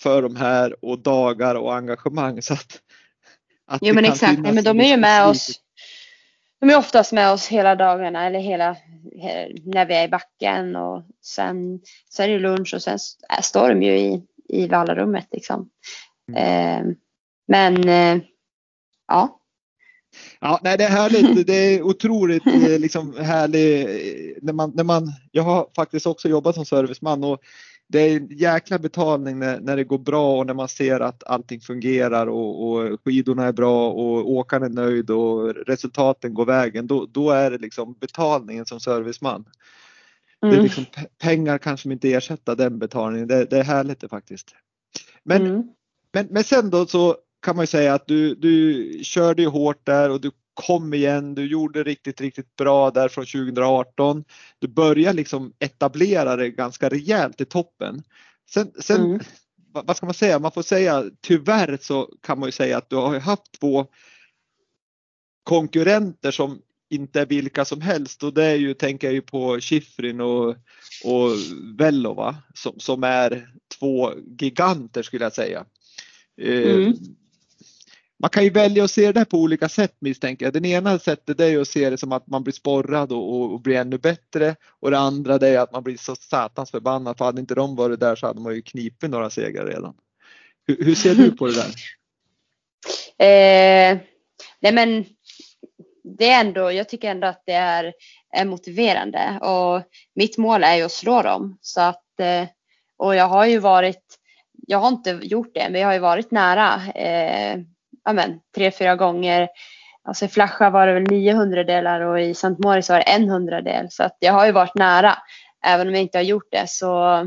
för 0.00 0.22
de 0.22 0.36
här 0.36 0.84
och 0.84 0.98
dagar 0.98 1.54
och 1.54 1.76
engagemang. 1.76 2.42
Så 2.42 2.54
att, 2.54 2.80
att 3.66 3.80
jo 3.82 3.94
men 3.94 4.04
exakt, 4.04 4.40
men 4.40 4.64
de 4.64 4.80
är 4.80 4.88
ju 4.88 4.96
med 4.96 5.26
oss. 5.26 5.60
De 6.60 6.70
är 6.70 6.76
oftast 6.78 7.12
med 7.12 7.32
oss 7.32 7.48
hela 7.48 7.74
dagarna 7.74 8.26
eller 8.26 8.40
hela 8.40 8.76
när 9.64 9.86
vi 9.86 9.94
är 9.94 10.04
i 10.04 10.08
backen 10.08 10.76
och 10.76 11.04
sen 11.22 11.80
så 12.08 12.22
är 12.22 12.28
det 12.28 12.38
lunch 12.38 12.74
och 12.74 12.82
sen 12.82 12.98
står 13.42 13.68
de 13.68 13.82
ju 13.82 13.98
i, 13.98 14.22
i 14.48 14.66
vallarummet 14.66 15.28
liksom. 15.30 15.70
Mm. 16.28 16.88
Eh, 16.88 16.94
men 17.48 17.88
eh, 17.88 18.22
ja, 19.08 19.37
Ja, 20.40 20.60
nej, 20.62 20.78
det 20.78 20.84
är 20.84 20.90
härligt. 20.90 21.46
Det 21.46 21.52
är 21.52 21.82
otroligt 21.82 22.46
eh, 22.46 22.78
liksom, 22.78 23.14
härligt 23.16 23.88
eh, 23.88 24.42
när 24.42 24.52
man, 24.52 24.72
när 24.74 24.84
man, 24.84 25.12
jag 25.32 25.42
har 25.42 25.66
faktiskt 25.76 26.06
också 26.06 26.28
jobbat 26.28 26.54
som 26.54 26.64
serviceman 26.64 27.24
och 27.24 27.40
det 27.88 27.98
är 27.98 28.16
en 28.16 28.28
jäkla 28.30 28.78
betalning 28.78 29.38
när, 29.38 29.60
när 29.60 29.76
det 29.76 29.84
går 29.84 29.98
bra 29.98 30.38
och 30.38 30.46
när 30.46 30.54
man 30.54 30.68
ser 30.68 31.00
att 31.00 31.24
allting 31.24 31.60
fungerar 31.60 32.26
och, 32.26 32.70
och 32.70 33.00
skidorna 33.04 33.44
är 33.44 33.52
bra 33.52 33.90
och 33.90 34.30
åkaren 34.30 34.62
är 34.62 34.68
nöjd 34.68 35.10
och 35.10 35.54
resultaten 35.54 36.34
går 36.34 36.44
vägen. 36.44 36.86
Då, 36.86 37.06
då 37.06 37.30
är 37.30 37.50
det 37.50 37.58
liksom 37.58 37.96
betalningen 38.00 38.66
som 38.66 38.80
serviceman. 38.80 39.34
Mm. 39.34 39.46
Det 40.40 40.46
är 40.46 40.52
mm. 40.52 40.64
liksom, 40.64 40.84
pengar 41.18 41.58
kanske 41.58 41.92
inte 41.92 42.12
ersätta 42.12 42.54
den 42.54 42.78
betalningen. 42.78 43.28
Det, 43.28 43.44
det 43.44 43.58
är 43.58 43.64
härligt 43.64 44.00
det 44.00 44.08
faktiskt. 44.08 44.54
Men, 45.22 45.46
mm. 45.46 45.62
men, 46.12 46.26
men 46.30 46.44
sen 46.44 46.70
då 46.70 46.86
så 46.86 47.16
kan 47.48 47.56
man 47.56 47.62
ju 47.62 47.66
säga 47.66 47.94
att 47.94 48.06
du, 48.06 48.34
du 48.34 49.00
körde 49.02 49.42
ju 49.42 49.48
hårt 49.48 49.86
där 49.86 50.10
och 50.10 50.20
du 50.20 50.30
kom 50.54 50.94
igen, 50.94 51.34
du 51.34 51.46
gjorde 51.46 51.82
riktigt, 51.82 52.20
riktigt 52.20 52.56
bra 52.56 52.90
där 52.90 53.08
från 53.08 53.26
2018. 53.26 54.24
Du 54.58 54.68
började 54.68 55.16
liksom 55.16 55.52
etablera 55.58 56.36
det 56.36 56.50
ganska 56.50 56.88
rejält 56.88 57.40
i 57.40 57.44
toppen. 57.44 58.02
Sen, 58.50 58.72
sen 58.80 59.04
mm. 59.04 59.20
vad 59.72 59.96
ska 59.96 60.06
man 60.06 60.14
säga, 60.14 60.38
man 60.38 60.52
får 60.52 60.62
säga 60.62 61.04
tyvärr 61.20 61.78
så 61.80 62.10
kan 62.22 62.38
man 62.38 62.48
ju 62.48 62.52
säga 62.52 62.78
att 62.78 62.90
du 62.90 62.96
har 62.96 63.20
haft 63.20 63.60
två 63.60 63.86
konkurrenter 65.42 66.30
som 66.30 66.62
inte 66.90 67.20
är 67.20 67.26
vilka 67.26 67.64
som 67.64 67.80
helst 67.80 68.22
och 68.22 68.34
det 68.34 68.44
är 68.44 68.56
ju, 68.56 68.74
tänker 68.74 69.06
jag 69.06 69.14
ju 69.14 69.22
på 69.22 69.60
Schifrin 69.60 70.20
och, 70.20 70.48
och 71.04 71.30
Vellova 71.78 72.36
som, 72.54 72.80
som 72.80 73.04
är 73.04 73.50
två 73.78 74.12
giganter 74.40 75.02
skulle 75.02 75.24
jag 75.24 75.34
säga. 75.34 75.64
Eh, 76.40 76.74
mm 76.74 76.94
man 78.18 78.30
kan 78.30 78.44
ju 78.44 78.50
välja 78.50 78.84
att 78.84 78.90
se 78.90 79.12
det 79.12 79.24
på 79.24 79.38
olika 79.38 79.68
sätt 79.68 79.96
misstänker 79.98 80.46
jag. 80.46 80.62
Det 80.62 80.68
ena 80.68 80.98
sättet 80.98 81.40
är 81.40 81.46
ju 81.46 81.60
att 81.60 81.68
se 81.68 81.90
det 81.90 81.98
som 81.98 82.12
att 82.12 82.26
man 82.26 82.42
blir 82.42 82.54
sporrad 82.54 83.12
och, 83.12 83.52
och, 83.52 83.60
blir 83.60 83.76
ännu 83.76 83.98
bättre 83.98 84.56
och 84.80 84.90
det 84.90 84.98
andra 84.98 85.38
det 85.38 85.48
är 85.48 85.58
att 85.58 85.72
man 85.72 85.82
blir 85.82 85.96
så 85.96 86.16
satans 86.16 86.70
förbannad 86.70 87.18
för 87.18 87.24
hade 87.24 87.40
inte 87.40 87.54
de 87.54 87.76
varit 87.76 88.00
där 88.00 88.16
så 88.16 88.26
hade 88.26 88.40
man 88.40 88.54
ju 88.54 88.62
knipit 88.62 89.10
några 89.10 89.30
segrar 89.30 89.66
redan. 89.66 89.94
Hur, 90.66 90.84
hur 90.84 90.94
ser 90.94 91.14
du 91.14 91.30
på 91.30 91.46
det 91.46 91.54
där? 91.54 91.66
Eh, 93.20 93.98
nej 94.60 94.72
men 94.72 95.04
det 96.04 96.30
är 96.30 96.40
ändå, 96.40 96.72
jag 96.72 96.88
tycker 96.88 97.10
ändå 97.10 97.26
att 97.26 97.42
det 97.46 97.52
är, 97.52 97.92
är 98.36 98.44
motiverande 98.44 99.38
och 99.40 99.82
mitt 100.14 100.38
mål 100.38 100.64
är 100.64 100.76
ju 100.76 100.82
att 100.82 100.92
slå 100.92 101.22
dem 101.22 101.58
så 101.60 101.80
att 101.80 102.20
eh, 102.20 102.48
och 102.96 103.14
jag 103.14 103.28
har 103.28 103.46
ju 103.46 103.58
varit 103.58 104.18
jag 104.66 104.78
har 104.78 104.88
inte 104.88 105.18
gjort 105.22 105.54
det, 105.54 105.68
men 105.70 105.80
jag 105.80 105.88
har 105.88 105.94
ju 105.94 106.00
varit 106.00 106.30
nära. 106.30 106.92
Eh, 106.94 107.58
ja, 108.08 108.12
men, 108.12 108.40
tre, 108.54 108.70
fyra 108.70 108.96
gånger. 108.96 109.48
Alltså 110.04 110.24
i 110.24 110.28
Flasha 110.28 110.70
var 110.70 110.86
det 110.86 110.92
väl 110.92 111.02
900 111.02 111.64
delar 111.64 112.00
och 112.00 112.20
i 112.20 112.30
St. 112.30 112.48
Moritz 112.58 112.88
var 112.88 112.96
det 112.96 113.02
en 113.02 113.28
hundradel. 113.28 113.86
Så 113.90 114.02
att 114.02 114.16
jag 114.18 114.32
har 114.32 114.46
ju 114.46 114.52
varit 114.52 114.74
nära. 114.74 115.18
Även 115.66 115.88
om 115.88 115.94
jag 115.94 116.02
inte 116.02 116.18
har 116.18 116.22
gjort 116.22 116.48
det 116.50 116.70
så, 116.70 117.22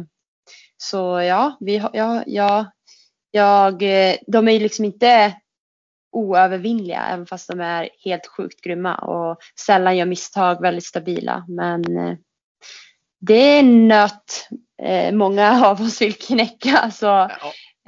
så 0.78 1.22
ja, 1.22 1.58
vi, 1.60 1.84
ja, 1.94 2.24
ja, 2.26 2.72
jag, 3.32 3.82
de 4.28 4.48
är 4.48 4.52
ju 4.52 4.60
liksom 4.60 4.86
inte 4.86 5.34
oövervinnliga 6.12 7.08
även 7.08 7.26
fast 7.26 7.48
de 7.50 7.62
är 7.62 7.90
helt 8.04 8.28
sjukt 8.28 8.62
grymma 8.62 8.96
och 8.96 9.38
sällan 9.60 9.98
gör 9.98 10.06
misstag, 10.06 10.62
väldigt 10.62 10.86
stabila. 10.86 11.46
Men 11.48 11.98
eh, 11.98 12.16
det 13.20 13.34
är 13.34 13.60
en 13.60 13.88
nöt 13.88 14.48
eh, 14.84 15.14
många 15.14 15.66
av 15.66 15.82
oss 15.82 16.02
vill 16.02 16.14
knäcka. 16.14 16.92
Så, 16.92 17.30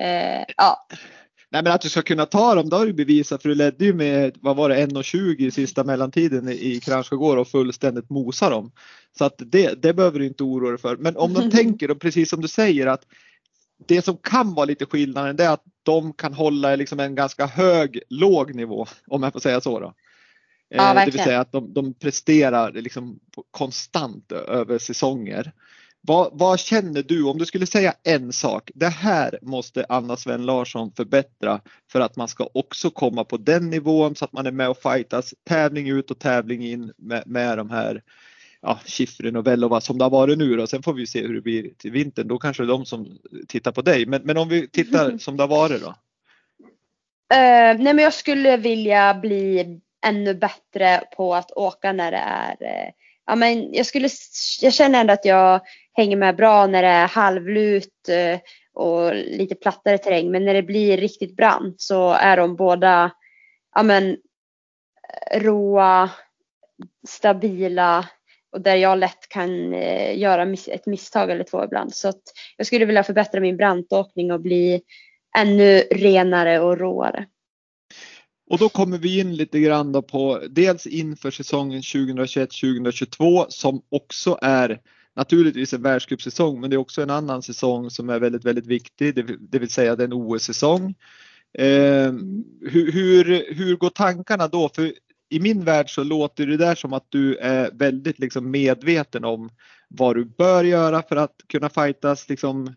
eh, 0.01 0.43
ja. 0.57 0.87
Nej 1.53 1.63
men 1.63 1.73
att 1.73 1.81
du 1.81 1.89
ska 1.89 2.01
kunna 2.01 2.25
ta 2.25 2.55
dem, 2.55 2.69
det 2.69 2.75
har 2.75 2.85
du 2.85 2.93
bevisat 2.93 3.41
för 3.41 3.49
du 3.49 3.55
ledde 3.55 3.85
ju 3.85 3.93
med, 3.93 4.37
vad 4.41 4.55
var 4.55 4.69
det, 4.69 4.85
1.20 4.85 5.41
i 5.41 5.51
sista 5.51 5.83
mellantiden 5.83 6.49
i 6.49 6.79
Kranjskogård 6.79 7.37
och 7.37 7.47
fullständigt 7.47 8.09
mosa 8.09 8.49
dem. 8.49 8.71
Så 9.17 9.25
att 9.25 9.35
det, 9.37 9.81
det 9.81 9.93
behöver 9.93 10.19
du 10.19 10.25
inte 10.25 10.43
oroa 10.43 10.69
dig 10.69 10.79
för. 10.79 10.97
Men 10.97 11.17
om 11.17 11.33
de 11.33 11.51
tänker, 11.57 11.91
och 11.91 11.99
precis 11.99 12.29
som 12.29 12.41
du 12.41 12.47
säger, 12.47 12.87
att 12.87 13.05
det 13.87 14.01
som 14.01 14.17
kan 14.17 14.53
vara 14.53 14.65
lite 14.65 14.85
skillnaden 14.85 15.35
det 15.35 15.43
är 15.43 15.53
att 15.53 15.63
de 15.83 16.13
kan 16.13 16.33
hålla 16.33 16.75
liksom 16.75 16.99
en 16.99 17.15
ganska 17.15 17.45
hög, 17.45 17.99
låg 18.09 18.55
nivå, 18.55 18.85
om 19.07 19.23
jag 19.23 19.33
får 19.33 19.39
säga 19.39 19.61
så. 19.61 19.79
Då. 19.79 19.93
Ja, 20.69 20.89
eh, 20.89 21.05
det 21.05 21.11
vill 21.11 21.23
säga 21.23 21.39
att 21.39 21.51
de, 21.51 21.73
de 21.73 21.93
presterar 21.93 22.71
liksom 22.71 23.19
konstant 23.51 24.31
över 24.31 24.77
säsonger. 24.77 25.53
Vad, 26.07 26.29
vad, 26.33 26.59
känner 26.59 27.03
du 27.03 27.23
om 27.23 27.37
du 27.37 27.45
skulle 27.45 27.65
säga 27.65 27.93
en 28.03 28.33
sak? 28.33 28.71
Det 28.75 28.89
här 28.89 29.39
måste 29.41 29.85
Anna 29.89 30.17
Sven 30.17 30.45
Larsson 30.45 30.91
förbättra 30.91 31.61
för 31.91 31.99
att 31.99 32.15
man 32.15 32.27
ska 32.27 32.49
också 32.53 32.89
komma 32.89 33.23
på 33.23 33.37
den 33.37 33.69
nivån 33.69 34.15
så 34.15 34.25
att 34.25 34.33
man 34.33 34.45
är 34.45 34.51
med 34.51 34.69
och 34.69 34.77
fightas 34.77 35.33
tävling 35.43 35.89
ut 35.89 36.11
och 36.11 36.19
tävling 36.19 36.65
in 36.65 36.93
med, 36.97 37.23
med 37.25 37.57
de 37.57 37.69
här 37.69 38.01
ja, 38.61 38.79
Schifrin 38.85 39.35
och 39.35 39.47
Vellova 39.47 39.81
som 39.81 39.97
det 39.97 40.05
har 40.05 40.09
varit 40.09 40.37
nu 40.37 40.55
då. 40.55 40.67
Sen 40.67 40.83
får 40.83 40.93
vi 40.93 41.07
se 41.07 41.21
hur 41.21 41.33
det 41.33 41.41
blir 41.41 41.69
till 41.77 41.91
vintern. 41.91 42.27
Då 42.27 42.37
kanske 42.37 42.63
det 42.63 42.67
är 42.67 42.77
de 42.77 42.85
som 42.85 43.17
tittar 43.47 43.71
på 43.71 43.81
dig. 43.81 44.05
Men, 44.05 44.21
men 44.23 44.37
om 44.37 44.49
vi 44.49 44.67
tittar 44.67 45.17
som 45.19 45.37
det 45.37 45.43
har 45.43 45.47
varit 45.47 45.81
då? 45.81 45.87
Uh, 45.87 47.83
nej 47.83 47.93
men 47.93 47.99
jag 47.99 48.13
skulle 48.13 48.57
vilja 48.57 49.13
bli 49.13 49.79
ännu 50.05 50.33
bättre 50.33 51.01
på 51.17 51.35
att 51.35 51.51
åka 51.51 51.93
när 51.93 52.11
det 52.11 52.17
är 52.17 52.51
uh, 52.51 52.91
ja, 53.25 53.35
men 53.35 53.73
jag, 53.73 53.85
skulle, 53.85 54.09
jag 54.61 54.73
känner 54.73 55.01
ändå 55.01 55.13
att 55.13 55.25
jag 55.25 55.61
hänger 55.93 56.17
med 56.17 56.35
bra 56.35 56.67
när 56.67 56.81
det 56.81 56.87
är 56.87 57.07
halvlut 57.07 58.09
eh, 58.09 58.39
och 58.73 59.15
lite 59.15 59.55
plattare 59.55 59.97
terräng. 59.97 60.31
Men 60.31 60.45
när 60.45 60.53
det 60.53 60.63
blir 60.63 60.97
riktigt 60.97 61.35
brant 61.35 61.81
så 61.81 62.11
är 62.11 62.37
de 62.37 62.55
båda 62.55 63.11
ja, 63.75 63.83
men, 63.83 64.17
eh, 65.31 65.39
råa, 65.39 66.09
stabila 67.07 68.09
och 68.51 68.61
där 68.61 68.75
jag 68.75 68.97
lätt 68.97 69.29
kan 69.29 69.73
eh, 69.73 70.17
göra 70.17 70.55
ett 70.67 70.85
misstag 70.85 71.31
eller 71.31 71.43
två 71.43 71.63
ibland. 71.63 71.93
Så 71.93 72.09
att 72.09 72.21
jag 72.57 72.67
skulle 72.67 72.85
vilja 72.85 73.03
förbättra 73.03 73.41
min 73.41 73.57
brantåkning 73.57 74.31
och 74.31 74.41
bli 74.41 74.81
ännu 75.37 75.79
renare 75.79 76.59
och 76.59 76.77
råare. 76.77 77.25
Och 78.53 78.59
då 78.59 78.69
kommer 78.69 78.97
vi 78.97 79.19
in 79.19 79.35
lite 79.35 79.59
grann 79.59 80.03
på 80.03 80.41
dels 80.49 80.87
inför 80.87 81.31
säsongen 81.31 81.81
2021-2022 81.81 83.45
som 83.49 83.81
också 83.89 84.37
är 84.41 84.81
naturligtvis 85.15 85.73
en 85.73 85.81
världscupsäsong 85.81 86.61
men 86.61 86.69
det 86.69 86.75
är 86.75 86.77
också 86.77 87.01
en 87.01 87.09
annan 87.09 87.41
säsong 87.41 87.89
som 87.89 88.09
är 88.09 88.19
väldigt, 88.19 88.45
väldigt 88.45 88.67
viktig, 88.67 89.15
det, 89.39 89.59
vill 89.59 89.69
säga 89.69 89.95
den 89.95 90.13
OS-säsong. 90.13 90.95
Eh, 91.53 92.11
hur, 92.61 92.91
hur, 92.91 93.53
hur 93.53 93.75
går 93.75 93.89
tankarna 93.89 94.47
då? 94.47 94.69
För 94.75 94.93
i 95.29 95.39
min 95.39 95.65
värld 95.65 95.95
så 95.95 96.03
låter 96.03 96.47
det 96.47 96.57
där 96.57 96.75
som 96.75 96.93
att 96.93 97.05
du 97.09 97.35
är 97.35 97.71
väldigt 97.73 98.19
liksom 98.19 98.51
medveten 98.51 99.25
om 99.25 99.49
vad 99.87 100.15
du 100.15 100.25
bör 100.25 100.63
göra 100.63 101.01
för 101.01 101.15
att 101.15 101.35
kunna 101.47 101.69
fightas 101.69 102.29
liksom 102.29 102.75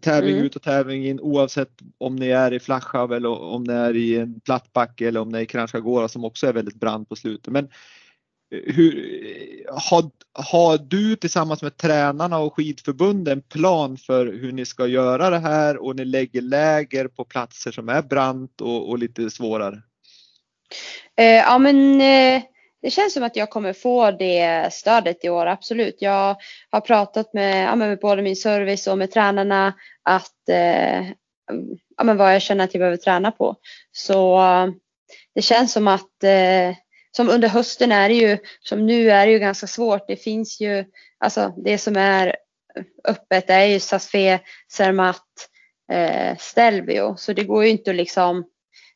tävling 0.00 0.32
mm. 0.32 0.44
ut 0.44 0.56
och 0.56 0.62
tävling 0.62 1.06
in 1.06 1.20
oavsett 1.20 1.72
om 1.98 2.16
ni 2.16 2.28
är 2.28 2.52
i 2.52 2.60
Flachhav 2.60 3.12
eller 3.12 3.28
om 3.28 3.64
ni 3.64 3.72
är 3.72 3.96
i 3.96 4.16
en 4.16 4.40
plattbacke 4.40 5.08
eller 5.08 5.20
om 5.20 5.28
ni 5.28 5.38
är 5.38 5.42
i 5.42 5.46
Kranjskogora 5.46 6.08
som 6.08 6.24
också 6.24 6.46
är 6.46 6.52
väldigt 6.52 6.80
brant 6.80 7.08
på 7.08 7.16
slutet. 7.16 7.52
Men 7.52 7.68
hur, 8.50 9.66
har, 9.70 10.10
har 10.32 10.78
du 10.78 11.16
tillsammans 11.16 11.62
med 11.62 11.76
tränarna 11.76 12.38
och 12.38 12.56
skidförbundet 12.56 13.32
en 13.32 13.42
plan 13.42 13.96
för 13.96 14.26
hur 14.26 14.52
ni 14.52 14.64
ska 14.64 14.86
göra 14.86 15.30
det 15.30 15.38
här 15.38 15.76
och 15.76 15.96
ni 15.96 16.04
lägger 16.04 16.40
läger 16.40 17.08
på 17.08 17.24
platser 17.24 17.72
som 17.72 17.88
är 17.88 18.02
brant 18.02 18.60
och, 18.60 18.88
och 18.88 18.98
lite 18.98 19.30
svårare? 19.30 19.82
Eh, 21.16 21.24
ja 21.24 21.58
men 21.58 22.00
eh, 22.00 22.42
det 22.82 22.90
känns 22.90 23.14
som 23.14 23.22
att 23.22 23.36
jag 23.36 23.50
kommer 23.50 23.72
få 23.72 24.10
det 24.10 24.72
stödet 24.72 25.24
i 25.24 25.28
år, 25.28 25.46
absolut. 25.46 25.96
Jag 25.98 26.36
har 26.70 26.80
pratat 26.80 27.32
med, 27.34 27.64
ja, 27.64 27.76
med 27.76 27.98
både 27.98 28.22
min 28.22 28.36
service 28.36 28.86
och 28.86 28.98
med 28.98 29.10
tränarna 29.10 29.74
att 30.02 30.48
eh, 30.48 31.08
ja, 31.96 32.04
men 32.04 32.16
vad 32.16 32.34
jag 32.34 32.42
känner 32.42 32.64
att 32.64 32.74
jag 32.74 32.80
behöver 32.80 32.96
träna 32.96 33.30
på. 33.30 33.56
Så 33.92 34.40
eh, 34.40 34.66
det 35.34 35.42
känns 35.42 35.72
som 35.72 35.88
att 35.88 36.24
eh, 36.24 36.76
som 37.10 37.28
under 37.28 37.48
hösten 37.48 37.92
är 37.92 38.08
det 38.08 38.14
ju, 38.14 38.38
som 38.60 38.86
nu 38.86 39.10
är 39.10 39.26
det 39.26 39.32
ju 39.32 39.38
ganska 39.38 39.66
svårt. 39.66 40.08
Det 40.08 40.16
finns 40.16 40.60
ju, 40.60 40.84
alltså 41.18 41.54
det 41.56 41.78
som 41.78 41.96
är 41.96 42.36
öppet 43.04 43.50
är 43.50 43.64
ju 43.64 43.80
Sasfe, 43.80 44.40
Zermatt, 44.72 45.48
eh, 45.92 46.36
Stelvio. 46.38 47.16
Så 47.16 47.32
det 47.32 47.44
går 47.44 47.64
ju 47.64 47.70
inte 47.70 47.90
att 47.90 47.96
liksom, 47.96 48.44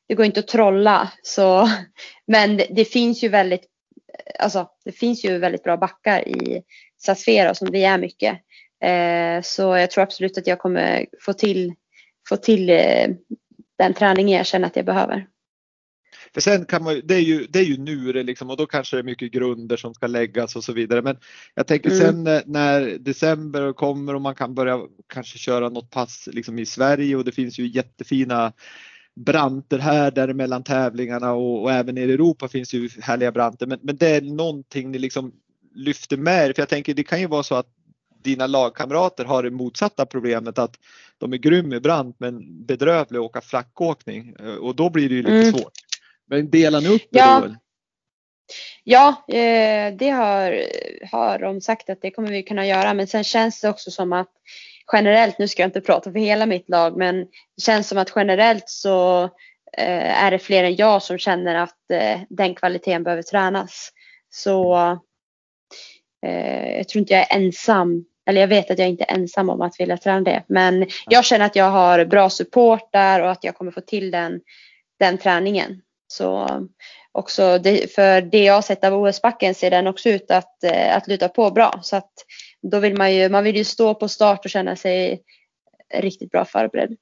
det 0.09 0.15
går 0.15 0.27
inte 0.27 0.41
att 0.41 0.49
trolla. 0.49 1.13
Så, 1.23 1.69
men 2.27 2.57
det, 2.57 2.67
det 2.71 2.85
finns 2.85 3.25
ju 3.25 3.29
väldigt, 3.29 3.65
alltså 4.39 4.69
det 4.85 4.93
finns 4.93 5.25
ju 5.25 5.39
väldigt 5.39 5.63
bra 5.63 5.77
backar 5.77 6.29
i 6.29 6.63
Sasfera 6.99 7.55
som 7.55 7.71
det 7.71 7.85
är 7.85 7.99
mycket. 7.99 8.39
Eh, 8.85 9.43
så 9.43 9.63
jag 9.63 9.91
tror 9.91 10.05
absolut 10.05 10.39
att 10.39 10.47
jag 10.47 10.59
kommer 10.59 11.07
få 11.21 11.33
till, 11.33 11.75
få 12.29 12.37
till 12.37 12.71
eh, 12.71 13.09
den 13.79 13.95
träningen 13.95 14.39
jag 14.39 14.47
känner 14.47 14.67
att 14.67 14.77
jag 14.77 14.87
behöver. 14.87 15.27
För 16.35 16.41
sen 16.41 16.65
kan 16.65 16.85
man 16.85 17.01
det 17.05 17.15
är 17.15 17.21
ju, 17.21 17.47
det 17.47 17.59
är 17.59 17.65
ju 17.65 17.77
nu 17.77 18.13
det 18.13 18.23
liksom 18.23 18.51
och 18.51 18.57
då 18.57 18.67
kanske 18.67 18.97
det 18.97 19.01
är 19.01 19.05
mycket 19.05 19.33
grunder 19.33 19.77
som 19.77 19.95
ska 19.95 20.07
läggas 20.07 20.57
och 20.57 20.65
så 20.65 20.73
vidare. 20.73 21.03
Men 21.03 21.17
jag 21.55 21.67
tänker 21.67 21.91
mm. 21.91 22.01
sen 22.01 22.43
när 22.47 22.99
december 22.99 23.73
kommer 23.73 24.15
och 24.15 24.21
man 24.21 24.35
kan 24.35 24.55
börja 24.55 24.81
kanske 25.07 25.39
köra 25.39 25.69
något 25.69 25.91
pass 25.91 26.29
liksom 26.33 26.59
i 26.59 26.67
Sverige 26.67 27.17
och 27.17 27.25
det 27.25 27.33
finns 27.33 27.59
ju 27.59 27.67
jättefina 27.67 28.53
branter 29.21 29.79
här 29.79 30.11
där 30.11 30.33
mellan 30.33 30.65
tävlingarna 30.65 31.33
och, 31.33 31.63
och 31.63 31.73
även 31.73 31.99
i 31.99 32.01
Europa 32.01 32.49
finns 32.49 32.71
det 32.71 32.77
ju 32.77 32.89
härliga 33.03 33.33
branter. 33.33 33.67
Men, 33.67 33.79
men 33.83 33.97
det 33.97 34.09
är 34.09 34.21
någonting 34.21 34.91
ni 34.91 34.99
liksom 34.99 35.33
lyfter 35.75 36.17
med 36.17 36.55
För 36.55 36.63
jag 36.63 36.69
tänker 36.69 36.95
det 36.95 37.05
kan 37.05 37.21
ju 37.21 37.27
vara 37.27 37.43
så 37.43 37.55
att 37.55 37.67
dina 38.23 38.47
lagkamrater 38.47 39.25
har 39.25 39.43
det 39.43 39.51
motsatta 39.51 40.07
problemet 40.07 40.59
att 40.59 40.79
de 41.19 41.33
är 41.33 41.37
grym 41.37 41.73
i 41.73 41.81
brant 41.81 42.17
men 42.19 42.65
bedrövliga 42.67 43.21
att 43.21 43.27
åka 43.27 43.41
flackåkning 43.41 44.37
och 44.61 44.77
då 44.77 44.91
blir 44.91 45.09
det 45.09 45.15
ju 45.15 45.23
lite 45.23 45.35
mm. 45.35 45.53
svårt. 45.53 45.73
Men 46.27 46.51
delar 46.51 46.81
ni 46.81 46.89
upp 46.89 47.09
det 47.11 47.19
ja. 47.19 47.43
då? 47.47 47.55
Ja, 48.85 49.25
eh, 49.29 49.95
det 49.97 50.11
har, 50.11 50.63
har 51.11 51.39
de 51.39 51.61
sagt 51.61 51.91
att 51.91 52.03
det 52.03 52.11
kommer 52.11 52.31
vi 52.31 52.43
kunna 52.43 52.67
göra. 52.67 52.95
Men 52.95 53.07
sen 53.07 53.25
känns 53.25 53.61
det 53.61 53.69
också 53.69 53.91
som 53.91 54.13
att 54.13 54.31
generellt, 54.93 55.39
nu 55.39 55.49
ska 55.49 55.63
jag 55.63 55.69
inte 55.69 55.81
prata 55.81 56.13
för 56.13 56.19
hela 56.19 56.47
mitt 56.47 56.69
lag, 56.69 56.97
men 56.97 57.21
det 57.57 57.63
känns 57.63 57.89
som 57.89 57.99
att 57.99 58.13
generellt 58.17 58.69
så 58.69 59.25
eh, 59.79 60.25
är 60.25 60.31
det 60.31 60.39
fler 60.39 60.65
än 60.65 60.77
jag 60.77 61.03
som 61.03 61.19
känner 61.19 61.55
att 61.55 61.91
eh, 61.93 62.21
den 62.29 62.55
kvaliteten 62.55 63.03
behöver 63.03 63.23
tränas. 63.23 63.91
Så 64.31 64.75
eh, 66.27 66.77
jag 66.77 66.89
tror 66.89 67.01
inte 67.01 67.15
jag 67.15 67.33
är 67.33 67.37
ensam, 67.37 68.05
eller 68.27 68.41
jag 68.41 68.49
vet 68.49 68.71
att 68.71 68.79
jag 68.79 68.89
inte 68.89 69.05
är 69.09 69.15
ensam 69.15 69.51
om 69.51 69.63
att 69.63 69.81
vilja 69.81 69.97
träna 69.97 70.21
det. 70.21 70.45
Men 70.47 70.87
jag 71.07 71.25
känner 71.25 71.47
att 71.47 71.57
jag 71.57 71.71
har 71.71 72.05
bra 72.05 72.31
support 72.31 72.93
där 72.93 73.23
och 73.23 73.31
att 73.31 73.45
jag 73.45 73.55
kommer 73.55 73.71
få 73.71 73.81
till 73.81 74.11
den, 74.11 74.41
den 74.99 75.19
träningen. 75.19 75.83
Så 76.07 76.49
också 77.13 77.59
det, 77.59 77.95
för 77.95 78.21
det 78.21 78.45
jag 78.45 78.55
har 78.55 78.63
sett 78.63 78.85
av 78.85 78.95
OS-backen 78.95 79.55
ser 79.55 79.71
den 79.71 79.87
också 79.87 80.09
ut 80.09 80.31
att, 80.31 80.65
eh, 80.65 80.97
att 80.97 81.09
luta 81.09 81.29
på 81.29 81.51
bra. 81.51 81.81
Så 81.83 81.97
att 81.97 82.13
då 82.63 82.81
vill 82.81 82.97
man 82.97 83.15
ju, 83.15 83.29
man 83.29 83.45
vill 83.45 83.57
ju 83.57 83.65
stå 83.65 83.95
på 83.95 84.09
start 84.09 84.45
och 84.45 84.51
känna 84.51 84.77
sig 84.77 85.23
riktigt 85.95 86.31
bra 86.31 86.45
förberedd. 86.45 86.97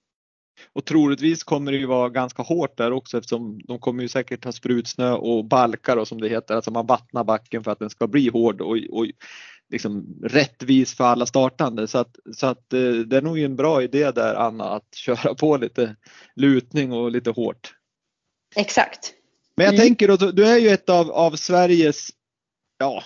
Och 0.72 0.84
troligtvis 0.84 1.44
kommer 1.44 1.72
det 1.72 1.78
ju 1.78 1.86
vara 1.86 2.08
ganska 2.08 2.42
hårt 2.42 2.78
där 2.78 2.92
också 2.92 3.18
eftersom 3.18 3.60
de 3.64 3.78
kommer 3.78 4.02
ju 4.02 4.08
säkert 4.08 4.44
ha 4.44 4.52
sprutsnö 4.52 5.12
och 5.12 5.44
balkar 5.44 5.96
och 5.96 6.08
som 6.08 6.20
det 6.20 6.28
heter, 6.28 6.54
alltså 6.54 6.70
man 6.70 6.86
vattnar 6.86 7.24
backen 7.24 7.64
för 7.64 7.70
att 7.70 7.78
den 7.78 7.90
ska 7.90 8.06
bli 8.06 8.28
hård 8.28 8.60
och, 8.60 8.76
och 8.90 9.06
liksom 9.70 10.18
rättvis 10.22 10.96
för 10.96 11.04
alla 11.04 11.26
startande. 11.26 11.88
Så 11.88 11.98
att, 11.98 12.16
så 12.34 12.46
att 12.46 12.72
eh, 12.72 12.92
det 12.92 13.16
är 13.16 13.22
nog 13.22 13.38
en 13.38 13.56
bra 13.56 13.82
idé 13.82 14.10
där 14.10 14.34
Anna 14.34 14.64
att 14.64 14.94
köra 14.94 15.34
på 15.34 15.56
lite 15.56 15.96
lutning 16.36 16.92
och 16.92 17.10
lite 17.10 17.30
hårt. 17.30 17.74
Exakt. 18.56 19.12
Men 19.56 19.64
jag 19.64 19.74
mm. 19.74 19.86
tänker, 19.86 20.32
du 20.32 20.46
är 20.46 20.58
ju 20.58 20.68
ett 20.68 20.88
av, 20.88 21.10
av 21.10 21.36
Sveriges 21.36 22.08
ja, 22.78 23.02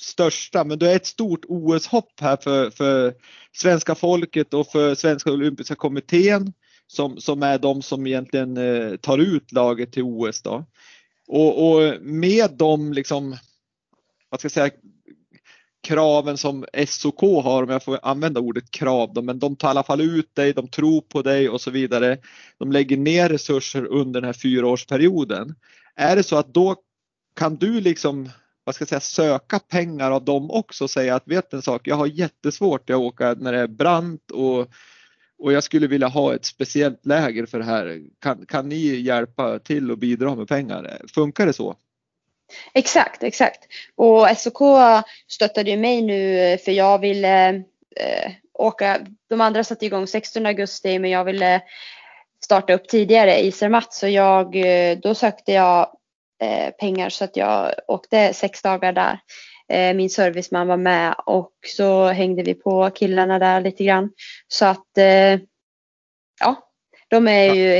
största, 0.00 0.64
men 0.64 0.78
du 0.78 0.88
är 0.88 0.96
ett 0.96 1.06
stort 1.06 1.44
OS-hopp 1.48 2.20
här 2.20 2.36
för, 2.36 2.70
för 2.70 3.14
svenska 3.52 3.94
folket 3.94 4.54
och 4.54 4.66
för 4.66 4.94
Svenska 4.94 5.32
Olympiska 5.32 5.74
Kommittén 5.74 6.52
som, 6.86 7.20
som 7.20 7.42
är 7.42 7.58
de 7.58 7.82
som 7.82 8.06
egentligen 8.06 8.56
eh, 8.56 8.96
tar 8.96 9.18
ut 9.18 9.52
laget 9.52 9.92
till 9.92 10.02
OS. 10.02 10.42
Då. 10.42 10.64
Och, 11.26 11.70
och 11.70 12.02
med 12.02 12.50
de 12.50 12.92
liksom, 12.92 13.36
vad 14.30 14.40
ska 14.40 14.46
jag 14.46 14.52
säga, 14.52 14.70
kraven 15.84 16.38
som 16.38 16.66
SOK 16.86 17.20
har, 17.20 17.62
om 17.62 17.70
jag 17.70 17.84
får 17.84 17.98
använda 18.02 18.40
ordet 18.40 18.70
krav, 18.70 19.14
då, 19.14 19.22
men 19.22 19.38
de 19.38 19.56
tar 19.56 19.68
i 19.68 19.70
alla 19.70 19.82
fall 19.82 20.00
ut 20.00 20.34
dig, 20.34 20.52
de 20.52 20.68
tror 20.68 21.00
på 21.00 21.22
dig 21.22 21.48
och 21.48 21.60
så 21.60 21.70
vidare. 21.70 22.18
De 22.58 22.72
lägger 22.72 22.96
ner 22.96 23.28
resurser 23.28 23.84
under 23.84 24.20
den 24.20 24.28
här 24.28 24.32
fyraårsperioden. 24.32 25.54
Är 25.96 26.16
det 26.16 26.22
så 26.22 26.36
att 26.36 26.54
då 26.54 26.76
kan 27.36 27.56
du 27.56 27.80
liksom 27.80 28.28
vad 28.64 28.74
ska 28.74 28.82
jag 28.82 28.88
säga, 28.88 29.00
söka 29.00 29.58
pengar 29.58 30.10
av 30.10 30.24
dem 30.24 30.50
också 30.50 30.84
och 30.84 30.90
säga 30.90 31.14
att 31.14 31.28
vet 31.28 31.52
en 31.52 31.62
sak, 31.62 31.88
jag 31.88 31.96
har 31.96 32.06
jättesvårt 32.06 32.90
att 32.90 32.96
åka 32.96 33.34
när 33.38 33.52
det 33.52 33.58
är 33.58 33.66
brant 33.66 34.30
och, 34.30 34.68
och 35.38 35.52
jag 35.52 35.64
skulle 35.64 35.86
vilja 35.86 36.08
ha 36.08 36.34
ett 36.34 36.44
speciellt 36.44 37.06
läger 37.06 37.46
för 37.46 37.58
det 37.58 37.64
här. 37.64 38.00
Kan, 38.20 38.46
kan 38.46 38.68
ni 38.68 38.76
hjälpa 39.00 39.58
till 39.58 39.90
och 39.90 39.98
bidra 39.98 40.34
med 40.34 40.48
pengar? 40.48 41.00
Funkar 41.14 41.46
det 41.46 41.52
så? 41.52 41.76
Exakt, 42.74 43.22
exakt. 43.22 43.60
Och 43.94 44.28
SOK 44.36 44.58
stöttade 45.28 45.70
ju 45.70 45.76
mig 45.76 46.02
nu 46.02 46.58
för 46.64 46.72
jag 46.72 46.98
ville 46.98 47.48
eh, 47.96 48.32
åka. 48.52 49.00
De 49.28 49.40
andra 49.40 49.64
satte 49.64 49.86
igång 49.86 50.06
16 50.06 50.46
augusti 50.46 50.98
men 50.98 51.10
jag 51.10 51.24
ville 51.24 51.62
starta 52.44 52.72
upp 52.72 52.88
tidigare 52.88 53.40
i 53.40 53.52
Zermatt 53.52 53.92
så 53.92 54.08
jag, 54.08 54.56
eh, 54.56 54.98
då 54.98 55.14
sökte 55.14 55.52
jag 55.52 55.96
pengar 56.80 57.10
så 57.10 57.24
att 57.24 57.36
jag 57.36 57.72
åkte 57.88 58.34
sex 58.34 58.62
dagar 58.62 58.92
där. 58.92 59.18
Eh, 59.68 59.96
min 59.96 60.10
serviceman 60.10 60.68
var 60.68 60.76
med 60.76 61.14
och 61.26 61.52
så 61.66 62.06
hängde 62.06 62.42
vi 62.42 62.54
på 62.54 62.90
killarna 62.90 63.38
där 63.38 63.60
lite 63.60 63.84
grann. 63.84 64.10
Så 64.48 64.64
att 64.64 64.98
eh, 64.98 65.40
ja, 66.40 66.70
de 67.08 67.28
är 67.28 67.54
ju 67.54 67.76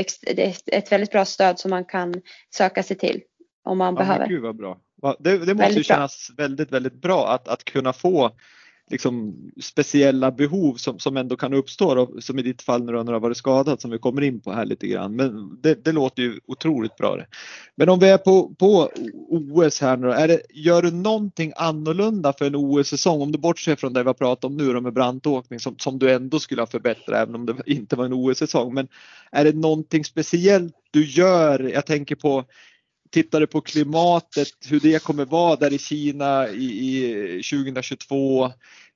ett, 0.67 0.91
väldigt 0.91 1.11
bra 1.11 1.25
stöd 1.25 1.59
som 1.59 1.69
man 1.69 1.85
kan 1.85 2.13
söka 2.55 2.83
sig 2.83 2.97
till 2.97 3.21
om 3.63 3.77
man 3.77 3.93
ja, 3.93 3.99
behöver. 3.99 4.27
Gud 4.27 4.41
vad 4.41 4.55
bra. 4.55 4.77
Det, 5.19 5.45
det 5.45 5.53
måste 5.53 5.73
ju 5.73 5.83
kännas 5.83 6.29
bra. 6.35 6.43
väldigt, 6.43 6.71
väldigt 6.71 7.01
bra 7.01 7.27
att, 7.27 7.47
att 7.47 7.65
kunna 7.65 7.93
få 7.93 8.31
liksom 8.89 9.35
speciella 9.61 10.31
behov 10.31 10.75
som, 10.75 10.99
som 10.99 11.17
ändå 11.17 11.35
kan 11.35 11.53
uppstå 11.53 11.95
då, 11.95 12.21
som 12.21 12.39
i 12.39 12.41
ditt 12.41 12.61
fall 12.61 12.83
när 12.83 12.93
du 12.93 13.13
har 13.13 13.19
varit 13.19 13.37
skadad 13.37 13.81
som 13.81 13.91
vi 13.91 13.97
kommer 13.97 14.21
in 14.21 14.41
på 14.41 14.51
här 14.51 14.65
lite 14.65 14.87
grann. 14.87 15.15
Men 15.15 15.61
det, 15.61 15.85
det 15.85 15.91
låter 15.91 16.23
ju 16.23 16.39
otroligt 16.47 16.95
bra. 16.95 17.15
Det. 17.15 17.25
Men 17.75 17.89
om 17.89 17.99
vi 17.99 18.09
är 18.09 18.17
på, 18.17 18.55
på 18.59 18.89
OS 19.29 19.81
här 19.81 19.97
nu 19.97 20.11
är 20.11 20.27
det, 20.27 20.41
gör 20.49 20.81
du 20.81 20.91
någonting 20.91 21.53
annorlunda 21.55 22.33
för 22.33 22.45
en 22.45 22.55
OS-säsong? 22.55 23.21
Om 23.21 23.31
du 23.31 23.37
bortser 23.37 23.75
från 23.75 23.93
det 23.93 24.03
vi 24.03 24.07
har 24.09 24.13
pratat 24.13 24.43
om 24.43 24.57
nu 24.57 24.73
då 24.73 24.81
med 24.81 24.93
brantåkning 24.93 25.59
som, 25.59 25.77
som 25.77 25.99
du 25.99 26.11
ändå 26.11 26.39
skulle 26.39 26.61
ha 26.61 26.67
förbättrat 26.67 27.21
även 27.21 27.35
om 27.35 27.45
det 27.45 27.55
inte 27.65 27.95
var 27.95 28.05
en 28.05 28.13
OS-säsong. 28.13 28.73
Men 28.73 28.87
är 29.31 29.43
det 29.43 29.55
någonting 29.55 30.05
speciellt 30.05 30.73
du 30.91 31.05
gör? 31.05 31.59
Jag 31.59 31.85
tänker 31.85 32.15
på 32.15 32.45
tittade 33.15 33.47
på 33.47 33.61
klimatet, 33.61 34.47
hur 34.69 34.79
det 34.79 35.03
kommer 35.03 35.25
vara 35.25 35.55
där 35.55 35.73
i 35.73 35.77
Kina 35.77 36.49
i, 36.49 36.65
i 37.37 37.43
2022. 37.43 38.51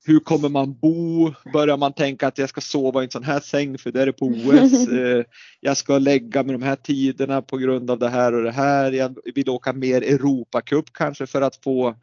Hur 0.05 0.19
kommer 0.19 0.49
man 0.49 0.77
bo? 0.79 1.33
Börjar 1.53 1.77
man 1.77 1.93
tänka 1.93 2.27
att 2.27 2.37
jag 2.37 2.49
ska 2.49 2.61
sova 2.61 3.01
i 3.01 3.05
en 3.05 3.11
sån 3.11 3.23
här 3.23 3.39
säng 3.39 3.77
för 3.77 3.91
det 3.91 4.01
är 4.01 4.05
det 4.05 4.13
på 4.13 4.25
OS. 4.25 4.87
Eh, 4.89 5.23
jag 5.59 5.77
ska 5.77 5.97
lägga 5.97 6.43
med 6.43 6.55
de 6.55 6.61
här 6.61 6.75
tiderna 6.75 7.41
på 7.41 7.57
grund 7.57 7.91
av 7.91 7.99
det 7.99 8.09
här 8.09 8.33
och 8.33 8.43
det 8.43 8.51
här. 8.51 8.91
Jag 8.91 9.17
vill 9.35 9.49
åka 9.49 9.73
mer 9.73 10.01
Europacup 10.01 10.93
kanske 10.93 11.27
för 11.27 11.41
att 11.41 11.55
få 11.63 11.95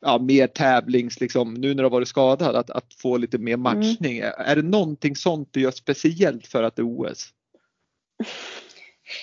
ja, 0.00 0.18
mer 0.18 0.46
tävlings, 0.46 1.20
liksom, 1.20 1.54
nu 1.54 1.68
när 1.68 1.74
du 1.74 1.82
har 1.82 1.90
varit 1.90 2.08
skadad, 2.08 2.56
att, 2.56 2.70
att 2.70 2.94
få 2.94 3.16
lite 3.16 3.38
mer 3.38 3.54
mm. 3.54 3.62
matchning. 3.62 4.18
Mm. 4.18 4.32
Är 4.38 4.56
det 4.56 4.62
någonting 4.62 5.16
sånt 5.16 5.48
du 5.50 5.60
gör 5.60 5.70
speciellt 5.70 6.46
för 6.46 6.62
att 6.62 6.76
det 6.76 6.82
är 6.82 7.00
OS? 7.00 7.28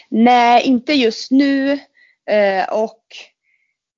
Nej, 0.09 0.63
inte 0.65 0.93
just 0.93 1.31
nu. 1.31 1.79
Eh, 2.29 2.65
och 2.73 3.03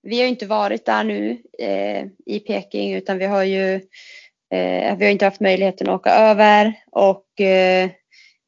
vi 0.03 0.21
har 0.21 0.27
inte 0.27 0.45
varit 0.45 0.85
där 0.85 1.03
nu 1.03 1.41
eh, 1.59 2.05
i 2.25 2.39
Peking 2.39 2.93
utan 2.93 3.17
vi 3.17 3.25
har 3.25 3.43
ju 3.43 3.75
eh, 4.53 4.97
vi 4.97 5.05
har 5.05 5.11
inte 5.11 5.25
haft 5.25 5.41
möjligheten 5.41 5.89
att 5.89 5.95
åka 5.95 6.09
över 6.09 6.73
och 6.91 7.41
eh, 7.41 7.89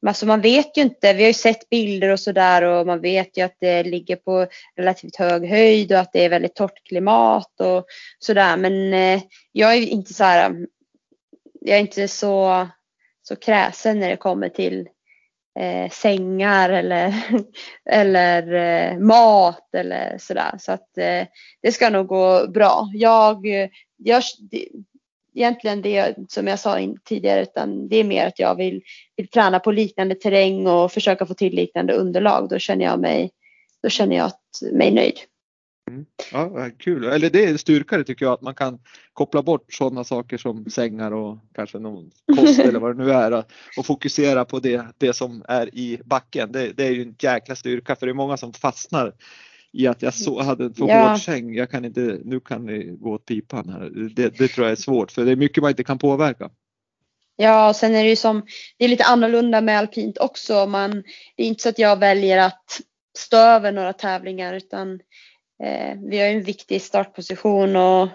Alltså 0.06 0.26
man 0.26 0.40
vet 0.40 0.76
ju 0.76 0.82
inte, 0.82 1.12
vi 1.12 1.22
har 1.22 1.28
ju 1.28 1.34
sett 1.34 1.68
bilder 1.68 2.08
och 2.08 2.20
sådär 2.20 2.62
och 2.62 2.86
man 2.86 3.00
vet 3.00 3.36
ju 3.36 3.42
att 3.42 3.56
det 3.60 3.82
ligger 3.82 4.16
på 4.16 4.46
relativt 4.76 5.16
hög 5.16 5.48
höjd 5.48 5.92
och 5.92 5.98
att 5.98 6.12
det 6.12 6.24
är 6.24 6.28
väldigt 6.28 6.54
torrt 6.54 6.84
klimat 6.84 7.60
och 7.60 7.86
sådär. 8.18 8.56
Men 8.56 8.94
eh, 8.94 9.22
jag 9.52 9.74
är 9.74 9.80
inte 9.80 10.14
så 10.14 10.24
här, 10.24 10.66
jag 11.60 11.76
är 11.76 11.80
inte 11.80 12.08
så, 12.08 12.66
så 13.22 13.36
kräsen 13.36 14.00
när 14.00 14.10
det 14.10 14.16
kommer 14.16 14.48
till 14.48 14.88
eh, 15.58 15.90
sängar 15.90 16.70
eller, 16.70 17.14
eller 17.90 18.52
eh, 18.52 18.98
mat 18.98 19.74
eller 19.74 20.18
sådär. 20.18 20.54
Så 20.58 20.72
att 20.72 20.98
eh, 20.98 21.26
det 21.62 21.72
ska 21.72 21.90
nog 21.90 22.06
gå 22.06 22.46
bra. 22.48 22.90
Jag, 22.94 23.46
eh, 23.46 23.68
jag, 23.96 24.22
egentligen 25.34 25.82
det 25.82 26.14
som 26.28 26.46
jag 26.46 26.58
sa 26.58 26.78
tidigare 27.04 27.42
utan 27.42 27.88
det 27.88 27.96
är 27.96 28.04
mer 28.04 28.26
att 28.26 28.38
jag 28.38 28.54
vill, 28.54 28.82
vill 29.16 29.28
träna 29.28 29.58
på 29.58 29.72
liknande 29.72 30.14
terräng 30.14 30.66
och 30.66 30.92
försöka 30.92 31.26
få 31.26 31.34
till 31.34 31.54
liknande 31.54 31.92
underlag. 31.92 32.48
Då 32.48 32.58
känner 32.58 32.84
jag 32.84 33.00
mig, 33.00 33.30
då 33.82 33.88
känner 33.88 34.16
jag 34.16 34.32
mig 34.72 34.90
nöjd. 34.90 35.18
Mm. 35.90 36.06
Ja, 36.32 36.70
kul. 36.78 37.04
Eller 37.04 37.30
det 37.30 37.44
är 37.44 37.48
en 37.48 37.58
styrka 37.58 37.96
det 37.96 38.04
tycker 38.04 38.24
jag 38.24 38.32
att 38.32 38.42
man 38.42 38.54
kan 38.54 38.78
koppla 39.12 39.42
bort 39.42 39.72
sådana 39.72 40.04
saker 40.04 40.38
som 40.38 40.70
sängar 40.70 41.12
och 41.12 41.38
kanske 41.54 41.78
någon 41.78 42.10
kost 42.36 42.58
eller 42.58 42.78
vad 42.78 42.96
det 42.96 43.04
nu 43.04 43.12
är 43.12 43.44
och 43.76 43.86
fokusera 43.86 44.44
på 44.44 44.58
det, 44.58 44.86
det 44.98 45.12
som 45.12 45.44
är 45.48 45.74
i 45.74 46.00
backen. 46.04 46.52
Det, 46.52 46.72
det 46.72 46.86
är 46.86 46.90
ju 46.90 47.02
en 47.02 47.16
jäkla 47.18 47.54
styrka 47.54 47.96
för 47.96 48.06
det 48.06 48.12
är 48.12 48.14
många 48.14 48.36
som 48.36 48.52
fastnar 48.52 49.12
i 49.72 49.86
att 49.86 50.02
jag 50.02 50.14
så, 50.14 50.42
hade 50.42 50.64
en 50.64 50.74
för 50.74 50.88
ja. 50.88 51.08
hård 51.08 51.20
säng. 51.20 51.54
Jag 51.54 51.70
kan 51.70 51.84
inte, 51.84 52.18
nu 52.24 52.40
kan 52.40 52.66
det 52.66 52.82
gå 52.82 53.14
åt 53.14 53.26
pipan 53.26 53.68
här. 53.68 53.90
Det, 54.14 54.38
det 54.38 54.48
tror 54.48 54.66
jag 54.66 54.72
är 54.72 54.76
svårt 54.76 55.12
för 55.12 55.24
det 55.24 55.32
är 55.32 55.36
mycket 55.36 55.62
man 55.62 55.70
inte 55.70 55.84
kan 55.84 55.98
påverka. 55.98 56.50
Ja, 57.36 57.68
och 57.68 57.76
sen 57.76 57.94
är 57.94 58.02
det 58.02 58.10
ju 58.10 58.16
som, 58.16 58.46
det 58.78 58.84
är 58.84 58.88
lite 58.88 59.04
annorlunda 59.04 59.60
med 59.60 59.78
alpint 59.78 60.18
också. 60.18 60.66
Man, 60.66 60.90
det 61.36 61.42
är 61.42 61.46
inte 61.46 61.62
så 61.62 61.68
att 61.68 61.78
jag 61.78 61.98
väljer 61.98 62.38
att 62.38 62.80
stå 63.18 63.36
över 63.36 63.72
några 63.72 63.92
tävlingar 63.92 64.54
utan 64.54 65.00
Eh, 65.64 65.96
vi 66.10 66.18
har 66.18 66.26
en 66.26 66.42
viktig 66.42 66.82
startposition 66.82 67.76
och 67.76 68.08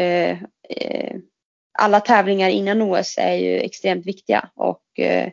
eh, 0.00 0.30
eh 0.68 1.16
alla 1.78 2.00
tävlingar 2.00 2.48
innan 2.48 2.82
OS 2.82 3.18
är 3.18 3.34
ju 3.34 3.60
extremt 3.60 4.06
viktiga 4.06 4.50
och 4.54 4.98
eh, 4.98 5.32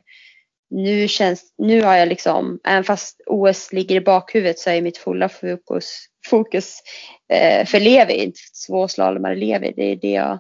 nu 0.70 1.08
känns, 1.08 1.54
nu 1.58 1.82
har 1.82 1.96
jag 1.96 2.08
liksom, 2.08 2.60
även 2.64 2.84
fast 2.84 3.22
OS 3.26 3.74
ligger 3.74 3.96
i 3.96 4.02
bakhuvudet 4.02 4.60
så 4.60 4.70
är 4.70 4.82
mitt 4.82 4.98
fulla 4.98 5.30
fokus, 5.30 6.06
fokus 6.28 6.80
eh, 7.34 7.66
för 7.66 7.80
Levi, 7.80 8.34
svårslalomare 8.54 9.36
Levi. 9.36 9.74
Det 9.76 9.92
är 9.92 9.96
det 9.96 10.12
jag, 10.12 10.40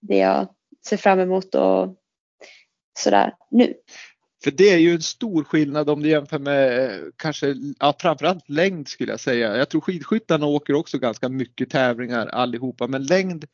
det 0.00 0.16
jag 0.16 0.48
ser 0.86 0.96
fram 0.96 1.20
emot 1.20 1.54
och 1.54 1.96
sådär 2.98 3.34
nu. 3.50 3.74
För 4.44 4.50
det 4.50 4.70
är 4.70 4.78
ju 4.78 4.94
en 4.94 5.02
stor 5.02 5.44
skillnad 5.44 5.90
om 5.90 6.02
du 6.02 6.08
jämför 6.08 6.38
med 6.38 6.84
eh, 6.84 6.98
kanske, 7.16 7.54
ja, 7.78 7.96
framförallt 8.00 8.48
längd 8.48 8.88
skulle 8.88 9.12
jag 9.12 9.20
säga. 9.20 9.56
Jag 9.56 9.68
tror 9.68 9.80
skidskyttarna 9.80 10.46
åker 10.46 10.74
också 10.74 10.98
ganska 10.98 11.28
mycket 11.28 11.70
tävlingar 11.70 12.26
allihopa 12.26 12.86
men 12.86 13.06
längd 13.06 13.44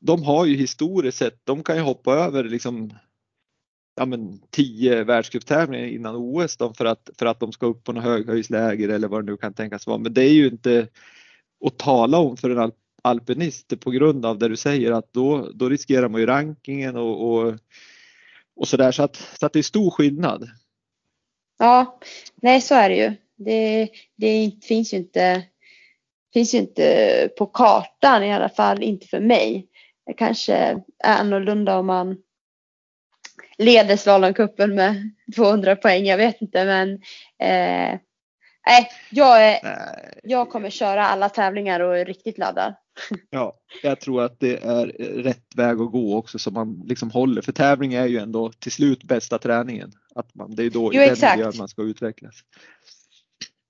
de 0.00 0.22
har 0.22 0.46
ju 0.46 0.56
historiskt 0.56 1.18
sett, 1.18 1.40
de 1.44 1.62
kan 1.62 1.76
ju 1.76 1.82
hoppa 1.82 2.14
över 2.14 2.44
liksom 2.44 2.92
ja, 3.96 4.06
men, 4.06 4.40
tio 4.50 5.04
världscuptävlingar 5.04 5.86
innan 5.86 6.16
OS 6.16 6.56
då 6.56 6.74
för 6.74 6.84
att, 6.84 7.10
för 7.18 7.26
att 7.26 7.40
de 7.40 7.52
ska 7.52 7.66
upp 7.66 7.84
på 7.84 7.92
något 7.92 8.04
höghöjdsläger 8.04 8.88
eller 8.88 9.08
vad 9.08 9.26
det 9.26 9.30
nu 9.30 9.36
kan 9.36 9.54
tänkas 9.54 9.86
vara. 9.86 9.98
Men 9.98 10.14
det 10.14 10.22
är 10.22 10.32
ju 10.32 10.46
inte 10.46 10.88
att 11.66 11.78
tala 11.78 12.18
om 12.18 12.36
för 12.36 12.50
en 12.50 12.72
alpinist 13.02 13.80
på 13.80 13.90
grund 13.90 14.26
av 14.26 14.38
det 14.38 14.48
du 14.48 14.56
säger 14.56 14.92
att 14.92 15.12
då, 15.12 15.50
då 15.54 15.68
riskerar 15.68 16.08
man 16.08 16.20
ju 16.20 16.26
rankingen 16.26 16.96
och, 16.96 17.32
och, 17.32 17.54
och 18.62 18.68
sådär 18.68 18.92
så 18.92 19.02
att, 19.02 19.16
så 19.16 19.46
att 19.46 19.52
det 19.52 19.58
är 19.58 19.62
stor 19.62 19.90
skillnad. 19.90 20.48
Ja, 21.58 21.98
nej 22.42 22.60
så 22.60 22.74
är 22.74 22.88
det 22.88 22.96
ju. 22.96 23.12
Det, 23.36 23.88
det 24.16 24.52
finns 24.62 24.92
ju 24.92 24.96
inte 24.96 25.42
finns 26.32 26.54
ju 26.54 26.58
inte 26.58 27.28
på 27.38 27.46
kartan 27.46 28.24
i 28.24 28.32
alla 28.32 28.48
fall, 28.48 28.82
inte 28.82 29.06
för 29.06 29.20
mig. 29.20 29.68
Det 30.06 30.12
kanske 30.12 30.54
är 30.54 30.82
annorlunda 31.04 31.78
om 31.78 31.86
man 31.86 32.16
leder 33.58 33.96
slalomcupen 33.96 34.74
med 34.74 35.10
200 35.36 35.76
poäng. 35.76 36.04
Jag 36.04 36.16
vet 36.16 36.42
inte 36.42 36.64
men 36.64 36.92
eh, 37.38 37.98
nej, 38.66 38.90
jag, 39.10 39.44
är, 39.44 39.58
jag 40.22 40.50
kommer 40.50 40.70
köra 40.70 41.06
alla 41.06 41.28
tävlingar 41.28 41.80
och 41.80 41.98
är 41.98 42.04
riktigt 42.04 42.38
laddad. 42.38 42.74
Ja, 43.30 43.54
jag 43.82 44.00
tror 44.00 44.22
att 44.22 44.40
det 44.40 44.64
är 44.64 44.86
rätt 45.22 45.46
väg 45.56 45.80
att 45.80 45.92
gå 45.92 46.16
också 46.16 46.38
så 46.38 46.50
man 46.50 46.82
liksom 46.86 47.10
håller 47.10 47.42
för 47.42 47.52
tävling 47.52 47.94
är 47.94 48.06
ju 48.06 48.18
ändå 48.18 48.52
till 48.58 48.72
slut 48.72 49.04
bästa 49.04 49.38
träningen. 49.38 49.92
Att 50.14 50.34
man, 50.34 50.54
det 50.54 50.62
är 50.62 50.70
då 50.70 50.90
jo, 50.94 51.02
i 51.02 51.06
den 51.06 51.30
miljön 51.36 51.52
man 51.58 51.68
ska 51.68 51.82
utvecklas. 51.82 52.34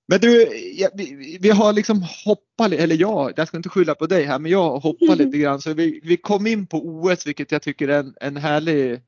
Men 0.07 0.19
du, 0.19 0.47
ja, 0.75 0.89
vi, 0.93 1.37
vi, 1.41 1.49
har 1.49 1.73
liksom 1.73 2.05
hoppat, 2.25 2.71
eller 2.71 2.95
jag, 2.95 3.33
jag 3.35 3.47
ska 3.47 3.57
inte 3.57 3.69
skylla 3.69 3.95
på 3.95 4.05
dig 4.05 4.23
här, 4.23 4.39
men 4.39 4.51
jag 4.51 4.79
hoppar 4.79 5.15
lite 5.25 5.37
grann 5.37 5.61
så 5.61 5.73
vi, 5.73 5.99
vi 6.03 6.17
kom 6.17 6.47
in 6.47 6.67
på 6.67 6.77
OS 6.77 7.27
vilket 7.27 7.51
jag 7.51 7.61
tycker 7.61 7.87
är 7.87 7.99
en, 7.99 8.13
en 8.21 8.37
härlig 8.37 9.01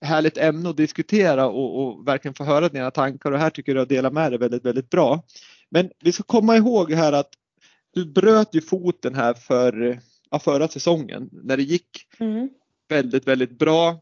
härligt 0.00 0.38
ämne 0.38 0.70
att 0.70 0.76
diskutera 0.76 1.46
och, 1.46 1.82
och, 1.82 2.08
verkligen 2.08 2.34
få 2.34 2.44
höra 2.44 2.68
dina 2.68 2.90
tankar 2.90 3.32
och 3.32 3.38
här 3.38 3.50
tycker 3.50 3.74
jag 3.74 3.82
att 3.82 3.88
dela 3.88 4.10
med 4.10 4.32
dig 4.32 4.38
väldigt, 4.38 4.64
väldigt 4.64 4.90
bra. 4.90 5.22
Men 5.70 5.90
vi 6.04 6.12
ska 6.12 6.22
komma 6.22 6.56
ihåg 6.56 6.92
här 6.92 7.12
att 7.12 7.30
du 7.98 8.04
bröt 8.04 8.54
ju 8.54 8.60
foten 8.60 9.14
här 9.14 9.34
för 9.34 10.00
ja, 10.30 10.38
förra 10.38 10.68
säsongen 10.68 11.28
när 11.32 11.56
det 11.56 11.62
gick 11.62 12.06
mm. 12.18 12.48
väldigt, 12.88 13.28
väldigt 13.28 13.58
bra. 13.58 14.00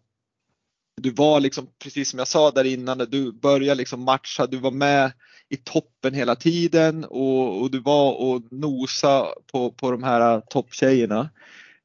Du 0.96 1.10
var 1.10 1.40
liksom 1.40 1.68
precis 1.78 2.10
som 2.10 2.18
jag 2.18 2.28
sa 2.28 2.50
där 2.50 2.64
innan, 2.64 2.98
du 2.98 3.32
började 3.32 3.78
liksom 3.78 4.02
matcha, 4.02 4.46
du 4.46 4.56
var 4.56 4.70
med 4.70 5.12
i 5.48 5.56
toppen 5.56 6.14
hela 6.14 6.36
tiden 6.36 7.04
och, 7.04 7.62
och 7.62 7.70
du 7.70 7.80
var 7.80 8.12
och 8.12 8.52
nosa 8.52 9.26
på, 9.52 9.70
på 9.70 9.90
de 9.90 10.02
här 10.02 10.40
topptjejerna. 10.40 11.30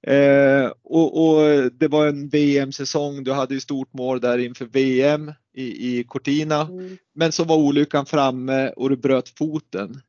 Eh, 0.07 0.71
och, 0.83 1.27
och, 1.27 1.71
det 1.71 1.87
var 1.87 2.07
en 2.07 2.29
VM-säsong, 2.29 3.23
du 3.23 3.31
hade 3.31 3.53
ju 3.53 3.59
stort 3.59 3.93
mål 3.93 4.21
där 4.21 4.37
inför 4.37 4.65
VM 4.65 5.33
i, 5.53 5.97
i 5.97 6.03
Cortina. 6.03 6.61
Mm. 6.61 6.97
Men 7.13 7.31
så 7.31 7.43
var 7.43 7.55
olyckan 7.55 8.05
framme 8.05 8.69
och 8.69 8.89
du 8.89 8.97
bröt 8.97 9.29
foten. 9.29 10.01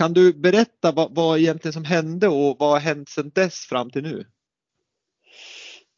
Kan 0.00 0.12
du 0.12 0.32
berätta 0.32 0.92
vad, 0.92 1.14
vad 1.14 1.38
egentligen 1.38 1.72
som 1.72 1.84
hände 1.84 2.28
och 2.28 2.56
vad 2.58 2.70
har 2.70 2.80
hänt 2.80 3.08
sedan 3.08 3.30
dess 3.34 3.58
fram 3.58 3.90
till 3.90 4.02
nu? 4.02 4.24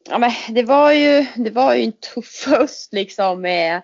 Ja, 0.09 0.17
men 0.17 0.31
det 0.49 0.63
var 0.63 0.91
ju, 0.91 1.25
det 1.35 1.49
var 1.49 1.75
ju 1.75 1.83
en 1.83 1.91
tuff 1.91 2.45
höst 2.47 2.93
liksom 2.93 3.41
med, 3.41 3.81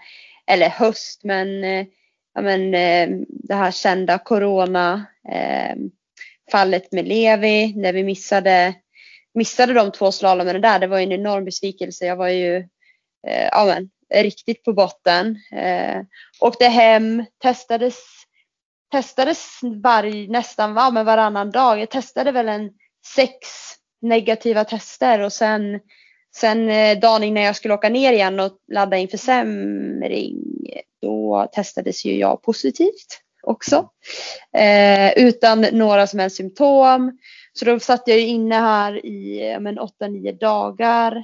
eller 0.48 0.70
höst 0.70 1.22
men, 1.24 1.64
eh, 1.64 1.86
ja, 2.34 2.42
men 2.42 2.74
eh, 2.74 3.10
det 3.30 3.56
här 3.56 3.72
kända 3.72 4.18
corona 4.18 5.06
eh, 5.32 5.76
fallet 6.52 6.92
med 6.92 7.08
Levi 7.08 7.74
när 7.76 7.94
vi 7.94 8.04
missade 8.04 8.74
missade 9.34 9.74
de 9.74 9.92
två 9.92 10.12
slalomen 10.12 10.62
där, 10.62 10.80
det 10.80 10.88
var 10.88 11.00
en 11.00 11.12
enorm 11.12 11.46
besvikelse. 11.46 12.06
Jag 12.06 12.16
var 12.16 12.30
ju 12.30 12.58
eh, 13.28 13.48
ja, 13.52 13.66
men, 13.66 13.90
riktigt 14.24 14.64
på 14.64 14.74
botten. 14.74 15.40
Eh, 15.52 16.02
åkte 16.40 16.66
hem, 16.66 17.26
testades, 17.42 18.19
testades 18.92 19.60
var, 19.62 20.32
nästan 20.32 20.74
var, 20.74 20.92
men 20.92 21.06
varannan 21.06 21.52
dag. 21.52 21.80
Jag 21.80 21.90
testade 21.90 22.32
väl 22.32 22.50
en 22.50 22.70
sex 23.16 23.36
negativa 24.02 24.64
tester 24.64 25.20
och 25.20 25.34
sen, 25.34 25.80
sen 26.36 26.70
eh, 26.70 27.00
dagen 27.00 27.24
innan 27.24 27.44
jag 27.44 27.56
skulle 27.56 27.74
åka 27.74 27.90
ner 27.90 28.14
igen 28.14 28.40
och 28.40 28.52
ladda 28.72 28.98
in 28.98 29.08
försämring. 29.08 30.36
då 31.02 31.48
testades 31.54 32.06
ju 32.06 32.18
jag 32.18 32.42
positivt 32.42 33.22
också. 33.44 33.90
Eh, 34.58 35.12
utan 35.18 35.62
några 35.72 36.08
som 36.08 36.20
helst 36.20 36.36
symptom. 36.36 37.18
Så 37.54 37.66
då 37.66 37.80
satt 37.80 38.04
jag 38.06 38.20
ju 38.20 38.26
inne 38.26 38.56
här 38.56 39.06
i 39.06 39.56
8-9 39.58 40.40
dagar. 40.40 41.24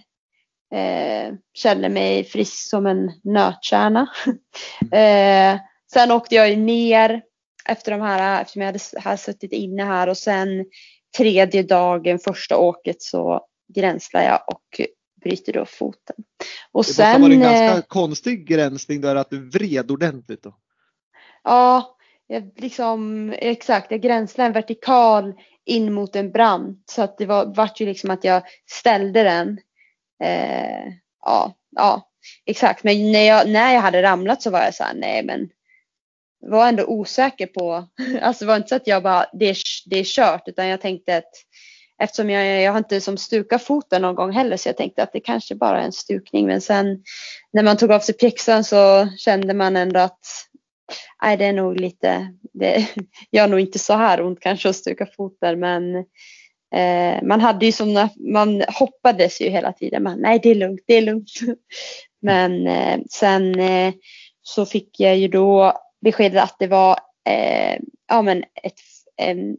Eh, 0.73 1.33
kände 1.53 1.89
mig 1.89 2.23
frisk 2.23 2.69
som 2.69 2.85
en 2.85 3.11
nötkärna. 3.23 4.07
eh, 4.91 5.59
sen 5.93 6.11
åkte 6.11 6.35
jag 6.35 6.49
ju 6.49 6.55
ner 6.55 7.21
efter 7.69 7.91
de 7.91 8.01
här, 8.01 8.41
eftersom 8.41 8.61
jag 8.61 8.67
hade, 8.67 8.79
hade 8.99 9.17
suttit 9.17 9.51
inne 9.51 9.83
här 9.83 10.09
och 10.09 10.17
sen 10.17 10.65
tredje 11.17 11.63
dagen, 11.63 12.19
första 12.19 12.57
åket 12.57 13.01
så 13.01 13.41
gränslar 13.73 14.23
jag 14.23 14.43
och 14.47 14.81
bryter 15.23 15.53
då 15.53 15.65
foten. 15.65 16.15
Och 16.71 16.83
det 16.83 16.93
sen, 16.93 17.05
måste 17.05 17.17
ha 17.17 17.19
varit 17.19 17.33
en 17.33 17.41
ganska 17.41 17.77
eh, 17.77 17.83
konstig 17.87 18.47
gränsning 18.47 19.01
där 19.01 19.15
att 19.15 19.29
du 19.29 19.49
vred 19.49 19.91
ordentligt 19.91 20.43
då? 20.43 20.55
Ja, 21.43 21.97
jag 22.27 22.51
liksom, 22.55 23.29
exakt, 23.37 23.91
jag 23.91 24.01
gränslade 24.01 24.47
en 24.47 24.53
vertikal 24.53 25.33
in 25.65 25.93
mot 25.93 26.15
en 26.15 26.31
brant 26.31 26.83
så 26.85 27.01
att 27.01 27.17
det 27.17 27.25
var, 27.25 27.45
vart 27.55 27.81
ju 27.81 27.85
liksom 27.85 28.09
att 28.09 28.23
jag 28.23 28.43
ställde 28.71 29.23
den. 29.23 29.59
Eh, 30.23 30.93
ja, 31.21 31.53
ja, 31.75 32.11
exakt. 32.45 32.83
Men 32.83 33.11
när 33.11 33.27
jag, 33.27 33.49
när 33.49 33.73
jag 33.73 33.81
hade 33.81 34.03
ramlat 34.03 34.41
så 34.41 34.49
var 34.49 34.61
jag 34.61 34.75
så 34.75 34.83
här, 34.83 34.93
nej 34.93 35.23
men 35.25 35.49
var 36.45 36.67
ändå 36.67 36.85
osäker 36.85 37.47
på, 37.47 37.87
alltså 38.21 38.45
det 38.45 38.47
var 38.47 38.55
inte 38.55 38.69
så 38.69 38.75
att 38.75 38.87
jag 38.87 39.03
bara, 39.03 39.25
det 39.33 39.45
är, 39.45 39.57
det 39.85 39.99
är 39.99 40.03
kört, 40.03 40.47
utan 40.47 40.67
jag 40.67 40.81
tänkte 40.81 41.17
att 41.17 41.31
eftersom 42.01 42.29
jag, 42.29 42.61
jag 42.61 42.71
har 42.71 42.77
inte 42.77 43.01
som 43.01 43.17
stukat 43.17 43.63
foten 43.63 44.01
någon 44.01 44.15
gång 44.15 44.31
heller 44.31 44.57
så 44.57 44.69
jag 44.69 44.77
tänkte 44.77 45.03
att 45.03 45.13
det 45.13 45.19
kanske 45.19 45.55
bara 45.55 45.81
är 45.81 45.85
en 45.85 45.91
stukning 45.91 46.45
men 46.45 46.61
sen 46.61 47.03
när 47.53 47.63
man 47.63 47.77
tog 47.77 47.91
av 47.91 47.99
sig 47.99 48.15
pjäxan 48.15 48.63
så 48.63 49.07
kände 49.17 49.53
man 49.53 49.75
ändå 49.75 49.99
att 49.99 50.19
nej, 51.21 51.37
det 51.37 51.45
är 51.45 51.53
nog 51.53 51.79
lite, 51.79 52.33
det 52.53 52.87
gör 53.31 53.47
nog 53.47 53.59
inte 53.59 53.79
så 53.79 53.93
här 53.93 54.21
ont 54.21 54.39
kanske 54.39 54.69
att 54.69 54.75
stuka 54.75 55.05
foten 55.17 55.59
men 55.59 55.95
eh, 56.75 57.23
man 57.23 57.41
hade 57.41 57.65
ju 57.65 57.71
som, 57.71 58.09
man 58.33 58.63
hoppades 58.79 59.41
ju 59.41 59.49
hela 59.49 59.73
tiden, 59.73 60.03
man, 60.03 60.19
nej 60.19 60.39
det 60.43 60.49
är 60.49 60.55
lugnt, 60.55 60.81
det 60.87 60.93
är 60.93 61.01
lugnt. 61.01 61.31
men 62.21 62.67
eh, 62.67 62.99
sen 63.09 63.59
eh, 63.59 63.93
så 64.41 64.65
fick 64.65 64.99
jag 64.99 65.17
ju 65.17 65.27
då 65.27 65.73
beskedet 66.05 66.43
att 66.43 66.55
det 66.59 66.67
var 66.67 66.99
eh, 67.29 67.79
ja, 68.07 68.21
men 68.21 68.43
ett, 68.63 68.79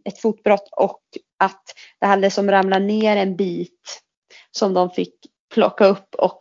ett 0.04 0.18
fotbrott 0.20 0.68
och 0.72 1.00
att 1.38 1.62
det 2.00 2.06
hade 2.06 2.30
som 2.30 2.50
ramlat 2.50 2.82
ner 2.82 3.16
en 3.16 3.36
bit 3.36 4.02
som 4.50 4.74
de 4.74 4.90
fick 4.90 5.14
plocka 5.54 5.86
upp 5.86 6.14
och 6.14 6.38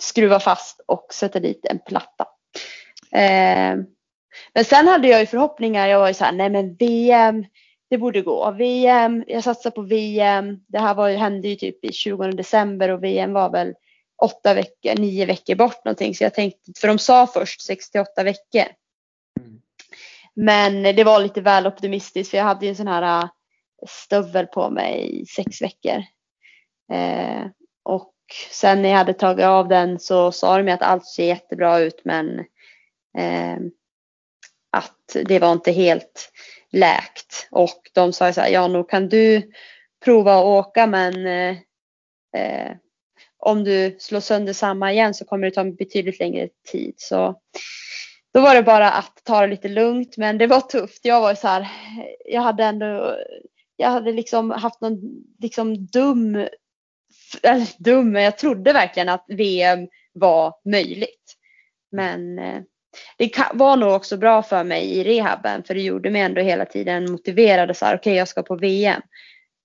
skruva 0.00 0.40
fast 0.40 0.80
och 0.86 1.06
sätta 1.12 1.40
dit 1.40 1.66
en 1.66 1.78
platta. 1.78 2.26
Eh, 3.12 3.76
men 4.54 4.64
sen 4.64 4.88
hade 4.88 5.08
jag 5.08 5.20
ju 5.20 5.26
förhoppningar. 5.26 5.88
Jag 5.88 6.00
var 6.00 6.08
ju 6.08 6.14
så 6.14 6.24
här, 6.24 6.32
nej 6.32 6.50
men 6.50 6.74
VM, 6.74 7.44
det 7.90 7.98
borde 7.98 8.22
gå. 8.22 8.50
VM, 8.50 9.24
jag 9.26 9.44
satsar 9.44 9.70
på 9.70 9.82
VM. 9.82 10.60
Det 10.68 10.78
här 10.78 10.94
var, 10.94 11.10
hände 11.10 11.48
ju 11.48 11.56
typ 11.56 11.84
i 11.84 11.92
20 11.92 12.26
december 12.26 12.88
och 12.88 13.04
VM 13.04 13.32
var 13.32 13.50
väl 13.50 13.74
åtta 14.22 14.54
veckor, 14.54 15.00
nio 15.00 15.26
veckor 15.26 15.54
bort 15.54 15.84
någonting. 15.84 16.14
Så 16.14 16.24
jag 16.24 16.34
tänkte, 16.34 16.72
för 16.80 16.88
de 16.88 16.98
sa 16.98 17.26
först 17.26 17.62
68 17.62 18.22
veckor. 18.22 18.64
Men 20.34 20.82
det 20.82 21.04
var 21.04 21.20
lite 21.20 21.40
väl 21.40 21.66
optimistiskt 21.66 22.30
för 22.30 22.38
jag 22.38 22.44
hade 22.44 22.66
ju 22.66 22.70
en 22.70 22.76
sån 22.76 22.88
här 22.88 23.22
äh, 23.22 23.30
stövel 23.88 24.46
på 24.46 24.70
mig 24.70 25.20
i 25.20 25.26
sex 25.26 25.62
veckor. 25.62 26.02
Eh, 26.92 27.46
och 27.82 28.14
sen 28.50 28.82
när 28.82 28.88
jag 28.88 28.96
hade 28.96 29.14
tagit 29.14 29.46
av 29.46 29.68
den 29.68 29.98
så 29.98 30.32
sa 30.32 30.62
de 30.62 30.72
att 30.72 30.82
allt 30.82 31.06
ser 31.06 31.24
jättebra 31.24 31.78
ut 31.78 32.00
men 32.04 32.38
eh, 33.18 33.56
att 34.70 35.16
det 35.24 35.38
var 35.38 35.52
inte 35.52 35.72
helt 35.72 36.32
läkt. 36.72 37.48
Och 37.50 37.90
de 37.94 38.12
sa 38.12 38.32
så 38.32 38.40
här, 38.40 38.48
ja 38.48 38.68
nog 38.68 38.90
kan 38.90 39.08
du 39.08 39.50
prova 40.04 40.34
att 40.38 40.44
åka 40.44 40.86
men 40.86 41.26
eh, 41.26 41.56
eh, 42.36 42.76
om 43.38 43.64
du 43.64 43.96
slår 43.98 44.20
sönder 44.20 44.52
samma 44.52 44.92
igen 44.92 45.14
så 45.14 45.24
kommer 45.24 45.46
det 45.46 45.54
ta 45.54 45.64
betydligt 45.64 46.18
längre 46.20 46.48
tid. 46.72 46.94
Så 46.96 47.40
då 48.34 48.40
var 48.40 48.54
det 48.54 48.62
bara 48.62 48.90
att 48.90 49.24
ta 49.24 49.40
det 49.40 49.46
lite 49.46 49.68
lugnt 49.68 50.16
men 50.16 50.38
det 50.38 50.46
var 50.46 50.60
tufft. 50.60 51.04
Jag 51.04 51.20
var 51.20 51.34
så 51.34 51.48
här, 51.48 51.68
jag 52.24 52.40
hade 52.40 52.64
ändå, 52.64 53.16
jag 53.76 53.90
hade 53.90 54.12
liksom 54.12 54.50
haft 54.50 54.80
någon 54.80 55.00
liksom 55.38 55.86
dum, 55.86 56.34
eller 57.42 57.82
dum, 57.82 58.12
men 58.12 58.22
jag 58.22 58.38
trodde 58.38 58.72
verkligen 58.72 59.08
att 59.08 59.24
VM 59.28 59.88
var 60.12 60.54
möjligt. 60.64 61.36
Men 61.92 62.38
eh, 62.38 62.62
det 63.18 63.32
var 63.52 63.76
nog 63.76 63.92
också 63.92 64.16
bra 64.16 64.42
för 64.42 64.64
mig 64.64 64.84
i 64.84 65.04
rehaben 65.04 65.62
för 65.64 65.74
det 65.74 65.80
gjorde 65.82 66.10
mig 66.10 66.22
ändå 66.22 66.40
hela 66.40 66.64
tiden 66.64 67.12
motiverad 67.12 67.70
och 67.70 67.76
så 67.76 67.84
här, 67.84 67.94
okej 67.94 68.10
okay, 68.10 68.18
jag 68.18 68.28
ska 68.28 68.42
på 68.42 68.56
VM. 68.56 69.02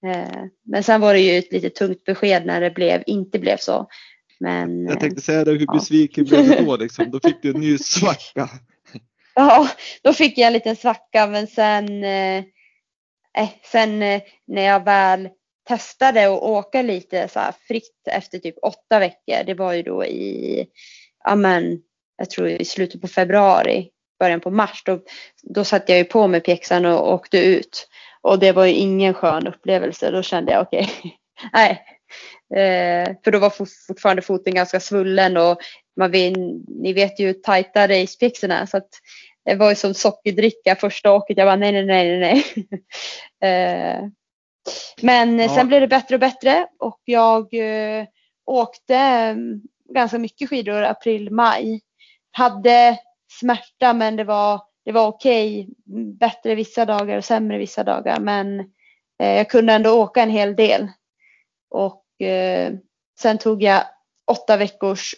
Eh, 0.07 0.43
men 0.63 0.84
sen 0.84 1.01
var 1.01 1.13
det 1.13 1.20
ju 1.20 1.38
ett 1.38 1.53
lite 1.53 1.70
tungt 1.70 2.03
besked 2.03 2.45
när 2.45 2.61
det 2.61 2.72
blev, 2.72 3.03
inte 3.05 3.39
blev 3.39 3.57
så. 3.57 3.88
Men, 4.39 4.86
jag 4.86 4.99
tänkte 4.99 5.21
säga 5.21 5.43
det, 5.43 5.51
hur 5.51 5.73
besviken 5.73 6.25
ja. 6.25 6.29
blev 6.29 6.57
du 6.57 6.65
då 6.65 6.77
liksom? 6.77 7.11
Då 7.11 7.19
fick 7.19 7.41
du 7.41 7.49
en 7.49 7.59
ny 7.59 7.77
svacka. 7.77 8.49
Ja, 9.38 9.69
då 10.01 10.13
fick 10.13 10.38
jag 10.38 10.47
en 10.47 10.53
liten 10.53 10.75
svacka 10.75 11.27
men 11.27 11.47
sen, 11.47 12.03
eh, 12.03 12.38
eh 13.38 13.49
sen 13.71 14.01
eh, 14.01 14.21
när 14.47 14.61
jag 14.61 14.86
väl 14.86 15.29
testade 15.67 16.25
att 16.25 16.41
åka 16.41 16.81
lite 16.81 17.27
så 17.27 17.39
fritt 17.67 18.07
efter 18.11 18.39
typ 18.39 18.55
åtta 18.61 18.99
veckor, 18.99 19.43
det 19.45 19.53
var 19.53 19.73
ju 19.73 19.83
då 19.83 20.05
i, 20.05 20.67
ja 21.23 21.36
men, 21.36 21.79
jag 22.17 22.29
tror 22.29 22.47
i 22.47 22.65
slutet 22.65 23.01
på 23.01 23.07
februari, 23.07 23.89
början 24.19 24.39
på 24.39 24.51
mars, 24.51 24.83
då, 24.86 24.99
då 25.43 25.63
satte 25.63 25.91
jag 25.91 25.99
ju 25.99 26.05
på 26.05 26.27
mig 26.27 26.41
pjäxan 26.41 26.86
och 26.86 27.13
åkte 27.13 27.38
ut. 27.38 27.88
Och 28.21 28.39
det 28.39 28.51
var 28.51 28.65
ju 28.65 28.73
ingen 28.73 29.13
skön 29.13 29.47
upplevelse. 29.47 30.11
Då 30.11 30.21
kände 30.21 30.51
jag 30.51 30.61
okej, 30.61 30.89
okay, 30.99 31.11
nej. 31.53 31.94
Eh, 32.53 33.15
för 33.23 33.31
då 33.31 33.39
var 33.39 33.49
fortfarande 33.87 34.21
foten 34.21 34.53
ganska 34.53 34.79
svullen 34.79 35.37
och 35.37 35.57
man 35.97 36.11
vill, 36.11 36.63
ni 36.67 36.93
vet 36.93 37.19
ju 37.19 37.27
hur 37.27 37.33
tajta 37.33 37.87
racepjäxorna 37.87 38.59
är. 38.59 38.65
Så 38.65 38.77
att 38.77 38.89
det 39.45 39.55
var 39.55 39.69
ju 39.69 39.75
som 39.75 39.93
sockerdricka 39.93 40.75
första 40.75 41.13
åket. 41.13 41.37
Jag 41.37 41.47
bara 41.47 41.55
nej, 41.55 41.71
nej, 41.71 41.85
nej, 41.85 42.19
nej. 42.19 42.43
eh, 43.99 44.09
men 45.01 45.39
ja. 45.39 45.55
sen 45.55 45.67
blev 45.67 45.81
det 45.81 45.87
bättre 45.87 46.15
och 46.15 46.19
bättre 46.19 46.67
och 46.79 47.01
jag 47.05 47.53
eh, 47.53 48.05
åkte 48.45 48.95
mm, 48.95 49.61
ganska 49.93 50.17
mycket 50.17 50.49
skidor 50.49 50.83
april, 50.83 51.31
maj. 51.31 51.81
Hade 52.31 52.99
smärta 53.39 53.93
men 53.93 54.15
det 54.15 54.23
var 54.23 54.61
det 54.85 54.91
var 54.91 55.07
okej, 55.07 55.61
okay, 55.61 56.03
bättre 56.03 56.55
vissa 56.55 56.85
dagar 56.85 57.17
och 57.17 57.25
sämre 57.25 57.57
vissa 57.57 57.83
dagar. 57.83 58.19
Men 58.19 58.59
eh, 59.19 59.35
jag 59.37 59.49
kunde 59.49 59.73
ändå 59.73 59.91
åka 59.91 60.21
en 60.21 60.29
hel 60.29 60.55
del. 60.55 60.87
Och 61.69 62.04
sen 63.20 63.38
tog 63.38 63.63
jag 63.63 63.84
åtta 64.32 64.57
veckors 64.57 65.16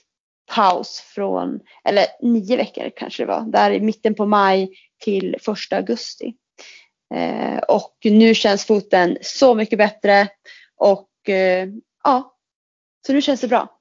paus 0.55 0.99
från, 0.99 1.59
eller 1.83 2.05
nio 2.21 2.57
veckor 2.57 2.91
kanske 2.95 3.23
det 3.23 3.27
var, 3.27 3.41
där 3.41 3.71
i 3.71 3.79
mitten 3.79 4.15
på 4.15 4.25
maj 4.25 4.69
till 5.03 5.35
första 5.41 5.75
augusti. 5.75 6.33
Eh, 7.15 7.57
och 7.57 7.97
nu 8.03 8.35
känns 8.35 8.65
foten 8.65 9.17
så 9.21 9.55
mycket 9.55 9.77
bättre 9.77 10.27
och 10.77 11.29
eh, 11.29 11.67
ja, 12.03 12.35
så 13.07 13.13
nu 13.13 13.21
känns 13.21 13.41
det 13.41 13.47
bra. 13.47 13.79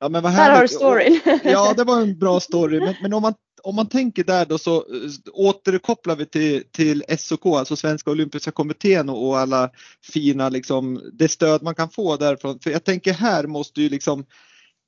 Ja, 0.00 0.08
men 0.08 0.22
vad 0.22 0.32
Här 0.32 0.50
har 0.50 0.62
du 0.62 0.68
storyn. 0.68 1.20
Ja, 1.44 1.74
det 1.76 1.84
var 1.84 2.00
en 2.00 2.18
bra 2.18 2.40
story. 2.50 2.80
Men, 2.80 2.94
men 3.02 3.12
om 3.12 3.22
man 3.22 3.34
om 3.66 3.76
man 3.76 3.88
tänker 3.88 4.24
där 4.24 4.46
då 4.46 4.58
så 4.58 4.76
eh, 4.76 4.84
återkopplar 5.32 6.16
vi 6.16 6.26
till, 6.26 6.64
till 6.70 7.04
SOK, 7.18 7.46
alltså 7.46 7.76
Svenska 7.76 8.10
Olympiska 8.10 8.50
Kommittén 8.50 9.08
och, 9.08 9.28
och 9.28 9.38
alla 9.38 9.70
fina 10.12 10.48
liksom 10.48 11.10
det 11.12 11.28
stöd 11.28 11.62
man 11.62 11.74
kan 11.74 11.90
få 11.90 12.16
därifrån. 12.16 12.58
För 12.58 12.70
jag 12.70 12.84
tänker 12.84 13.12
här 13.12 13.46
måste 13.46 13.82
ju 13.82 13.88
liksom 13.88 14.24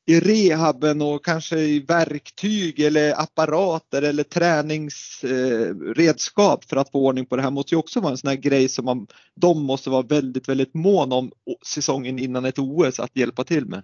i 0.07 0.20
rehaben 0.20 1.03
och 1.03 1.24
kanske 1.24 1.59
i 1.59 1.81
verktyg 1.81 2.81
eller 2.81 3.20
apparater 3.20 4.03
eller 4.03 4.22
träningsredskap 4.22 6.64
eh, 6.64 6.68
för 6.68 6.76
att 6.76 6.91
få 6.91 7.07
ordning 7.07 7.26
på 7.26 7.37
det 7.37 7.43
här 7.43 7.51
måste 7.51 7.74
ju 7.74 7.79
också 7.79 8.01
vara 8.01 8.11
en 8.11 8.18
sån 8.18 8.29
här 8.29 8.37
grej 8.37 8.68
som 8.68 8.85
man, 8.85 9.07
de 9.35 9.62
måste 9.62 9.91
vara 9.91 10.03
väldigt, 10.03 10.49
väldigt 10.49 10.74
mån 10.74 11.12
om 11.12 11.31
säsongen 11.66 12.18
innan 12.18 12.45
ett 12.45 12.59
OS 12.59 13.01
att 13.01 13.16
hjälpa 13.16 13.45
till 13.45 13.66
med. 13.66 13.83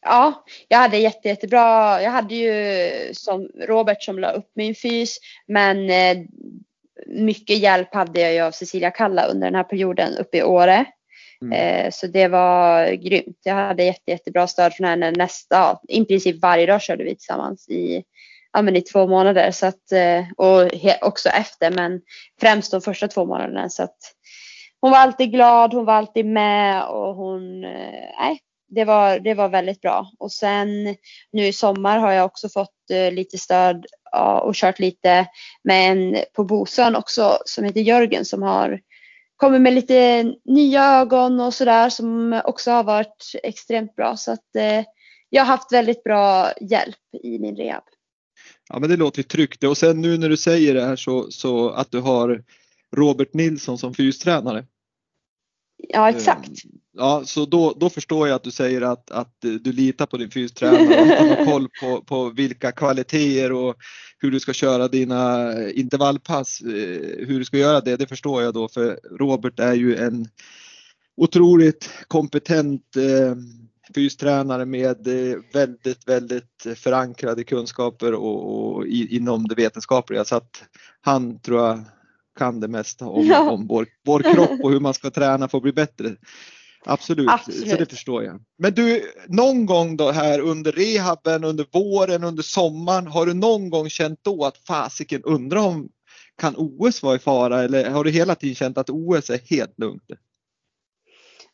Ja, 0.00 0.44
jag 0.68 0.78
hade 0.78 0.96
jätte, 0.96 1.28
jättebra. 1.28 2.02
Jag 2.02 2.10
hade 2.10 2.34
ju 2.34 3.14
som 3.14 3.50
Robert 3.68 4.02
som 4.02 4.18
la 4.18 4.30
upp 4.30 4.50
min 4.54 4.74
fys, 4.74 5.18
men 5.46 5.90
eh, 5.90 6.16
mycket 7.06 7.58
hjälp 7.58 7.94
hade 7.94 8.20
jag 8.20 8.34
ju 8.34 8.40
av 8.40 8.50
Cecilia 8.50 8.90
Kalla 8.90 9.26
under 9.26 9.46
den 9.46 9.54
här 9.54 9.64
perioden 9.64 10.16
uppe 10.18 10.38
i 10.38 10.42
Åre. 10.42 10.84
Mm. 11.42 11.52
Eh, 11.52 11.90
så 11.90 12.06
det 12.06 12.28
var 12.28 12.90
grymt. 12.92 13.40
Jag 13.42 13.54
hade 13.54 13.84
jätte, 13.84 14.10
jättebra 14.10 14.46
stöd 14.46 14.74
från 14.74 14.86
henne 14.86 15.10
nästa, 15.10 15.78
i 15.88 16.04
princip 16.04 16.42
varje 16.42 16.66
dag 16.66 16.82
körde 16.82 17.04
vi 17.04 17.10
tillsammans 17.10 17.68
i, 17.68 18.04
ja, 18.52 18.62
men 18.62 18.76
i 18.76 18.80
två 18.80 19.06
månader. 19.06 19.50
Så 19.50 19.66
att, 19.66 19.92
eh, 19.92 20.24
och 20.36 20.70
också 21.00 21.28
efter, 21.28 21.70
men 21.70 22.00
främst 22.40 22.70
de 22.70 22.80
första 22.80 23.08
två 23.08 23.24
månaderna. 23.24 23.68
Så 23.68 23.82
att, 23.82 23.96
hon 24.80 24.90
var 24.90 24.98
alltid 24.98 25.32
glad, 25.32 25.74
hon 25.74 25.84
var 25.84 25.94
alltid 25.94 26.26
med 26.26 26.84
och 26.84 27.14
hon, 27.14 27.60
nej, 27.60 28.40
det 28.68 28.84
var, 28.84 29.18
det 29.18 29.34
var 29.34 29.48
väldigt 29.48 29.80
bra. 29.80 30.10
Och 30.18 30.32
sen 30.32 30.96
nu 31.32 31.46
i 31.46 31.52
sommar 31.52 31.98
har 31.98 32.12
jag 32.12 32.24
också 32.24 32.48
fått 32.48 32.90
eh, 32.90 33.12
lite 33.12 33.38
stöd 33.38 33.86
ja, 34.12 34.40
och 34.40 34.54
kört 34.54 34.78
lite 34.78 35.26
med 35.64 35.92
en 35.92 36.16
på 36.32 36.44
Bosön 36.44 36.96
också 36.96 37.38
som 37.44 37.64
heter 37.64 37.80
Jörgen 37.80 38.24
som 38.24 38.42
har 38.42 38.80
kommit 39.36 39.60
med 39.60 39.72
lite 39.72 40.24
nya 40.44 40.84
ögon 40.84 41.40
och 41.40 41.54
sådär 41.54 41.90
som 41.90 42.40
också 42.44 42.70
har 42.70 42.84
varit 42.84 43.32
extremt 43.42 43.96
bra. 43.96 44.16
Så 44.16 44.32
att 44.32 44.56
eh, 44.56 44.84
jag 45.30 45.42
har 45.42 45.46
haft 45.46 45.72
väldigt 45.72 46.04
bra 46.04 46.52
hjälp 46.60 47.14
i 47.22 47.38
min 47.38 47.56
rehab. 47.56 47.84
Ja 48.68 48.78
men 48.78 48.90
det 48.90 48.96
låter 48.96 49.18
ju 49.18 49.22
tryggt 49.22 49.64
och 49.64 49.76
sen 49.76 50.00
nu 50.00 50.18
när 50.18 50.28
du 50.28 50.36
säger 50.36 50.74
det 50.74 50.84
här 50.84 50.96
så, 50.96 51.30
så 51.30 51.70
att 51.70 51.90
du 51.90 52.00
har 52.00 52.42
Robert 52.96 53.34
Nilsson 53.34 53.78
som 53.78 53.94
fystränare. 53.94 54.64
Ja 55.78 56.10
exakt. 56.10 56.50
Ja, 56.92 57.22
så 57.24 57.46
då, 57.46 57.76
då 57.80 57.90
förstår 57.90 58.28
jag 58.28 58.36
att 58.36 58.44
du 58.44 58.50
säger 58.50 58.82
att, 58.82 59.10
att 59.10 59.36
du 59.40 59.72
litar 59.72 60.06
på 60.06 60.16
din 60.16 60.30
fystränare 60.30 61.00
och 61.00 61.12
att 61.12 61.18
han 61.18 61.28
har 61.28 61.44
koll 61.44 61.68
på, 61.80 62.02
på 62.02 62.30
vilka 62.30 62.72
kvaliteter 62.72 63.52
och 63.52 63.76
hur 64.18 64.30
du 64.30 64.40
ska 64.40 64.52
köra 64.52 64.88
dina 64.88 65.52
intervallpass. 65.70 66.60
Eh, 66.60 67.26
hur 67.26 67.38
du 67.38 67.44
ska 67.44 67.58
göra 67.58 67.80
det, 67.80 67.96
det 67.96 68.06
förstår 68.06 68.42
jag 68.42 68.54
då 68.54 68.68
för 68.68 69.00
Robert 69.18 69.58
är 69.58 69.74
ju 69.74 69.96
en 69.96 70.28
otroligt 71.16 71.90
kompetent 72.08 72.96
eh, 72.96 73.36
fystränare 73.94 74.64
med 74.64 75.06
eh, 75.06 75.38
väldigt, 75.52 76.08
väldigt 76.08 76.66
förankrade 76.76 77.44
kunskaper 77.44 78.14
och, 78.14 78.74
och 78.76 78.86
i, 78.86 79.16
inom 79.16 79.48
det 79.48 79.54
vetenskapliga 79.54 80.24
så 80.24 80.36
att 80.36 80.64
han 81.00 81.38
tror 81.38 81.60
jag 81.60 81.84
kan 82.36 82.60
det 82.60 82.68
mesta 82.68 83.06
om, 83.06 83.26
ja. 83.26 83.50
om 83.50 83.66
vår, 83.66 83.86
vår 84.04 84.20
kropp 84.34 84.60
och 84.62 84.70
hur 84.70 84.80
man 84.80 84.94
ska 84.94 85.10
träna 85.10 85.48
för 85.48 85.58
att 85.58 85.62
bli 85.62 85.72
bättre. 85.72 86.16
Absolut. 86.84 87.30
Absolut, 87.30 87.70
så 87.70 87.76
det 87.76 87.86
förstår 87.86 88.24
jag. 88.24 88.40
Men 88.58 88.74
du, 88.74 89.12
någon 89.28 89.66
gång 89.66 89.96
då 89.96 90.10
här 90.10 90.40
under 90.40 90.72
rehaben, 90.72 91.44
under 91.44 91.66
våren, 91.72 92.24
under 92.24 92.42
sommaren, 92.42 93.06
har 93.06 93.26
du 93.26 93.34
någon 93.34 93.70
gång 93.70 93.88
känt 93.88 94.18
då 94.22 94.44
att 94.44 94.58
fasiken 94.58 95.22
undrar 95.22 95.60
om 95.60 95.88
kan 96.38 96.54
OS 96.56 97.02
vara 97.02 97.16
i 97.16 97.18
fara 97.18 97.62
eller 97.62 97.90
har 97.90 98.04
du 98.04 98.10
hela 98.10 98.34
tiden 98.34 98.54
känt 98.54 98.78
att 98.78 98.90
OS 98.90 99.30
är 99.30 99.40
helt 99.50 99.78
lugnt? 99.78 100.02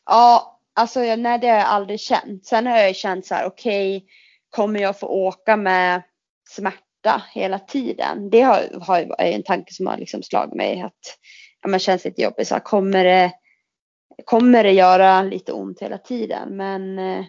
Ja, 0.05 0.59
alltså 0.73 0.99
nej 0.99 1.39
det 1.39 1.47
har 1.47 1.57
jag 1.57 1.65
aldrig 1.65 1.99
känt. 1.99 2.45
Sen 2.45 2.67
har 2.67 2.77
jag 2.77 2.95
känt 2.95 3.25
så 3.25 3.35
här, 3.35 3.45
okej, 3.45 3.97
okay, 3.97 4.09
kommer 4.49 4.79
jag 4.79 4.99
få 4.99 5.07
åka 5.07 5.57
med 5.57 6.03
smärta 6.49 6.82
hela 7.33 7.59
tiden? 7.59 8.29
Det 8.29 8.41
har, 8.41 8.79
har 8.81 9.15
är 9.17 9.31
en 9.31 9.43
tanke 9.43 9.73
som 9.73 9.87
har 9.87 9.97
liksom 9.97 10.23
slagit 10.23 10.53
mig 10.53 10.81
att 10.81 11.17
ja, 11.61 11.69
man 11.69 11.79
känns 11.79 12.05
lite 12.05 12.21
jobbigt. 12.21 12.47
Så 12.47 12.55
här, 12.55 12.61
kommer 12.61 13.03
det 13.03 13.31
kommer 14.25 14.63
det 14.63 14.71
göra 14.71 15.21
lite 15.23 15.51
ont 15.51 15.81
hela 15.81 15.97
tiden. 15.97 16.57
Men 16.57 16.99
eh, 16.99 17.25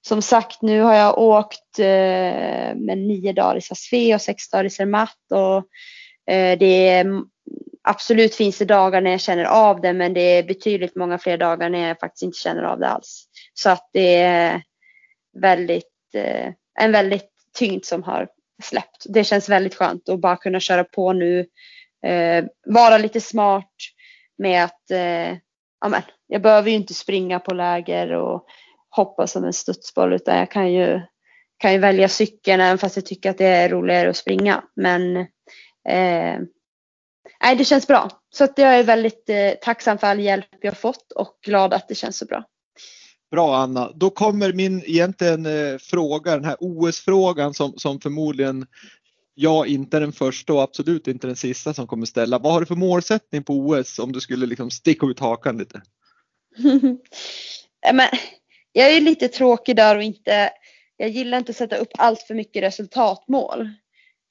som 0.00 0.22
sagt, 0.22 0.62
nu 0.62 0.80
har 0.80 0.94
jag 0.94 1.18
åkt 1.18 1.78
eh, 1.78 2.74
med 2.76 2.98
nio 2.98 3.32
dagar 3.32 3.56
i 3.56 3.60
Sasfe 3.60 4.14
och 4.14 4.22
sex 4.22 4.50
dagar 4.50 4.64
i 4.64 4.70
Zermatt 4.70 5.32
och 5.32 5.56
eh, 6.34 6.58
det 6.58 6.88
är 6.88 7.06
absolut 7.82 8.34
finns 8.34 8.58
det 8.58 8.64
dagar 8.64 9.00
när 9.00 9.10
jag 9.10 9.20
känner 9.20 9.44
av 9.44 9.80
det, 9.80 9.92
men 9.92 10.14
det 10.14 10.20
är 10.20 10.42
betydligt 10.42 10.96
många 10.96 11.18
fler 11.18 11.38
dagar 11.38 11.70
när 11.70 11.88
jag 11.88 12.00
faktiskt 12.00 12.22
inte 12.22 12.38
känner 12.38 12.62
av 12.62 12.78
det 12.78 12.88
alls. 12.88 13.24
Så 13.54 13.70
att 13.70 13.90
det 13.92 14.16
är 14.16 14.62
väldigt, 15.40 16.14
eh, 16.14 16.52
en 16.80 16.92
väldigt 16.92 17.30
tyngd 17.58 17.84
som 17.84 18.02
har 18.02 18.28
släppt. 18.62 19.06
Det 19.08 19.24
känns 19.24 19.48
väldigt 19.48 19.74
skönt 19.74 20.08
att 20.08 20.20
bara 20.20 20.36
kunna 20.36 20.60
köra 20.60 20.84
på 20.84 21.12
nu, 21.12 21.46
eh, 22.06 22.44
vara 22.66 22.98
lite 22.98 23.20
smart 23.20 23.72
med 24.38 24.64
att 24.64 24.90
eh, 24.90 25.36
amen, 25.84 26.02
jag 26.26 26.42
behöver 26.42 26.70
ju 26.70 26.76
inte 26.76 26.94
springa 26.94 27.38
på 27.38 27.54
läger 27.54 28.12
och 28.12 28.46
hoppa 28.90 29.26
som 29.26 29.44
en 29.44 29.52
studsboll 29.52 30.12
utan 30.12 30.38
jag 30.38 30.50
kan 30.50 30.72
ju, 30.72 31.00
kan 31.58 31.72
ju 31.72 31.78
välja 31.78 32.08
cykeln 32.08 32.60
även 32.60 32.78
fast 32.78 32.96
jag 32.96 33.06
tycker 33.06 33.30
att 33.30 33.38
det 33.38 33.46
är 33.46 33.68
roligare 33.68 34.10
att 34.10 34.16
springa. 34.16 34.64
Men 34.76 35.16
eh, 35.88 36.38
nej, 37.42 37.56
det 37.58 37.64
känns 37.64 37.86
bra. 37.86 38.10
Så 38.30 38.44
att 38.44 38.58
jag 38.58 38.78
är 38.78 38.84
väldigt 38.84 39.28
eh, 39.28 39.50
tacksam 39.62 39.98
för 39.98 40.06
all 40.06 40.20
hjälp 40.20 40.46
jag 40.60 40.78
fått 40.78 41.12
och 41.12 41.38
glad 41.46 41.74
att 41.74 41.88
det 41.88 41.94
känns 41.94 42.18
så 42.18 42.26
bra. 42.26 42.44
Bra 43.30 43.56
Anna, 43.56 43.92
då 43.94 44.10
kommer 44.10 44.52
min 44.52 44.82
egentligen 44.86 45.46
eh, 45.46 45.78
fråga, 45.78 46.34
den 46.34 46.44
här 46.44 46.56
OS-frågan 46.60 47.54
som, 47.54 47.72
som 47.76 48.00
förmodligen 48.00 48.66
jag 49.34 49.66
inte 49.66 49.96
är 49.96 50.00
den 50.00 50.12
första 50.12 50.52
och 50.52 50.62
absolut 50.62 51.08
inte 51.08 51.26
den 51.26 51.36
sista 51.36 51.74
som 51.74 51.86
kommer 51.86 52.06
ställa. 52.06 52.38
Vad 52.38 52.52
har 52.52 52.60
du 52.60 52.66
för 52.66 52.74
målsättning 52.74 53.42
på 53.42 53.52
OS 53.52 53.98
om 53.98 54.12
du 54.12 54.20
skulle 54.20 54.46
liksom 54.46 54.70
sticka 54.70 55.06
ut 55.06 55.20
hakan 55.20 55.58
lite? 55.58 55.82
Men, 57.92 58.08
jag 58.72 58.92
är 58.92 59.00
lite 59.00 59.28
tråkig 59.28 59.76
där 59.76 59.96
och 59.96 60.02
inte, 60.02 60.50
jag 60.96 61.08
gillar 61.08 61.38
inte 61.38 61.50
att 61.50 61.56
sätta 61.56 61.76
upp 61.76 61.88
allt 61.98 62.22
för 62.22 62.34
mycket 62.34 62.62
resultatmål. 62.62 63.60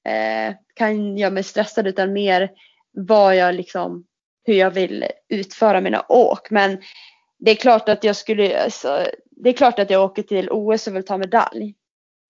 Eh, 0.07 0.55
kan 0.73 1.17
göra 1.17 1.31
mig 1.31 1.43
stressad 1.43 1.87
utan 1.87 2.13
mer 2.13 2.51
vad 2.91 3.35
jag 3.35 3.55
liksom, 3.55 4.05
hur 4.45 4.53
jag 4.53 4.71
vill 4.71 5.05
utföra 5.29 5.81
mina 5.81 6.05
åk. 6.09 6.49
Men 6.49 6.77
det 7.39 7.51
är 7.51 7.55
klart 7.55 7.89
att 7.89 8.03
jag 8.03 8.15
skulle, 8.15 8.63
alltså, 8.63 9.07
det 9.31 9.49
är 9.49 9.53
klart 9.53 9.79
att 9.79 9.89
jag 9.89 10.03
åker 10.03 10.23
till 10.23 10.49
OS 10.51 10.87
och 10.87 10.95
vill 10.95 11.05
ta 11.05 11.17
medalj. 11.17 11.75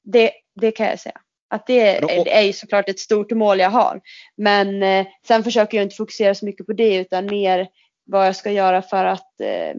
Det, 0.03 0.32
det 0.55 0.72
kan 0.72 0.86
jag 0.86 0.99
säga. 0.99 1.22
Att 1.49 1.68
det 1.68 1.80
är, 1.80 2.28
är 2.28 2.41
ju 2.41 2.53
såklart 2.53 2.89
ett 2.89 2.99
stort 2.99 3.32
mål 3.32 3.60
jag 3.60 3.70
har. 3.70 4.01
Men 4.38 4.84
eh, 4.84 5.08
sen 5.28 5.43
försöker 5.43 5.78
jag 5.78 5.86
inte 5.86 5.95
fokusera 5.95 6.36
så 6.36 6.45
mycket 6.45 6.66
på 6.66 6.74
det 6.74 6.95
utan 6.95 7.26
mer 7.26 7.68
vad 8.05 8.28
jag 8.28 8.36
ska 8.36 8.51
göra 8.51 8.82
för 8.82 9.05
att, 9.05 9.41
eh, 9.41 9.74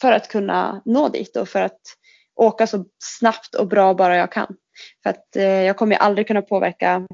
för 0.00 0.12
att 0.12 0.28
kunna 0.28 0.82
nå 0.84 1.08
dit 1.08 1.36
och 1.36 1.48
för 1.48 1.62
att 1.62 1.80
åka 2.36 2.66
så 2.66 2.84
snabbt 2.98 3.54
och 3.54 3.68
bra 3.68 3.94
bara 3.94 4.16
jag 4.16 4.32
kan. 4.32 4.56
För 5.02 5.10
att 5.10 5.36
eh, 5.36 5.44
jag 5.44 5.76
kommer 5.76 5.96
aldrig 5.96 6.26
kunna 6.26 6.42
påverka 6.42 7.06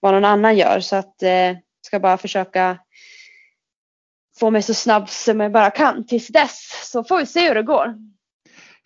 vad 0.00 0.14
någon 0.14 0.24
annan 0.24 0.56
gör 0.56 0.80
så 0.80 0.96
att 0.96 1.22
eh, 1.22 1.56
ska 1.86 2.00
bara 2.00 2.18
försöka 2.18 2.78
få 4.38 4.50
mig 4.50 4.62
så 4.62 4.74
snabb 4.74 5.08
som 5.08 5.40
jag 5.40 5.52
bara 5.52 5.70
kan 5.70 6.06
tills 6.06 6.28
dess 6.28 6.90
så 6.92 7.04
får 7.04 7.18
vi 7.18 7.26
se 7.26 7.48
hur 7.48 7.54
det 7.54 7.62
går. 7.62 7.94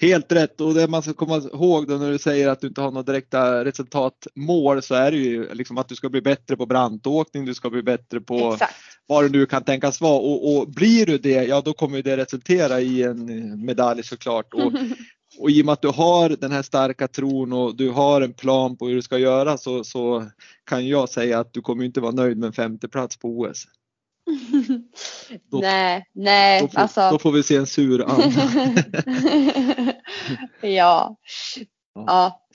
Helt 0.01 0.33
rätt 0.33 0.61
och 0.61 0.75
det 0.75 0.89
man 0.89 1.03
ska 1.03 1.15
komma 1.15 1.37
ihåg 1.37 1.89
då 1.89 1.95
när 1.95 2.11
du 2.11 2.19
säger 2.19 2.49
att 2.49 2.61
du 2.61 2.67
inte 2.67 2.81
har 2.81 2.91
några 2.91 3.03
direkta 3.03 3.65
resultatmål 3.65 4.83
så 4.83 4.95
är 4.95 5.11
det 5.11 5.17
ju 5.17 5.55
liksom 5.55 5.79
att 5.79 5.89
du 5.89 5.95
ska 5.95 6.09
bli 6.09 6.23
bättre 6.23 6.57
på 6.57 6.67
brantåkning, 6.67 7.45
du 7.45 7.55
ska 7.55 7.71
bli 7.71 7.83
bättre 7.83 8.21
på 8.21 8.53
Exakt. 8.53 8.75
vad 9.07 9.25
det 9.25 9.29
nu 9.29 9.47
kan 9.47 9.65
tänkas 9.65 10.01
vara 10.01 10.19
och, 10.19 10.57
och 10.57 10.69
blir 10.69 11.07
du 11.07 11.19
det, 11.19 11.45
ja 11.45 11.61
då 11.61 11.73
kommer 11.73 12.03
det 12.03 12.17
resultera 12.17 12.81
i 12.81 13.03
en 13.03 13.65
medalj 13.65 14.03
såklart. 14.03 14.55
Och, 14.55 14.73
och 15.39 15.51
i 15.51 15.63
och 15.63 15.67
med 15.67 15.73
att 15.73 15.83
du 15.83 15.89
har 15.89 16.29
den 16.29 16.53
här 16.53 16.63
starka 16.63 17.09
tron 17.09 17.53
och 17.53 17.77
du 17.77 17.91
har 17.91 18.21
en 18.21 18.35
plan 18.35 18.77
på 18.77 18.89
hur 18.89 18.95
du 18.95 19.03
ska 19.03 19.19
göra 19.19 19.59
så, 19.59 19.85
så 19.85 20.27
kan 20.65 20.89
jag 20.89 21.09
säga 21.09 21.39
att 21.39 21.53
du 21.53 21.61
kommer 21.61 21.85
inte 21.85 22.01
vara 22.01 22.13
nöjd 22.13 22.39
med 22.39 22.47
en 22.47 22.53
femte 22.53 22.89
plats 22.89 23.17
på 23.17 23.29
OS. 23.29 23.67
Då, 25.51 25.59
nej, 25.59 26.05
nej. 26.13 26.61
Då 26.61 26.69
får, 26.69 26.79
alltså... 26.79 27.11
då 27.11 27.19
får 27.19 27.33
vi 27.33 27.43
se 27.43 27.57
en 27.57 27.67
sur 27.67 28.05
Anna. 28.09 28.33
ja. 30.61 31.17
ja. 31.95 32.47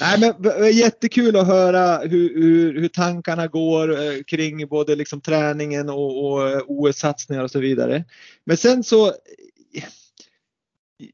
Nej, 0.00 0.34
men 0.38 0.72
jättekul 0.72 1.36
att 1.36 1.46
höra 1.46 1.98
hur, 1.98 2.34
hur, 2.34 2.80
hur 2.80 2.88
tankarna 2.88 3.46
går 3.46 4.02
eh, 4.02 4.22
kring 4.26 4.68
både 4.68 4.96
liksom 4.96 5.20
träningen 5.20 5.88
och, 5.90 6.32
och 6.32 6.48
eh, 6.48 6.60
OS-satsningar 6.66 7.42
och 7.44 7.50
så 7.50 7.60
vidare. 7.60 8.04
Men 8.44 8.56
sen 8.56 8.84
så 8.84 9.12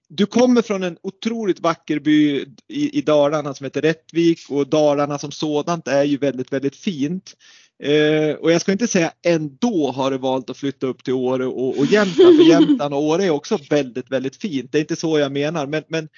du 0.08 0.26
kommer 0.26 0.62
från 0.62 0.82
en 0.82 0.98
otroligt 1.02 1.60
vacker 1.60 1.98
by 1.98 2.46
i, 2.68 2.98
i 2.98 3.02
Dalarna 3.02 3.54
som 3.54 3.64
heter 3.64 3.82
Rättvik 3.82 4.38
och 4.48 4.68
Dalarna 4.68 5.18
som 5.18 5.30
sådant 5.30 5.88
är 5.88 6.04
ju 6.04 6.16
väldigt, 6.16 6.52
väldigt 6.52 6.76
fint. 6.76 7.34
Eh, 7.82 8.34
och 8.34 8.52
jag 8.52 8.60
ska 8.60 8.72
inte 8.72 8.86
säga 8.86 9.12
ändå 9.26 9.90
har 9.90 10.10
du 10.10 10.18
valt 10.18 10.50
att 10.50 10.56
flytta 10.56 10.86
upp 10.86 11.04
till 11.04 11.14
Åre 11.14 11.46
och, 11.46 11.78
och 11.78 11.86
Jämtland, 11.86 12.36
för 12.36 12.48
Jämtland 12.50 12.94
och 12.94 13.02
Åre 13.02 13.24
är 13.24 13.30
också 13.30 13.58
väldigt, 13.70 14.10
väldigt 14.10 14.36
fint. 14.36 14.72
Det 14.72 14.78
är 14.78 14.80
inte 14.80 14.96
så 14.96 15.18
jag 15.18 15.32
menar, 15.32 15.66
men, 15.66 15.82
men 15.88 16.08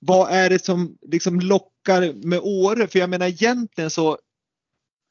vad 0.00 0.32
är 0.32 0.50
det 0.50 0.64
som 0.64 0.96
liksom 1.06 1.40
lockar 1.40 2.26
med 2.26 2.40
Åre? 2.42 2.86
För 2.86 2.98
jag 2.98 3.10
menar 3.10 3.26
egentligen 3.26 3.90
så 3.90 4.18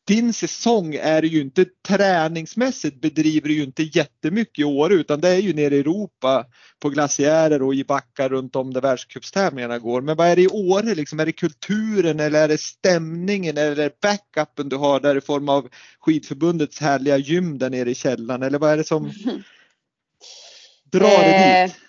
din 0.07 0.33
säsong 0.33 0.95
är 0.95 1.21
ju 1.21 1.41
inte 1.41 1.65
träningsmässigt 1.87 3.01
bedriver 3.01 3.47
du 3.47 3.55
ju 3.55 3.63
inte 3.63 3.83
jättemycket 3.83 4.59
i 4.59 4.63
år 4.63 4.93
utan 4.93 5.21
det 5.21 5.29
är 5.29 5.39
ju 5.39 5.53
nere 5.53 5.75
i 5.75 5.79
Europa 5.79 6.45
på 6.79 6.89
glaciärer 6.89 7.61
och 7.61 7.75
i 7.75 7.83
backar 7.83 8.29
runt 8.29 8.55
om 8.55 8.73
där 8.73 8.81
världscupstävlingarna 8.81 9.79
går. 9.79 10.01
Men 10.01 10.15
vad 10.15 10.27
är 10.27 10.35
det 10.35 10.41
i 10.41 10.47
Åre 10.47 10.95
liksom? 10.95 11.19
Är 11.19 11.25
det 11.25 11.31
kulturen 11.31 12.19
eller 12.19 12.43
är 12.43 12.47
det 12.47 12.59
stämningen 12.59 13.57
eller 13.57 13.71
är 13.71 13.75
det 13.75 14.01
backupen 14.01 14.69
du 14.69 14.75
har 14.75 14.99
där 14.99 15.17
i 15.17 15.21
form 15.21 15.49
av 15.49 15.69
skidförbundets 15.99 16.79
härliga 16.79 17.17
gym 17.17 17.57
där 17.57 17.69
nere 17.69 17.91
i 17.91 17.95
källaren 17.95 18.43
eller 18.43 18.59
vad 18.59 18.71
är 18.71 18.77
det 18.77 18.83
som 18.83 19.03
drar 20.91 21.23
dig 21.23 21.67
dit? 21.67 21.86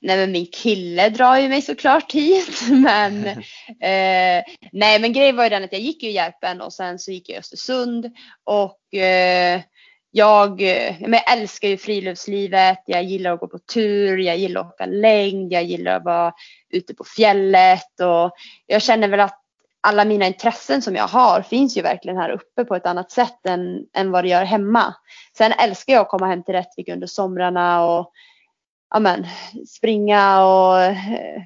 Nej 0.00 0.16
men 0.16 0.32
min 0.32 0.46
kille 0.46 1.08
drar 1.08 1.36
ju 1.36 1.48
mig 1.48 1.62
såklart 1.62 2.12
hit. 2.12 2.60
Men, 2.70 3.26
eh, 3.80 4.44
nej 4.72 5.00
men 5.00 5.12
grejen 5.12 5.36
var 5.36 5.44
ju 5.44 5.50
den 5.50 5.64
att 5.64 5.72
jag 5.72 5.80
gick 5.80 6.02
ju 6.02 6.08
i 6.08 6.12
Järpen 6.12 6.60
och 6.60 6.72
sen 6.72 6.98
så 6.98 7.12
gick 7.12 7.28
jag 7.28 7.36
i 7.36 7.38
Östersund. 7.38 8.06
Och 8.44 8.94
eh, 8.94 9.60
jag, 10.10 10.60
men 11.00 11.12
jag 11.12 11.32
älskar 11.32 11.68
ju 11.68 11.76
friluftslivet. 11.76 12.78
Jag 12.86 13.02
gillar 13.02 13.32
att 13.32 13.40
gå 13.40 13.48
på 13.48 13.58
tur, 13.58 14.18
jag 14.18 14.36
gillar 14.36 14.60
att 14.60 14.66
åka 14.66 14.86
längd, 14.86 15.52
jag 15.52 15.64
gillar 15.64 15.96
att 15.96 16.04
vara 16.04 16.32
ute 16.70 16.94
på 16.94 17.04
fjället. 17.04 18.00
Och 18.00 18.32
jag 18.66 18.82
känner 18.82 19.08
väl 19.08 19.20
att 19.20 19.38
alla 19.80 20.04
mina 20.04 20.26
intressen 20.26 20.82
som 20.82 20.96
jag 20.96 21.08
har 21.08 21.42
finns 21.42 21.76
ju 21.76 21.82
verkligen 21.82 22.16
här 22.16 22.30
uppe 22.30 22.64
på 22.64 22.74
ett 22.76 22.86
annat 22.86 23.10
sätt 23.10 23.46
än, 23.46 23.86
än 23.96 24.10
vad 24.10 24.24
det 24.24 24.28
gör 24.28 24.44
hemma. 24.44 24.94
Sen 25.38 25.52
älskar 25.52 25.92
jag 25.92 26.02
att 26.02 26.08
komma 26.08 26.26
hem 26.26 26.42
till 26.42 26.54
Rättvik 26.54 26.88
under 26.88 27.06
somrarna 27.06 27.84
och 27.84 28.12
amen, 28.88 29.26
springa 29.66 30.44
och 30.44 30.80
eh, 30.80 31.42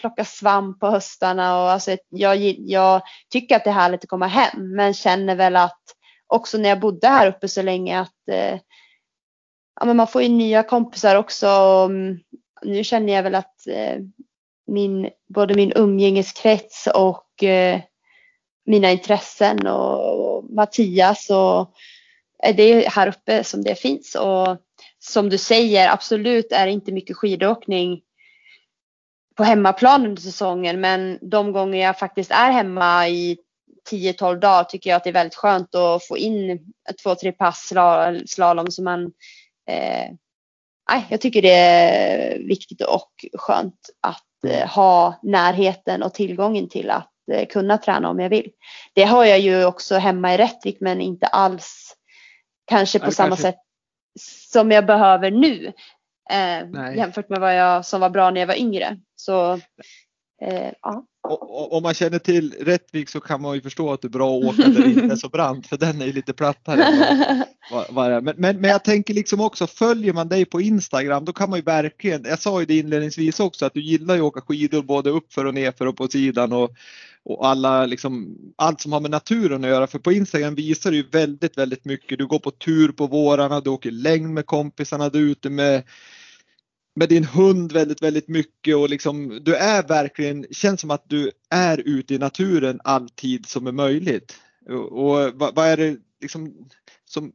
plocka 0.00 0.24
svamp 0.24 0.80
på 0.80 0.86
höstarna. 0.86 1.62
Och 1.62 1.70
alltså, 1.70 1.96
jag, 2.08 2.36
jag 2.58 3.02
tycker 3.30 3.56
att 3.56 3.64
det 3.64 3.70
är 3.70 3.74
härligt 3.74 4.04
att 4.04 4.10
komma 4.10 4.26
hem 4.26 4.74
men 4.76 4.94
känner 4.94 5.34
väl 5.34 5.56
att 5.56 5.82
också 6.26 6.58
när 6.58 6.68
jag 6.68 6.80
bodde 6.80 7.08
här 7.08 7.28
uppe 7.28 7.48
så 7.48 7.62
länge 7.62 8.00
att 8.00 8.28
eh, 8.30 8.58
ja, 9.80 9.86
men 9.86 9.96
man 9.96 10.06
får 10.06 10.22
ju 10.22 10.28
nya 10.28 10.62
kompisar 10.62 11.16
också. 11.16 11.48
Och, 11.48 11.84
mm, 11.84 12.18
nu 12.62 12.84
känner 12.84 13.12
jag 13.12 13.22
väl 13.22 13.34
att 13.34 13.66
eh, 13.66 13.98
min, 14.66 15.10
både 15.34 15.54
min 15.54 15.72
umgängeskrets 15.76 16.88
och 16.94 17.42
eh, 17.42 17.80
mina 18.66 18.90
intressen 18.90 19.66
och, 19.66 20.36
och 20.36 20.44
Mattias 20.50 21.30
och 21.30 21.74
Eh, 22.44 22.56
det 22.56 22.62
är 22.62 22.90
här 22.90 23.08
uppe 23.08 23.44
som 23.44 23.64
det 23.64 23.74
finns. 23.74 24.14
Och 24.14 24.56
som 24.98 25.28
du 25.28 25.38
säger, 25.38 25.88
absolut 25.88 26.52
är 26.52 26.66
det 26.66 26.72
inte 26.72 26.92
mycket 26.92 27.16
skidåkning 27.16 28.00
på 29.36 29.44
hemmaplan 29.44 30.06
under 30.06 30.22
säsongen 30.22 30.80
men 30.80 31.18
de 31.22 31.52
gånger 31.52 31.82
jag 31.82 31.98
faktiskt 31.98 32.30
är 32.30 32.50
hemma 32.50 33.08
i 33.08 33.38
10-12 33.90 34.38
dagar 34.38 34.64
tycker 34.64 34.90
jag 34.90 34.96
att 34.96 35.04
det 35.04 35.10
är 35.10 35.14
väldigt 35.14 35.34
skönt 35.34 35.74
att 35.74 36.06
få 36.06 36.18
in 36.18 36.60
två, 37.02 37.14
tre 37.14 37.32
pass 37.32 37.72
slalom 38.26 38.70
så 38.70 38.82
man 38.82 39.12
eh, 39.68 40.10
jag 41.08 41.20
tycker 41.20 41.42
det 41.42 41.54
är 41.54 42.38
viktigt 42.38 42.82
och 42.82 43.10
skönt 43.38 43.90
att 44.00 44.44
eh, 44.46 44.68
ha 44.68 45.20
närheten 45.22 46.02
och 46.02 46.14
tillgången 46.14 46.68
till 46.68 46.90
att 46.90 47.12
eh, 47.32 47.46
kunna 47.46 47.78
träna 47.78 48.08
om 48.08 48.20
jag 48.20 48.30
vill. 48.30 48.50
Det 48.94 49.04
har 49.04 49.24
jag 49.24 49.40
ju 49.40 49.64
också 49.64 49.94
hemma 49.94 50.34
i 50.34 50.36
Rättvik 50.36 50.76
men 50.80 51.00
inte 51.00 51.26
alls 51.26 51.83
kanske 52.64 52.98
på 52.98 53.10
samma 53.10 53.28
kanske... 53.28 53.42
sätt 53.42 53.58
som 54.52 54.70
jag 54.70 54.86
behöver 54.86 55.30
nu. 55.30 55.72
Eh, 56.30 56.96
jämfört 56.96 57.28
med 57.28 57.40
vad 57.40 57.56
jag 57.56 57.84
som 57.84 58.00
var 58.00 58.10
bra 58.10 58.30
när 58.30 58.40
jag 58.40 58.46
var 58.46 58.58
yngre. 58.58 58.98
Så 59.16 59.60
Eh, 60.42 60.72
ja. 60.82 61.06
Om 61.70 61.82
man 61.82 61.94
känner 61.94 62.18
till 62.18 62.54
Rättvik 62.60 63.08
så 63.08 63.20
kan 63.20 63.42
man 63.42 63.54
ju 63.54 63.60
förstå 63.60 63.92
att 63.92 64.02
det 64.02 64.08
är 64.08 64.10
bra 64.10 64.38
att 64.38 64.44
åka 64.44 64.68
där 64.68 64.82
det 64.82 64.90
inte 64.90 65.14
är 65.14 65.16
så 65.16 65.28
brant 65.28 65.66
för 65.66 65.76
den 65.76 66.02
är 66.02 66.06
ju 66.06 66.12
lite 66.12 66.32
plattare. 66.32 66.86
men, 67.90 68.24
men, 68.24 68.60
men 68.60 68.70
jag 68.70 68.84
tänker 68.84 69.14
liksom 69.14 69.40
också, 69.40 69.66
följer 69.66 70.12
man 70.12 70.28
dig 70.28 70.44
på 70.44 70.60
Instagram 70.60 71.24
då 71.24 71.32
kan 71.32 71.50
man 71.50 71.58
ju 71.58 71.62
verkligen, 71.62 72.24
jag 72.24 72.40
sa 72.40 72.60
ju 72.60 72.66
det 72.66 72.78
inledningsvis 72.78 73.40
också 73.40 73.66
att 73.66 73.74
du 73.74 73.82
gillar 73.82 74.14
ju 74.14 74.20
att 74.20 74.26
åka 74.26 74.40
skidor 74.40 74.82
både 74.82 75.10
uppför 75.10 75.44
och 75.44 75.54
nerför 75.54 75.86
och 75.86 75.96
på 75.96 76.08
sidan 76.08 76.52
och, 76.52 76.70
och 77.24 77.48
alla 77.48 77.86
liksom, 77.86 78.38
allt 78.56 78.80
som 78.80 78.92
har 78.92 79.00
med 79.00 79.10
naturen 79.10 79.64
att 79.64 79.70
göra. 79.70 79.86
För 79.86 79.98
på 79.98 80.12
Instagram 80.12 80.54
visar 80.54 80.90
du 80.90 80.96
ju 80.96 81.08
väldigt, 81.12 81.58
väldigt 81.58 81.84
mycket. 81.84 82.18
Du 82.18 82.26
går 82.26 82.38
på 82.38 82.50
tur 82.50 82.88
på 82.88 83.06
vårarna, 83.06 83.60
du 83.60 83.70
åker 83.70 83.90
längd 83.90 84.30
med 84.34 84.46
kompisarna, 84.46 85.08
du 85.08 85.18
är 85.18 85.30
ute 85.30 85.50
med 85.50 85.82
med 86.94 87.08
din 87.08 87.24
hund 87.24 87.72
väldigt, 87.72 88.02
väldigt 88.02 88.28
mycket 88.28 88.76
och 88.76 88.88
liksom 88.88 89.40
du 89.42 89.56
är 89.56 89.82
verkligen, 89.82 90.46
känns 90.50 90.80
som 90.80 90.90
att 90.90 91.04
du 91.08 91.30
är 91.50 91.78
ute 91.78 92.14
i 92.14 92.18
naturen 92.18 92.80
alltid 92.84 93.46
som 93.46 93.66
är 93.66 93.72
möjligt. 93.72 94.40
Och, 94.68 94.92
och 94.92 95.32
vad, 95.34 95.54
vad, 95.54 95.66
är 95.66 95.76
det 95.76 95.96
liksom 96.20 96.68
som 97.04 97.32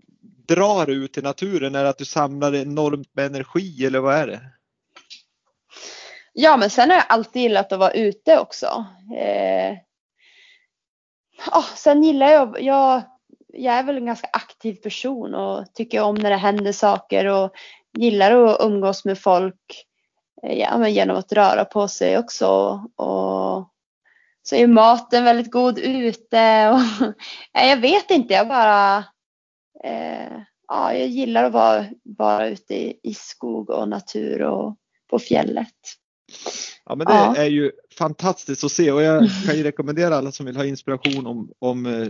drar 0.48 0.90
ut 0.90 1.18
i 1.18 1.22
naturen? 1.22 1.76
Är 1.76 1.84
det 1.84 1.90
att 1.90 1.98
du 1.98 2.06
samlar 2.06 2.56
enormt 2.56 3.16
med 3.16 3.26
energi 3.26 3.86
eller 3.86 4.00
vad 4.00 4.16
är 4.16 4.28
det? 4.28 4.42
Ja, 6.34 6.58
men 6.58 6.70
sen 6.70 6.90
har 6.90 6.98
jag 6.98 7.06
alltid 7.10 7.42
gillat 7.42 7.72
att 7.72 7.80
vara 7.80 7.92
ute 7.92 8.40
också. 8.40 8.86
Eh, 9.18 9.78
oh, 11.52 11.76
sen 11.76 12.04
gillar 12.04 12.32
jag, 12.32 12.62
jag, 12.62 13.02
jag 13.48 13.76
är 13.76 13.84
väl 13.84 13.98
en 13.98 14.06
ganska 14.06 14.28
aktiv 14.34 14.76
person 14.76 15.36
och 15.36 15.74
tycker 15.74 16.02
om 16.02 16.16
när 16.16 16.30
det 16.30 16.36
händer 16.36 16.72
saker 16.72 17.26
och 17.26 17.52
gillar 17.98 18.32
att 18.32 18.62
umgås 18.62 19.06
med 19.06 19.20
folk 19.20 19.86
eh, 20.44 20.60
ja, 20.60 20.78
men 20.78 20.94
genom 20.94 21.18
att 21.18 21.34
röra 21.34 21.66
på 21.66 21.88
sig 21.88 22.18
också. 22.18 22.48
Och 22.96 23.70
så 24.44 24.56
är 24.56 24.68
maten 24.68 25.24
väldigt 25.24 25.52
god 25.52 25.80
ute. 25.80 26.70
Och, 26.70 26.80
ja, 27.54 27.66
jag 27.66 27.78
vet 27.78 28.12
inte, 28.12 28.34
jag 28.34 28.48
bara 28.48 28.98
eh, 29.84 30.42
ja, 30.68 30.94
jag 30.94 31.08
gillar 31.08 31.44
att 31.44 31.54
vara, 31.54 31.86
vara 32.04 32.48
ute 32.48 32.76
i, 32.76 33.00
i 33.04 33.14
skog 33.14 33.70
och 33.70 33.90
natur 33.90 34.42
och 34.42 34.76
på 35.10 35.20
fjället. 35.20 35.76
Ja 36.86 36.96
men 36.96 37.08
det 37.08 37.14
ja. 37.14 37.36
är 37.36 37.46
ju 37.46 37.72
fantastiskt 37.98 38.64
att 38.64 38.72
se 38.72 38.92
och 38.92 39.02
jag 39.02 39.30
kan 39.46 39.58
ju 39.58 39.64
rekommendera 39.70 40.16
alla 40.16 40.32
som 40.32 40.46
vill 40.46 40.58
ha 40.58 40.66
inspiration 40.66 41.28
om, 41.28 41.52
om 41.60 41.86
eh, 41.86 42.08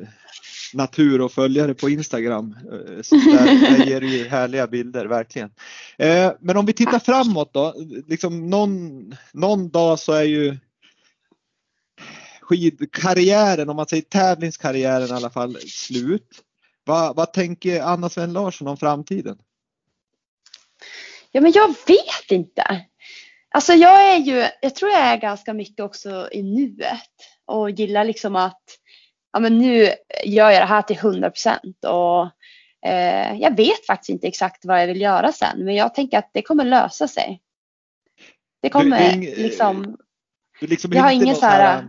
natur 0.74 1.22
och 1.22 1.32
följare 1.32 1.74
på 1.74 1.90
Instagram. 1.90 2.58
Eh, 2.72 3.02
så 3.02 3.16
där, 3.16 3.78
där 3.78 3.86
ger 3.86 4.02
du 4.02 4.30
härliga 4.30 4.68
bilder, 4.68 5.06
verkligen. 5.06 5.52
Eh, 5.98 6.32
men 6.40 6.58
om 6.58 6.66
vi 6.66 6.74
tittar 6.74 7.00
framåt 7.00 7.54
då, 7.54 7.76
liksom 8.08 8.50
någon, 8.50 9.16
någon 9.34 9.70
dag 9.70 10.00
så 10.00 10.14
är 10.14 10.24
ju 10.24 10.58
skidkarriären, 12.42 13.70
om 13.70 13.76
man 13.76 13.88
säger 13.88 14.04
tävlingskarriären 14.04 15.08
i 15.08 15.12
alla 15.12 15.30
fall, 15.30 15.58
slut. 15.68 16.44
Vad, 16.84 17.16
vad 17.16 17.34
tänker 17.34 17.82
Anna 17.82 18.10
Sven 18.10 18.34
Larsson 18.34 18.68
om 18.68 18.78
framtiden? 18.78 19.38
Ja 21.32 21.42
men 21.42 21.52
jag 21.52 21.68
vet 21.68 22.32
inte. 22.32 22.86
Alltså 23.52 23.74
jag 23.74 24.16
är 24.16 24.18
ju, 24.18 24.48
jag 24.62 24.76
tror 24.76 24.92
jag 24.92 25.02
är 25.02 25.18
ganska 25.18 25.54
mycket 25.54 25.86
också 25.86 26.30
i 26.32 26.44
nuet 26.44 27.10
och 27.46 27.72
gillar 27.72 28.06
liksom 28.06 28.36
att 28.36 28.64
ja, 29.34 29.40
men 29.40 29.58
nu 29.58 29.90
gör 30.26 30.50
jag 30.50 30.62
det 30.62 30.66
här 30.66 30.82
till 30.82 30.98
100 30.98 31.30
procent 31.30 31.86
och 31.86 32.22
eh, 32.90 33.36
jag 33.40 33.56
vet 33.56 33.86
faktiskt 33.86 34.10
inte 34.10 34.28
exakt 34.28 34.66
vad 34.66 34.82
jag 34.82 34.88
vill 34.88 35.02
göra 35.02 35.32
sen 35.32 35.66
men 35.66 35.76
jag 35.76 35.96
tänker 35.96 36.18
att 36.18 36.30
det 36.34 36.42
kommer 36.42 36.66
lösa 36.66 37.08
sig. 37.08 37.42
Det 38.62 38.70
kommer 38.70 39.14
ing, 39.14 39.22
liksom, 39.22 39.98
liksom 40.62 40.92
jag 40.94 41.04
har 41.04 41.12
ingen 41.12 41.36
så 41.36 41.46
här, 41.46 41.88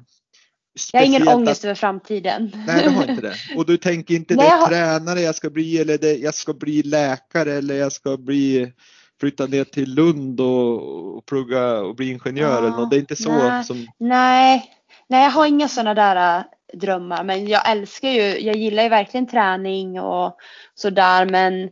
jag 0.92 1.00
har 1.00 1.06
ingen 1.06 1.28
ångest 1.28 1.60
att, 1.60 1.64
över 1.64 1.74
framtiden. 1.74 2.52
Nej, 2.66 2.82
du 2.84 2.90
har 2.90 3.10
inte 3.10 3.22
det. 3.22 3.34
Och 3.56 3.66
du 3.66 3.76
tänker 3.76 4.14
inte 4.14 4.34
det 4.34 4.42
är 4.42 4.66
tränare 4.66 5.20
jag 5.20 5.34
ska 5.34 5.50
bli 5.50 5.78
eller 5.78 5.98
det, 5.98 6.14
jag 6.14 6.34
ska 6.34 6.54
bli 6.54 6.82
läkare 6.82 7.52
eller 7.52 7.74
jag 7.74 7.92
ska 7.92 8.16
bli 8.16 8.72
flytta 9.20 9.46
ner 9.46 9.64
till 9.64 9.94
Lund 9.94 10.40
och, 10.40 11.16
och 11.16 11.26
plugga 11.26 11.80
och 11.80 11.96
bli 11.96 12.10
ingenjör 12.10 12.50
ja, 12.50 12.58
eller 12.58 12.70
något. 12.70 12.90
Det 12.90 12.96
är 12.96 13.00
inte 13.00 13.16
så 13.16 13.32
nej, 13.32 13.64
som... 13.64 13.86
Nej, 13.98 14.70
nej 15.08 15.24
jag 15.24 15.30
har 15.30 15.46
inga 15.46 15.68
sådana 15.68 15.94
där 15.94 16.44
drömmar 16.72 17.24
men 17.24 17.48
jag 17.48 17.70
älskar 17.70 18.08
ju, 18.08 18.40
jag 18.40 18.56
gillar 18.56 18.82
ju 18.82 18.88
verkligen 18.88 19.26
träning 19.26 20.00
och 20.00 20.36
sådär 20.74 21.26
men 21.26 21.70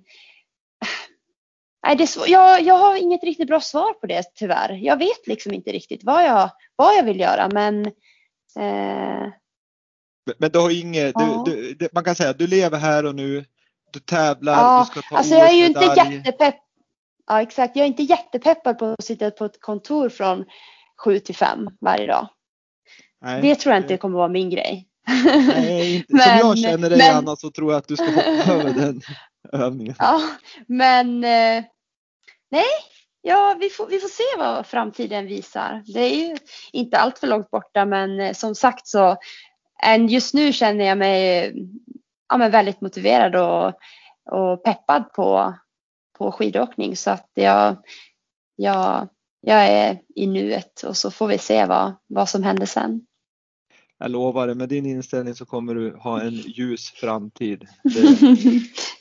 Nej, 1.87 1.97
det 1.97 2.03
är 2.03 2.29
jag, 2.29 2.63
jag 2.63 2.75
har 2.75 2.97
inget 2.97 3.25
riktigt 3.25 3.49
bra 3.49 3.61
svar 3.61 3.93
på 3.93 4.07
det 4.07 4.23
tyvärr. 4.35 4.73
Jag 4.73 4.97
vet 4.97 5.27
liksom 5.27 5.55
inte 5.55 5.73
riktigt 5.73 6.05
vad 6.05 6.25
jag, 6.25 6.51
vad 6.77 6.97
jag 6.97 7.03
vill 7.03 7.21
göra 7.21 7.49
men 7.53 7.87
eh... 8.57 9.33
Men 10.39 10.51
du 10.53 10.59
har 10.59 10.81
inget, 10.81 11.13
ja. 11.15 11.43
du, 11.47 11.75
du, 11.75 11.89
man 11.93 12.05
kan 12.05 12.15
säga 12.15 12.31
att 12.31 12.39
du 12.39 12.47
lever 12.47 12.79
här 12.79 13.07
och 13.07 13.15
nu, 13.15 13.45
du 13.93 14.01
tävlar, 14.01 14.53
ja, 14.53 14.87
du 14.95 15.01
ska 15.01 15.09
ta 15.09 15.17
Alltså 15.17 15.35
jag 15.35 15.49
är 15.49 15.55
ju 15.55 15.67
inte 15.67 15.95
jättepepp 15.97 16.55
Ja 17.29 17.43
exakt, 17.43 17.77
jag 17.77 17.85
är 17.85 17.89
inte 17.89 18.03
jättepeppad 18.03 18.79
på 18.79 18.87
att 18.87 19.05
sitta 19.05 19.31
på 19.31 19.45
ett 19.45 19.61
kontor 19.61 20.09
från 20.09 20.45
7 21.05 21.19
till 21.19 21.37
5 21.37 21.69
varje 21.81 22.07
dag. 22.07 22.29
Nej. 23.21 23.43
Det 23.43 23.55
tror 23.55 23.75
jag 23.75 23.83
inte 23.83 23.97
kommer 23.97 24.19
vara 24.19 24.29
min 24.29 24.51
grej. 24.51 24.89
Nej, 25.47 25.97
inte. 25.97 26.15
men, 26.15 26.23
Som 26.23 26.49
jag 26.49 26.59
känner 26.59 26.91
dig 26.91 26.99
men, 26.99 27.17
Anna 27.17 27.37
så 27.37 27.51
tror 27.51 27.73
jag 27.73 27.79
att 27.79 27.89
du 27.89 27.97
ska 27.97 28.05
hoppa 28.05 28.53
över 28.53 28.73
den 28.75 29.01
övningen. 29.53 29.95
Ja, 29.99 30.21
men 30.67 31.25
eh, 31.25 31.65
nej, 32.51 32.65
ja, 33.23 33.57
vi, 33.61 33.69
får, 33.69 33.87
vi 33.87 33.99
får 33.99 34.09
se 34.09 34.39
vad 34.39 34.67
framtiden 34.67 35.27
visar. 35.27 35.83
Det 35.87 36.01
är 36.01 36.29
ju 36.29 36.37
inte 36.73 36.99
allt 36.99 37.19
för 37.19 37.27
långt 37.27 37.51
borta 37.51 37.85
men 37.85 38.21
eh, 38.21 38.33
som 38.33 38.55
sagt 38.55 38.87
så 38.87 39.17
just 40.09 40.35
nu 40.35 40.53
känner 40.53 40.85
jag 40.85 40.99
mig 40.99 41.53
ja, 42.29 42.37
men 42.37 42.51
väldigt 42.51 42.81
motiverad 42.81 43.37
och, 43.37 43.67
och 44.31 44.65
peppad 44.65 45.13
på 45.13 45.55
på 46.19 46.33
skidåkning 46.33 46.97
så 46.97 47.11
att 47.11 47.31
jag, 47.35 47.77
jag, 48.57 49.09
jag 49.41 49.65
är 49.65 49.99
i 50.15 50.27
nuet 50.27 50.83
och 50.83 50.97
så 50.97 51.11
får 51.11 51.27
vi 51.27 51.39
se 51.39 51.67
vad, 51.67 51.95
vad 52.07 52.29
som 52.29 52.43
händer 52.43 52.67
sen. 52.67 53.07
Jag 53.99 54.11
lovar 54.11 54.47
det, 54.47 54.55
med 54.55 54.69
din 54.69 54.87
inställning 54.87 55.35
så 55.35 55.47
kommer 55.47 55.75
du 55.75 55.97
ha 55.97 56.21
en 56.21 56.35
ljus 56.35 56.91
framtid. 56.91 57.67
Det, 57.85 58.21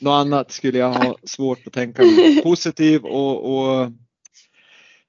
något 0.00 0.12
annat 0.12 0.50
skulle 0.50 0.78
jag 0.78 0.92
ha 0.92 1.16
svårt 1.22 1.66
att 1.66 1.72
tänka 1.72 2.02
mig. 2.02 2.42
Positiv 2.42 3.04
och, 3.04 3.58
och, 3.58 3.92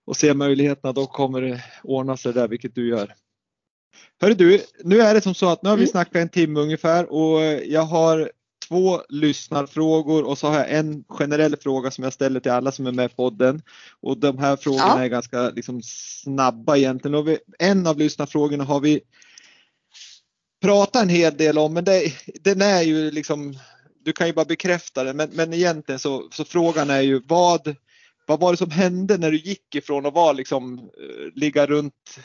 och 0.06 0.18
se 0.18 0.34
möjligheterna, 0.34 0.94
då 0.94 1.06
kommer 1.06 1.42
det 1.42 1.64
ordna 1.84 2.18
sig 2.18 2.34
där, 2.34 2.48
vilket 2.48 2.76
du 2.76 2.90
gör. 2.90 3.14
Hörru 4.22 4.34
du, 4.34 4.62
nu 4.84 5.02
är 5.02 5.14
det 5.14 5.22
som 5.22 5.34
så 5.34 5.50
att 5.50 5.64
nu 5.64 5.70
har 5.70 5.78
vi 5.78 5.84
mm. 5.84 5.92
snackat 5.92 6.16
en 6.16 6.30
timme 6.30 6.60
ungefär 6.60 7.12
och 7.12 7.42
jag 7.66 7.82
har 7.82 8.32
två 8.68 9.02
lyssnarfrågor 9.10 10.24
och 10.24 10.38
så 10.38 10.48
har 10.48 10.56
jag 10.56 10.72
en 10.72 11.04
generell 11.10 11.56
fråga 11.58 11.92
som 11.92 12.04
jag 12.04 12.14
ställer 12.14 12.40
till 12.40 12.52
alla 12.52 12.72
som 12.72 12.88
är 12.88 12.92
med 12.92 13.12
i 13.12 13.16
podden. 13.16 13.62
Och 14.02 14.18
de 14.18 14.38
här 14.38 14.56
frågorna 14.56 14.96
ja. 14.98 15.04
är 15.04 15.08
ganska 15.08 15.50
liksom, 15.50 15.82
snabba 15.84 16.78
egentligen. 16.78 17.16
Och 17.16 17.28
vi, 17.28 17.38
en 17.60 17.88
av 17.88 17.98
lyssnarfrågorna 17.98 18.64
har 18.64 18.80
vi 18.80 19.02
pratat 20.62 21.02
en 21.02 21.10
hel 21.10 21.38
del 21.38 21.58
om 21.58 21.74
men 21.74 21.84
det, 21.84 22.14
den 22.42 22.62
är 22.62 22.82
ju 22.82 23.12
liksom, 23.12 23.54
du 24.04 24.14
kan 24.14 24.28
ju 24.28 24.34
bara 24.34 24.46
bekräfta 24.46 25.04
det 25.04 25.14
men, 25.14 25.30
men 25.34 25.54
egentligen 25.54 26.00
så, 26.00 26.28
så 26.32 26.46
frågan 26.46 26.90
är 26.90 27.02
ju 27.02 27.22
vad, 27.28 27.76
vad 28.28 28.40
var 28.40 28.52
det 28.52 28.58
som 28.58 28.72
hände 28.72 29.18
när 29.18 29.32
du 29.32 29.38
gick 29.38 29.76
ifrån 29.76 30.06
att 30.06 30.14
vara 30.14 30.34
liksom, 30.34 30.80
eh, 30.80 31.34
ligga 31.36 31.66
runt 31.66 32.20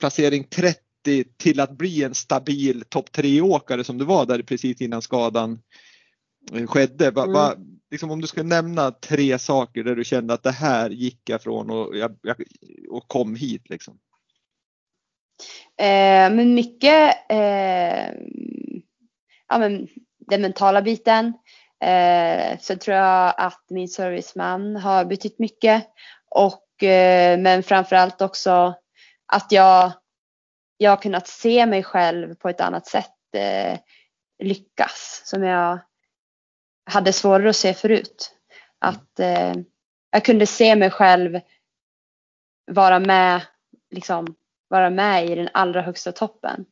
placering 0.00 0.44
30 0.44 0.78
till 1.36 1.60
att 1.60 1.78
bli 1.78 2.02
en 2.02 2.14
stabil 2.14 2.84
topp 2.88 3.12
tre 3.12 3.40
åkare 3.40 3.84
som 3.84 3.98
du 3.98 4.04
var 4.04 4.26
där 4.26 4.42
precis 4.42 4.80
innan 4.80 5.02
skadan 5.02 5.58
eh, 6.52 6.66
skedde. 6.66 7.10
Va, 7.10 7.26
va, 7.26 7.52
mm. 7.52 7.68
liksom 7.90 8.10
om 8.10 8.20
du 8.20 8.26
skulle 8.26 8.46
nämna 8.46 8.90
tre 8.90 9.38
saker 9.38 9.84
där 9.84 9.96
du 9.96 10.04
kände 10.04 10.34
att 10.34 10.42
det 10.42 10.50
här 10.50 10.90
gick 10.90 11.28
jag 11.28 11.42
från 11.42 11.70
och, 11.70 11.96
jag, 11.96 12.16
jag, 12.22 12.36
och 12.90 13.08
kom 13.08 13.34
hit 13.34 13.70
liksom. 13.70 13.98
Eh, 15.78 16.30
men 16.30 16.54
mycket 16.54 17.16
eh, 17.28 18.10
ja, 19.48 19.58
men 19.58 19.88
den 20.18 20.42
mentala 20.42 20.82
biten. 20.82 21.32
Eh, 21.84 22.58
så 22.58 22.76
tror 22.76 22.96
jag 22.96 23.34
att 23.36 23.64
min 23.70 23.88
serviceman 23.88 24.76
har 24.76 25.04
betytt 25.04 25.38
mycket 25.38 25.86
och 26.30 26.82
eh, 26.82 27.38
men 27.38 27.62
framförallt 27.62 28.20
också 28.20 28.74
att 29.32 29.52
jag 29.52 29.92
jag 30.76 30.90
har 30.90 30.96
kunnat 30.96 31.28
se 31.28 31.66
mig 31.66 31.82
själv 31.82 32.34
på 32.34 32.48
ett 32.48 32.60
annat 32.60 32.86
sätt 32.86 33.34
eh, 33.36 33.78
lyckas 34.42 35.22
som 35.24 35.42
jag 35.42 35.78
hade 36.90 37.12
svårare 37.12 37.50
att 37.50 37.56
se 37.56 37.74
förut. 37.74 38.32
Att 38.78 39.20
eh, 39.20 39.54
jag 40.10 40.24
kunde 40.24 40.46
se 40.46 40.76
mig 40.76 40.90
själv 40.90 41.40
vara 42.66 42.98
med, 42.98 43.42
liksom, 43.90 44.36
vara 44.68 44.90
med 44.90 45.30
i 45.30 45.34
den 45.34 45.48
allra 45.52 45.82
högsta 45.82 46.12
toppen. 46.12 46.64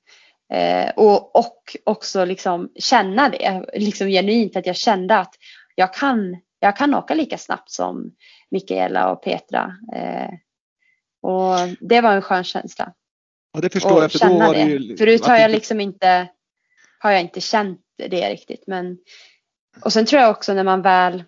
Eh, 0.53 0.91
och, 0.97 1.37
och 1.37 1.77
också 1.85 2.25
liksom 2.25 2.73
känna 2.79 3.29
det, 3.29 3.65
liksom 3.75 4.09
genuint 4.09 4.57
att 4.57 4.67
jag 4.67 4.77
kände 4.77 5.19
att 5.19 5.35
jag 5.75 5.95
kan, 5.95 6.41
jag 6.59 6.77
kan 6.77 6.95
åka 6.95 7.15
lika 7.15 7.39
snabbt 7.39 7.71
som 7.71 8.15
Mikaela 8.51 9.11
och 9.11 9.23
Petra. 9.23 9.77
Eh, 9.95 10.31
och 11.23 11.57
det 11.81 12.01
var 12.01 12.13
en 12.13 12.23
skön 12.23 12.45
känsla. 12.45 12.93
Ja, 13.53 13.61
det 13.61 13.71
förstår 13.71 14.03
jag. 14.03 14.13
För 14.13 14.29
då 14.29 14.39
var 14.39 14.55
det 14.55 14.63
ju, 14.63 14.97
Förut 14.97 15.27
har 15.27 15.37
jag 15.37 15.51
liksom 15.51 15.81
inte, 15.81 16.29
har 16.99 17.11
jag 17.11 17.21
inte 17.21 17.41
känt 17.41 17.81
det 17.97 18.31
riktigt. 18.31 18.65
Men, 18.67 18.99
och 19.85 19.93
sen 19.93 20.07
tror 20.07 20.23
jag 20.23 20.31
också 20.31 20.55
när 20.55 20.65
man 20.65 20.83
väl, 20.83 21.25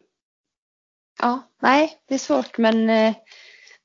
ja, 1.22 1.42
nej, 1.62 1.92
det 2.08 2.14
är 2.14 2.18
svårt 2.18 2.58
men 2.58 2.90
eh, 2.90 3.14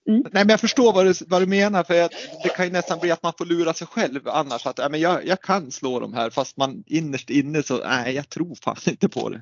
Mm. 0.08 0.22
Nej, 0.22 0.32
men 0.34 0.50
jag 0.50 0.60
förstår 0.60 0.94
vad 0.94 1.06
du, 1.06 1.14
vad 1.28 1.42
du 1.42 1.46
menar 1.46 1.84
för 1.84 2.02
att 2.02 2.12
det 2.44 2.50
kan 2.50 2.66
ju 2.66 2.72
nästan 2.72 3.00
bli 3.00 3.12
att 3.12 3.24
man 3.24 3.34
får 3.38 3.46
lura 3.46 3.74
sig 3.74 3.88
själv 3.88 4.28
annars 4.28 4.66
att 4.66 4.78
ja, 4.78 4.90
men 4.90 5.00
jag, 5.00 5.28
jag 5.28 5.42
kan 5.42 5.72
slå 5.72 6.00
de 6.00 6.14
här 6.14 6.30
fast 6.30 6.58
man 6.58 6.84
innerst 6.88 7.30
inne 7.30 7.64
så 7.64 7.78
nej 7.78 8.16
jag 8.16 8.30
tror 8.30 8.56
fan 8.56 8.78
inte 8.86 9.10
på 9.10 9.30
det. 9.30 9.42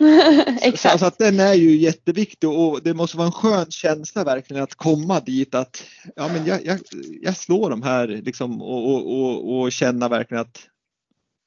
Exakt. 0.62 0.92
Så, 0.92 0.98
så, 0.98 1.06
att 1.06 1.18
den 1.18 1.40
är 1.40 1.54
ju 1.54 1.76
jätteviktig 1.76 2.48
och 2.48 2.82
det 2.82 2.94
måste 2.94 3.16
vara 3.16 3.26
en 3.26 3.32
skön 3.32 3.70
känsla 3.70 4.24
verkligen 4.24 4.62
att 4.62 4.74
komma 4.74 5.20
dit 5.20 5.54
att 5.54 5.84
ja 6.16 6.28
men 6.28 6.46
jag, 6.46 6.66
jag, 6.66 6.80
jag 7.22 7.36
slår 7.36 7.70
de 7.70 7.82
här 7.82 8.08
liksom 8.08 8.62
och, 8.62 8.94
och, 8.94 9.20
och, 9.20 9.60
och 9.60 9.72
känna 9.72 10.08
verkligen 10.08 10.40
att 10.40 10.66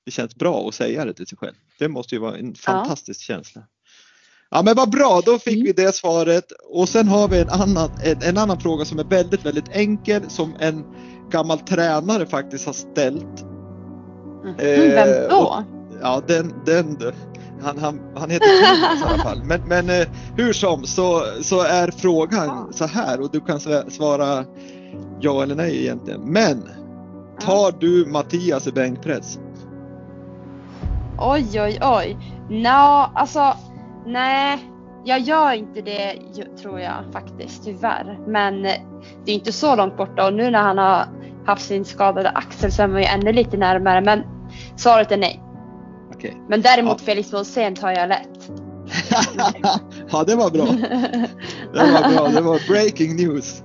det 0.06 0.12
känns 0.12 0.36
bra 0.36 0.68
att 0.68 0.76
säga 0.76 1.06
det 1.06 1.14
till 1.14 1.28
sig 1.28 1.38
själv. 1.38 1.56
Det 1.80 1.88
måste 1.88 2.16
ju 2.16 2.22
vara 2.22 2.38
en 2.38 2.56
fantastisk 2.56 3.30
ja. 3.30 3.36
känsla. 3.36 3.68
Ja 4.54 4.62
men 4.64 4.76
vad 4.76 4.90
bra, 4.90 5.22
då 5.26 5.40
fick 5.40 5.54
mm. 5.54 5.66
vi 5.66 5.74
det 5.74 5.96
svaret. 5.96 6.52
Och 6.70 6.90
sen 6.90 7.08
har 7.08 7.28
vi 7.28 7.40
en 7.40 7.50
annan, 7.50 7.90
en, 8.04 8.22
en, 8.22 8.38
annan 8.38 8.60
fråga 8.60 8.86
som 8.86 9.00
är 9.00 9.04
väldigt, 9.04 9.46
väldigt 9.46 9.70
enkel 9.72 10.30
som 10.30 10.56
en 10.60 10.86
gammal 11.32 11.60
tränare 11.60 12.26
faktiskt 12.26 12.66
har 12.66 12.74
ställt. 12.74 13.46
Mm. 14.44 14.56
Eh, 14.58 15.06
Vem 15.06 15.30
då? 15.30 15.36
Och, 15.36 15.64
ja, 16.02 16.22
den, 16.28 16.54
den 16.66 16.98
han, 17.62 17.78
han, 17.78 18.00
han 18.16 18.30
heter 18.30 18.46
Thomas 18.46 19.02
i 19.02 19.14
alla 19.14 19.24
fall. 19.24 19.44
Men, 19.44 19.62
men 19.68 19.90
eh, 19.90 20.08
hur 20.36 20.54
som 20.54 20.86
så, 20.86 21.24
så 21.42 21.62
är 21.62 21.92
frågan 21.92 22.74
så 22.74 22.86
här 22.86 23.22
och 23.22 23.30
du 23.32 23.40
kan 23.40 23.60
svara 23.90 24.46
ja 25.20 25.44
eller 25.44 25.56
nej 25.56 25.82
egentligen. 25.82 26.22
Men 26.22 26.70
tar 27.42 27.80
du 27.80 28.06
Mattias 28.06 28.68
i 28.68 28.72
bänkpress? 28.72 29.40
Oj, 31.20 31.62
oj, 31.62 31.80
oj. 31.82 32.18
Nå, 32.50 33.12
alltså 33.16 33.56
Nej, 34.06 34.70
jag 35.04 35.20
gör 35.20 35.54
inte 35.54 35.82
det 35.82 36.20
tror 36.62 36.80
jag 36.80 37.04
faktiskt, 37.14 37.64
tyvärr. 37.64 38.20
Men 38.28 38.62
det 39.26 39.32
är 39.32 39.36
inte 39.36 39.52
så 39.52 39.76
långt 39.76 39.98
borta 39.98 40.28
och 40.28 40.34
nu 40.34 40.52
när 40.52 40.62
han 40.62 40.78
har 40.78 41.06
haft 41.46 41.66
sin 41.66 41.86
skadade 41.86 42.30
axel 42.30 42.72
så 42.72 42.82
är 42.82 42.88
man 42.88 43.02
ju 43.02 43.08
ännu 43.08 43.34
lite 43.34 43.58
närmare. 43.58 44.02
Men 44.02 44.24
svaret 44.76 45.12
är 45.12 45.18
nej. 45.18 45.44
Okay. 46.16 46.32
Men 46.50 46.62
däremot 46.62 46.98
ja. 47.00 47.06
Felix 47.06 47.32
Monsen 47.32 47.76
tar 47.76 47.92
jag 47.92 48.10
lätt. 48.10 48.52
ja, 50.12 50.24
det 50.24 50.36
var 50.36 50.50
bra. 50.50 50.66
Det 51.74 51.92
var 51.92 52.16
bra. 52.16 52.28
Det 52.28 52.42
var 52.42 52.68
breaking 52.68 53.16
news. 53.16 53.64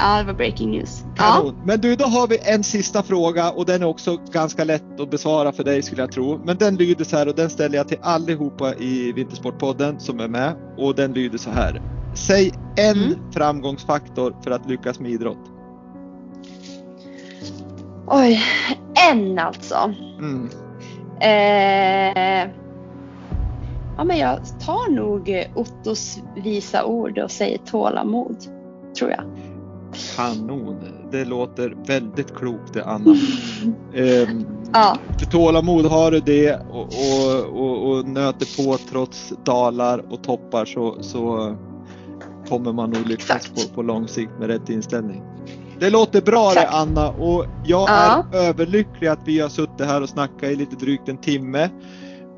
Ja, 0.00 0.18
det 0.18 0.24
var 0.24 0.34
breaking 0.34 0.70
news. 0.70 1.04
Ja. 1.16 1.52
Men 1.64 1.80
du, 1.80 1.96
då 1.96 2.04
har 2.04 2.28
vi 2.28 2.38
en 2.42 2.64
sista 2.64 3.02
fråga 3.02 3.50
och 3.50 3.66
den 3.66 3.82
är 3.82 3.86
också 3.86 4.16
ganska 4.16 4.64
lätt 4.64 5.00
att 5.00 5.10
besvara 5.10 5.52
för 5.52 5.64
dig 5.64 5.82
skulle 5.82 6.02
jag 6.02 6.12
tro. 6.12 6.40
Men 6.44 6.56
den 6.56 6.76
lyder 6.76 7.04
så 7.04 7.16
här 7.16 7.28
och 7.28 7.34
den 7.34 7.50
ställer 7.50 7.76
jag 7.76 7.88
till 7.88 7.98
allihopa 8.02 8.74
i 8.74 9.12
Vintersportpodden 9.12 10.00
som 10.00 10.20
är 10.20 10.28
med 10.28 10.54
och 10.78 10.94
den 10.94 11.12
lyder 11.12 11.38
så 11.38 11.50
här. 11.50 11.82
Säg 12.14 12.52
en 12.76 12.98
mm. 12.98 13.32
framgångsfaktor 13.32 14.36
för 14.44 14.50
att 14.50 14.68
lyckas 14.68 15.00
med 15.00 15.10
idrott. 15.10 15.50
Oj, 18.06 18.42
en 19.12 19.38
alltså. 19.38 19.94
Mm. 20.18 20.50
Eh, 21.20 22.50
ja, 23.96 24.04
men 24.04 24.18
jag 24.18 24.40
tar 24.60 24.90
nog 24.90 25.46
Ottos 25.54 26.18
visa 26.36 26.84
ord 26.84 27.18
och 27.18 27.30
säger 27.30 27.58
tålamod, 27.58 28.36
tror 28.98 29.10
jag. 29.10 29.24
Kanon. 30.16 30.76
Det 31.10 31.24
låter 31.24 31.76
väldigt 31.86 32.34
klokt 32.34 32.72
det 32.72 32.84
Anna. 32.84 33.16
ehm, 33.94 34.44
ja. 34.72 34.96
Tålamod 35.30 35.86
har 35.86 36.10
du 36.10 36.20
det 36.20 36.60
och, 36.70 36.82
och, 36.82 37.60
och, 37.60 37.90
och, 37.90 38.08
nöter 38.08 38.64
på 38.64 38.78
trots 38.90 39.32
dalar 39.44 40.12
och 40.12 40.22
toppar 40.22 40.64
så, 40.64 41.02
så 41.02 41.56
kommer 42.48 42.72
man 42.72 42.90
nog 42.90 43.06
lyckas 43.06 43.48
på, 43.48 43.74
på 43.74 43.82
lång 43.82 44.08
sikt 44.08 44.32
med 44.38 44.48
rätt 44.48 44.68
inställning. 44.68 45.22
Det 45.80 45.90
låter 45.90 46.20
bra 46.20 46.50
Exakt. 46.52 46.70
det 46.70 46.76
Anna 46.76 47.08
och 47.08 47.46
jag 47.64 47.88
ja. 47.88 48.24
är 48.32 48.36
överlycklig 48.36 49.08
att 49.08 49.20
vi 49.24 49.40
har 49.40 49.48
suttit 49.48 49.86
här 49.86 50.02
och 50.02 50.08
snackat 50.08 50.50
i 50.50 50.56
lite 50.56 50.76
drygt 50.76 51.08
en 51.08 51.16
timme 51.18 51.70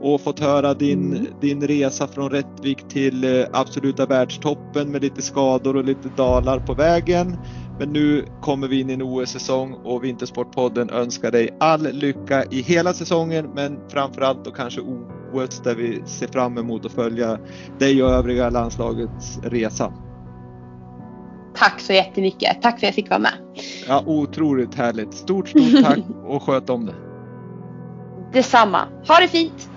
och 0.02 0.20
fått 0.20 0.40
höra 0.40 0.74
din, 0.74 1.16
mm. 1.16 1.26
din 1.40 1.66
resa 1.66 2.08
från 2.08 2.30
Rättvik 2.30 2.88
till 2.88 3.24
eh, 3.24 3.46
absoluta 3.52 4.06
världstoppen 4.06 4.90
med 4.90 5.02
lite 5.02 5.22
skador 5.22 5.76
och 5.76 5.84
lite 5.84 6.08
dalar 6.16 6.58
på 6.58 6.74
vägen. 6.74 7.36
Men 7.78 7.92
nu 7.92 8.24
kommer 8.40 8.68
vi 8.68 8.80
in 8.80 8.90
i 8.90 8.92
en 8.92 9.02
OS-säsong 9.02 9.72
och 9.84 10.04
Vintersportpodden 10.04 10.90
önskar 10.90 11.30
dig 11.30 11.56
all 11.60 11.82
lycka 11.92 12.44
i 12.50 12.62
hela 12.62 12.92
säsongen 12.92 13.50
men 13.54 13.78
framförallt 13.88 14.44
då 14.44 14.50
kanske 14.50 14.80
OS 15.32 15.60
där 15.64 15.74
vi 15.74 16.02
ser 16.06 16.26
fram 16.26 16.58
emot 16.58 16.86
att 16.86 16.92
följa 16.92 17.38
dig 17.78 18.02
och 18.02 18.10
övriga 18.10 18.50
landslagets 18.50 19.38
resa. 19.42 19.92
Tack 21.54 21.80
så 21.80 21.92
jättemycket. 21.92 22.62
Tack 22.62 22.72
för 22.72 22.76
att 22.76 22.82
jag 22.82 22.94
fick 22.94 23.10
vara 23.10 23.20
med. 23.20 23.32
Ja, 23.88 24.02
otroligt 24.06 24.74
härligt. 24.74 25.14
Stort, 25.14 25.48
stort 25.48 25.84
tack 25.84 25.98
och 26.24 26.42
sköt 26.42 26.70
om 26.70 26.86
det. 26.86 26.94
Detsamma. 28.32 28.78
Ha 29.08 29.20
det 29.20 29.28
fint! 29.28 29.71